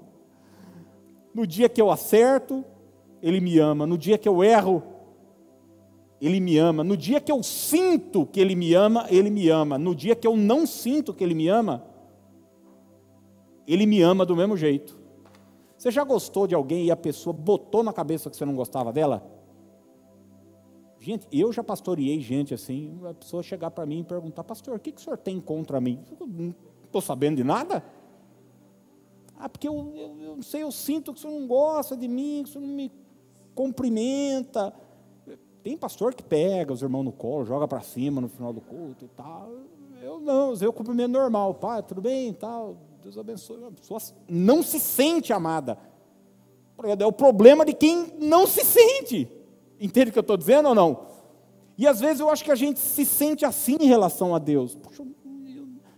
No 1.34 1.46
dia 1.46 1.68
que 1.68 1.80
eu 1.80 1.90
acerto, 1.90 2.64
Ele 3.22 3.40
me 3.40 3.58
ama. 3.58 3.86
No 3.86 3.96
dia 3.96 4.18
que 4.18 4.28
eu 4.28 4.42
erro, 4.42 4.82
ele 6.20 6.40
me 6.40 6.58
ama. 6.58 6.82
No 6.82 6.96
dia 6.96 7.20
que 7.20 7.30
eu 7.30 7.42
sinto 7.42 8.26
que 8.26 8.40
Ele 8.40 8.54
me 8.56 8.74
ama, 8.74 9.06
Ele 9.08 9.30
me 9.30 9.48
ama. 9.48 9.78
No 9.78 9.94
dia 9.94 10.16
que 10.16 10.26
eu 10.26 10.36
não 10.36 10.66
sinto 10.66 11.14
que 11.14 11.22
Ele 11.22 11.34
me 11.34 11.48
ama, 11.48 11.84
Ele 13.66 13.86
me 13.86 14.02
ama 14.02 14.26
do 14.26 14.34
mesmo 14.34 14.56
jeito. 14.56 14.98
Você 15.76 15.92
já 15.92 16.02
gostou 16.02 16.46
de 16.46 16.56
alguém 16.56 16.86
e 16.86 16.90
a 16.90 16.96
pessoa 16.96 17.32
botou 17.32 17.84
na 17.84 17.92
cabeça 17.92 18.28
que 18.28 18.36
você 18.36 18.44
não 18.44 18.56
gostava 18.56 18.92
dela? 18.92 19.24
Gente, 20.98 21.28
eu 21.30 21.52
já 21.52 21.62
pastoreei 21.62 22.20
gente 22.20 22.52
assim, 22.52 22.98
a 23.08 23.14
pessoa 23.14 23.40
chegar 23.40 23.70
para 23.70 23.86
mim 23.86 24.00
e 24.00 24.04
perguntar, 24.04 24.42
pastor, 24.42 24.76
o 24.76 24.80
que, 24.80 24.90
que 24.90 25.00
o 25.00 25.04
senhor 25.04 25.16
tem 25.16 25.40
contra 25.40 25.80
mim? 25.80 26.00
Eu 26.20 26.26
não 26.26 26.52
estou 26.84 27.00
sabendo 27.00 27.36
de 27.36 27.44
nada. 27.44 27.84
Ah, 29.38 29.48
porque 29.48 29.68
eu, 29.68 29.92
eu, 29.94 30.18
eu, 30.20 30.42
sei, 30.42 30.64
eu 30.64 30.72
sinto 30.72 31.12
que 31.12 31.20
o 31.20 31.22
senhor 31.22 31.38
não 31.38 31.46
gosta 31.46 31.96
de 31.96 32.08
mim, 32.08 32.42
que 32.42 32.50
o 32.50 32.52
senhor 32.54 32.66
não 32.66 32.74
me 32.74 32.90
cumprimenta. 33.54 34.74
Tem 35.62 35.76
pastor 35.76 36.14
que 36.14 36.22
pega 36.22 36.72
os 36.72 36.82
irmãos 36.82 37.02
no 37.02 37.12
colo, 37.12 37.44
joga 37.44 37.66
para 37.66 37.80
cima 37.80 38.20
no 38.20 38.28
final 38.28 38.52
do 38.52 38.60
culto 38.60 39.04
e 39.04 39.08
tal. 39.08 39.50
Eu 40.00 40.20
não, 40.20 40.54
eu 40.54 40.72
cumprimento 40.72 41.10
normal. 41.10 41.54
Pai, 41.54 41.82
tudo 41.82 42.00
bem 42.00 42.32
tal, 42.32 42.76
Deus 43.02 43.18
abençoe. 43.18 43.64
A 43.64 43.70
pessoa 43.70 44.00
não 44.28 44.62
se 44.62 44.78
sente 44.78 45.32
amada. 45.32 45.78
É 46.98 47.06
o 47.06 47.12
problema 47.12 47.64
de 47.64 47.72
quem 47.72 48.12
não 48.18 48.46
se 48.46 48.64
sente. 48.64 49.28
Entende 49.80 50.10
o 50.10 50.12
que 50.12 50.18
eu 50.18 50.22
estou 50.22 50.36
dizendo 50.36 50.68
ou 50.68 50.74
não? 50.74 51.06
E 51.76 51.86
às 51.86 52.00
vezes 52.00 52.20
eu 52.20 52.28
acho 52.28 52.44
que 52.44 52.50
a 52.50 52.56
gente 52.56 52.78
se 52.78 53.04
sente 53.04 53.44
assim 53.44 53.76
em 53.80 53.86
relação 53.86 54.34
a 54.34 54.38
Deus. 54.38 54.76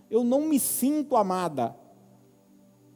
Eu 0.09 0.23
não 0.23 0.41
me 0.41 0.59
sinto 0.59 1.15
amada. 1.15 1.75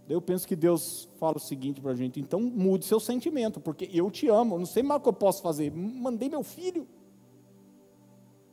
Eu 0.08 0.22
penso 0.22 0.47
que 0.47 0.56
Deus 0.56 1.10
fala 1.18 1.38
o 1.38 1.39
seguinte 1.39 1.82
para 1.82 1.91
a 1.91 1.95
gente: 1.95 2.20
então 2.20 2.39
mude 2.39 2.86
seu 2.86 2.99
sentimento, 2.99 3.60
porque 3.60 3.89
eu 3.91 4.12
te 4.12 4.28
amo, 4.28 4.58
não 4.58 4.66
sei 4.66 4.84
mais 4.84 4.99
o 4.99 5.03
que 5.03 5.10
eu 5.10 5.14
posso 5.14 5.41
fazer. 5.41 5.72
Mandei 5.72 6.30
meu 6.30 6.43
filho. 6.43 6.88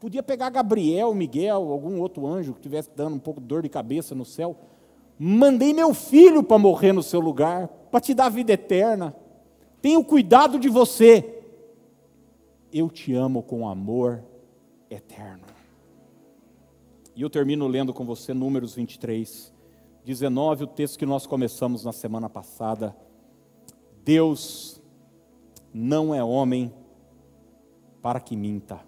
Podia 0.00 0.22
pegar 0.22 0.50
Gabriel, 0.50 1.14
Miguel, 1.14 1.70
algum 1.70 2.00
outro 2.00 2.26
anjo 2.26 2.54
que 2.54 2.58
estivesse 2.58 2.90
dando 2.96 3.16
um 3.16 3.20
pouco 3.20 3.40
de 3.40 3.46
dor 3.46 3.62
de 3.62 3.68
cabeça 3.68 4.14
no 4.14 4.24
céu. 4.24 4.56
Mandei 5.18 5.72
meu 5.72 5.94
filho 5.94 6.42
para 6.42 6.58
morrer 6.58 6.92
no 6.92 7.02
seu 7.02 7.20
lugar, 7.20 7.68
para 7.68 8.00
te 8.00 8.12
dar 8.12 8.28
vida 8.28 8.52
eterna. 8.52 9.14
Tenho 9.80 10.02
cuidado 10.02 10.58
de 10.58 10.68
você. 10.68 11.42
Eu 12.72 12.90
te 12.90 13.14
amo 13.14 13.42
com 13.42 13.68
amor 13.68 14.24
eterno. 14.90 15.44
E 17.14 17.22
eu 17.22 17.30
termino 17.30 17.68
lendo 17.68 17.92
com 17.92 18.04
você 18.04 18.32
Números 18.32 18.74
23, 18.74 19.51
19, 20.04 20.64
o 20.64 20.66
texto 20.66 20.98
que 20.98 21.06
nós 21.06 21.26
começamos 21.26 21.84
na 21.84 21.92
semana 21.92 22.28
passada. 22.28 22.96
Deus 24.04 24.80
não 25.72 26.14
é 26.14 26.22
homem 26.22 26.72
para 28.00 28.20
que 28.20 28.36
minta, 28.36 28.80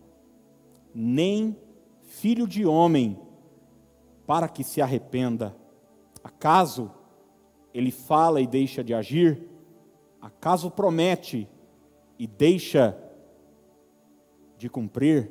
nem 0.93 1.57
filho 2.03 2.49
de 2.49 2.67
homem 2.67 3.19
para 4.27 4.49
que 4.49 4.65
se 4.65 4.81
arrependa. 4.83 5.55
Acaso 6.23 6.91
ele 7.73 7.91
fala 7.91 8.41
e 8.41 8.47
deixa 8.47 8.83
de 8.83 8.93
agir? 8.93 9.49
Acaso 10.21 10.71
promete 10.71 11.49
e 12.19 12.27
deixa 12.27 12.97
de 14.57 14.69
cumprir? 14.69 15.31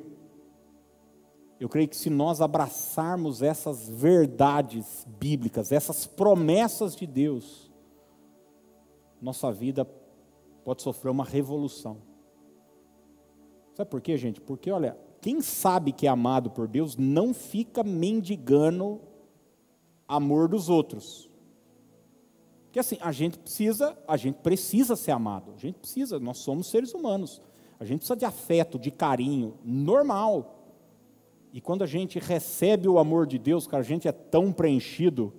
Eu 1.58 1.68
creio 1.68 1.88
que 1.88 1.96
se 1.96 2.10
nós 2.10 2.40
abraçarmos 2.40 3.42
essas 3.42 3.88
verdades 3.88 5.06
bíblicas, 5.18 5.70
essas 5.70 6.06
promessas 6.06 6.96
de 6.96 7.06
Deus, 7.06 7.70
nossa 9.20 9.50
vida 9.52 9.84
pode 10.64 10.82
sofrer 10.82 11.10
uma 11.10 11.24
revolução. 11.24 11.98
Sabe 13.74 13.90
por 13.90 14.00
quê, 14.00 14.16
gente? 14.16 14.40
Porque, 14.40 14.70
olha, 14.70 14.96
quem 15.20 15.40
sabe 15.40 15.92
que 15.92 16.06
é 16.06 16.10
amado 16.10 16.50
por 16.50 16.68
Deus 16.68 16.96
não 16.96 17.32
fica 17.32 17.82
mendigando 17.82 19.00
amor 20.06 20.48
dos 20.48 20.68
outros. 20.68 21.30
Porque 22.64 22.78
assim, 22.78 22.98
a 23.00 23.12
gente 23.12 23.38
precisa, 23.38 23.96
a 24.06 24.16
gente 24.16 24.36
precisa 24.36 24.96
ser 24.96 25.12
amado. 25.12 25.52
A 25.54 25.58
gente 25.58 25.78
precisa, 25.78 26.18
nós 26.18 26.38
somos 26.38 26.68
seres 26.68 26.92
humanos. 26.92 27.40
A 27.78 27.84
gente 27.84 27.98
precisa 27.98 28.16
de 28.16 28.24
afeto, 28.24 28.78
de 28.78 28.90
carinho, 28.90 29.58
normal. 29.64 30.63
E 31.54 31.60
quando 31.60 31.84
a 31.84 31.86
gente 31.86 32.18
recebe 32.18 32.88
o 32.88 32.98
amor 32.98 33.28
de 33.28 33.38
Deus, 33.38 33.64
cara, 33.64 33.80
a 33.80 33.86
gente 33.86 34.08
é 34.08 34.12
tão 34.12 34.52
preenchido 34.52 35.32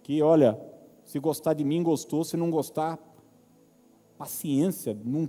que, 0.00 0.22
olha, 0.22 0.56
se 1.04 1.18
gostar 1.18 1.52
de 1.52 1.64
mim, 1.64 1.82
gostou, 1.82 2.22
se 2.22 2.36
não 2.36 2.48
gostar, 2.48 2.96
paciência, 4.16 4.96
não, 5.04 5.28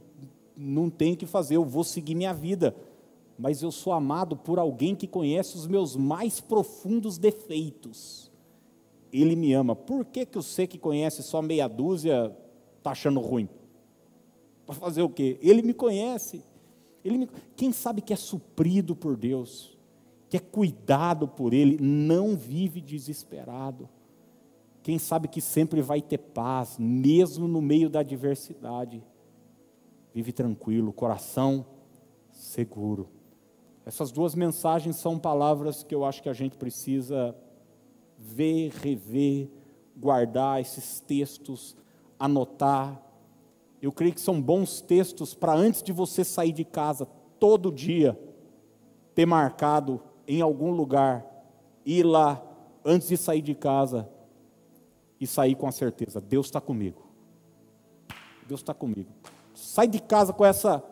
não 0.55 0.87
tem 0.87 1.15
que 1.15 1.25
fazer, 1.25 1.55
eu 1.55 1.65
vou 1.65 1.83
seguir 1.83 2.13
minha 2.13 2.31
vida. 2.31 2.75
Mas 3.39 3.63
eu 3.63 3.71
sou 3.71 3.91
amado 3.91 4.37
por 4.37 4.59
alguém 4.59 4.95
que 4.95 5.07
conhece 5.07 5.57
os 5.57 5.65
meus 5.65 5.95
mais 5.95 6.39
profundos 6.39 7.17
defeitos. 7.17 8.31
Ele 9.11 9.35
me 9.35 9.51
ama. 9.51 9.75
Por 9.75 10.05
que, 10.05 10.27
que 10.27 10.35
você 10.35 10.67
que 10.67 10.77
conhece 10.77 11.23
só 11.23 11.41
meia 11.41 11.67
dúzia 11.67 12.31
está 12.77 12.91
achando 12.91 13.19
ruim? 13.19 13.49
Para 14.63 14.75
fazer 14.75 15.01
o 15.01 15.09
quê? 15.09 15.39
Ele 15.41 15.63
me 15.63 15.73
conhece. 15.73 16.43
Ele 17.03 17.17
me... 17.17 17.29
Quem 17.55 17.71
sabe 17.71 17.99
que 17.99 18.13
é 18.13 18.15
suprido 18.15 18.95
por 18.95 19.17
Deus? 19.17 19.73
Que 20.33 20.37
é 20.37 20.39
cuidado 20.39 21.27
por 21.27 21.53
Ele, 21.53 21.77
não 21.79 22.35
vive 22.35 22.81
desesperado. 22.81 23.87
Quem 24.81 24.97
sabe 24.97 25.27
que 25.27 25.39
sempre 25.39 25.79
vai 25.79 26.01
ter 26.01 26.17
paz, 26.17 26.75
mesmo 26.79 27.47
no 27.47 27.61
meio 27.61 27.87
da 27.87 27.99
adversidade. 27.99 29.03
Vive 30.11 30.31
tranquilo, 30.31 30.91
coração 30.91 31.63
seguro. 32.31 33.09
Essas 33.85 34.11
duas 34.11 34.33
mensagens 34.33 34.95
são 34.95 35.19
palavras 35.19 35.83
que 35.83 35.93
eu 35.93 36.03
acho 36.03 36.23
que 36.23 36.29
a 36.29 36.33
gente 36.33 36.57
precisa 36.57 37.35
ver, 38.17 38.71
rever, 38.81 39.51
guardar 39.95 40.59
esses 40.59 40.99
textos, 40.99 41.77
anotar. 42.17 42.99
Eu 43.79 43.91
creio 43.91 44.15
que 44.15 44.21
são 44.21 44.41
bons 44.41 44.81
textos 44.81 45.35
para 45.35 45.53
antes 45.53 45.83
de 45.83 45.91
você 45.91 46.23
sair 46.23 46.53
de 46.53 46.65
casa 46.65 47.05
todo 47.39 47.71
dia 47.71 48.19
ter 49.13 49.27
marcado 49.27 50.01
em 50.27 50.41
algum 50.41 50.71
lugar, 50.71 51.25
ir 51.85 52.03
lá 52.03 52.41
antes 52.83 53.07
de 53.07 53.17
sair 53.17 53.41
de 53.41 53.55
casa 53.55 54.09
e 55.19 55.27
sair 55.27 55.55
com 55.55 55.67
a 55.67 55.71
certeza: 55.71 56.19
Deus 56.19 56.47
está 56.47 56.59
comigo. 56.59 57.03
Deus 58.47 58.59
está 58.59 58.73
comigo. 58.73 59.09
Sai 59.53 59.87
de 59.87 59.99
casa 59.99 60.33
com 60.33 60.45
essa 60.45 60.83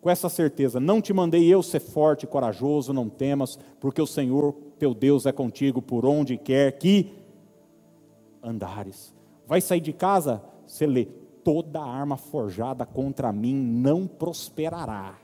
com 0.00 0.10
essa 0.10 0.28
certeza. 0.28 0.78
Não 0.78 1.00
te 1.00 1.14
mandei 1.14 1.46
eu 1.46 1.62
ser 1.62 1.80
forte 1.80 2.26
corajoso, 2.26 2.92
não 2.92 3.08
temas, 3.08 3.58
porque 3.80 4.02
o 4.02 4.06
Senhor 4.06 4.52
teu 4.78 4.92
Deus 4.92 5.24
é 5.24 5.32
contigo 5.32 5.80
por 5.80 6.04
onde 6.04 6.36
quer 6.36 6.72
que 6.72 7.10
andares. 8.42 9.14
Vai 9.46 9.62
sair 9.62 9.80
de 9.80 9.94
casa, 9.94 10.42
você 10.66 10.86
lê: 10.86 11.06
toda 11.42 11.80
arma 11.80 12.18
forjada 12.18 12.84
contra 12.84 13.32
mim 13.32 13.54
não 13.54 14.06
prosperará. 14.06 15.23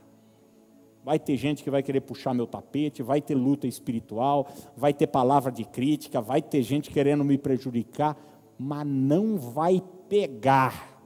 Vai 1.03 1.17
ter 1.17 1.35
gente 1.35 1.63
que 1.63 1.69
vai 1.69 1.81
querer 1.81 2.01
puxar 2.01 2.33
meu 2.33 2.45
tapete, 2.45 3.01
vai 3.01 3.21
ter 3.21 3.33
luta 3.33 3.67
espiritual, 3.67 4.47
vai 4.77 4.93
ter 4.93 5.07
palavra 5.07 5.51
de 5.51 5.63
crítica, 5.65 6.21
vai 6.21 6.41
ter 6.41 6.61
gente 6.61 6.91
querendo 6.91 7.23
me 7.25 7.37
prejudicar, 7.37 8.15
mas 8.57 8.85
não 8.85 9.37
vai 9.37 9.81
pegar. 10.07 10.99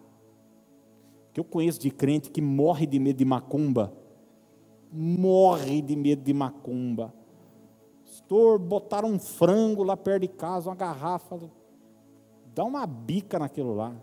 Que 1.32 1.40
eu 1.40 1.46
conheço 1.46 1.80
de 1.80 1.92
crente 1.92 2.30
que 2.30 2.42
morre 2.42 2.86
de 2.86 3.00
medo 3.00 3.18
de 3.18 3.26
macumba, 3.26 3.94
morre 4.92 5.82
de 5.82 5.96
medo 5.96 6.24
de 6.24 6.34
macumba. 6.34 7.14
Pastor, 8.04 8.60
botaram 8.60 9.10
um 9.10 9.20
frango 9.20 9.84
lá 9.84 9.96
perto 9.96 10.24
de 10.24 10.28
casa, 10.28 10.70
uma 10.70 10.76
garrafa, 10.76 11.40
dá 12.54 12.64
uma 12.64 12.86
bica 12.86 13.40
naquilo 13.40 13.74
lá 13.74 13.96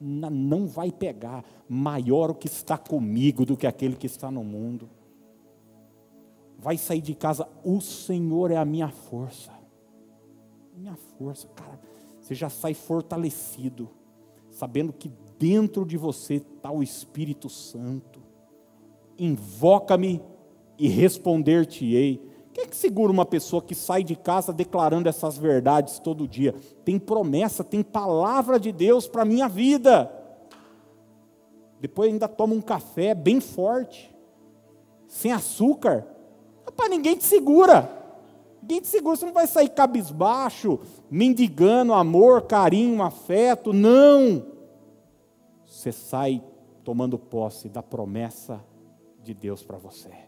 não 0.00 0.66
vai 0.66 0.90
pegar. 0.90 1.44
Maior 1.68 2.30
o 2.30 2.34
que 2.34 2.46
está 2.46 2.76
comigo 2.76 3.44
do 3.44 3.56
que 3.56 3.66
aquele 3.66 3.96
que 3.96 4.06
está 4.06 4.30
no 4.30 4.44
mundo. 4.44 4.88
Vai 6.58 6.76
sair 6.78 7.00
de 7.00 7.14
casa, 7.14 7.48
o 7.64 7.80
Senhor 7.80 8.50
é 8.50 8.56
a 8.56 8.64
minha 8.64 8.88
força. 8.88 9.52
Minha 10.76 10.96
força, 11.18 11.48
cara. 11.48 11.80
Você 12.20 12.34
já 12.34 12.48
sai 12.48 12.74
fortalecido, 12.74 13.88
sabendo 14.50 14.92
que 14.92 15.10
dentro 15.38 15.84
de 15.84 15.96
você 15.96 16.34
está 16.34 16.70
o 16.70 16.82
Espírito 16.82 17.48
Santo. 17.48 18.20
Invoca-me 19.18 20.20
e 20.78 20.88
responder-te-ei 20.88 22.35
quem 22.56 22.64
é 22.64 22.68
que 22.68 22.76
segura 22.76 23.12
uma 23.12 23.26
pessoa 23.26 23.60
que 23.60 23.74
sai 23.74 24.02
de 24.02 24.16
casa 24.16 24.50
declarando 24.50 25.10
essas 25.10 25.36
verdades 25.36 25.98
todo 25.98 26.26
dia? 26.26 26.54
Tem 26.86 26.98
promessa, 26.98 27.62
tem 27.62 27.82
palavra 27.82 28.58
de 28.58 28.72
Deus 28.72 29.06
para 29.06 29.20
a 29.20 29.26
minha 29.26 29.46
vida. 29.46 30.10
Depois 31.78 32.10
ainda 32.10 32.26
toma 32.26 32.54
um 32.54 32.62
café 32.62 33.14
bem 33.14 33.42
forte, 33.42 34.10
sem 35.06 35.32
açúcar. 35.32 36.06
Rapaz, 36.64 36.88
ninguém 36.88 37.14
te 37.14 37.24
segura. 37.24 37.90
Ninguém 38.62 38.80
te 38.80 38.88
segura, 38.88 39.16
você 39.16 39.26
não 39.26 39.34
vai 39.34 39.46
sair 39.46 39.68
cabisbaixo, 39.68 40.80
mendigando 41.10 41.92
amor, 41.92 42.46
carinho, 42.46 43.02
afeto. 43.02 43.70
Não. 43.74 44.46
Você 45.66 45.92
sai 45.92 46.42
tomando 46.82 47.18
posse 47.18 47.68
da 47.68 47.82
promessa 47.82 48.64
de 49.22 49.34
Deus 49.34 49.62
para 49.62 49.76
você. 49.76 50.25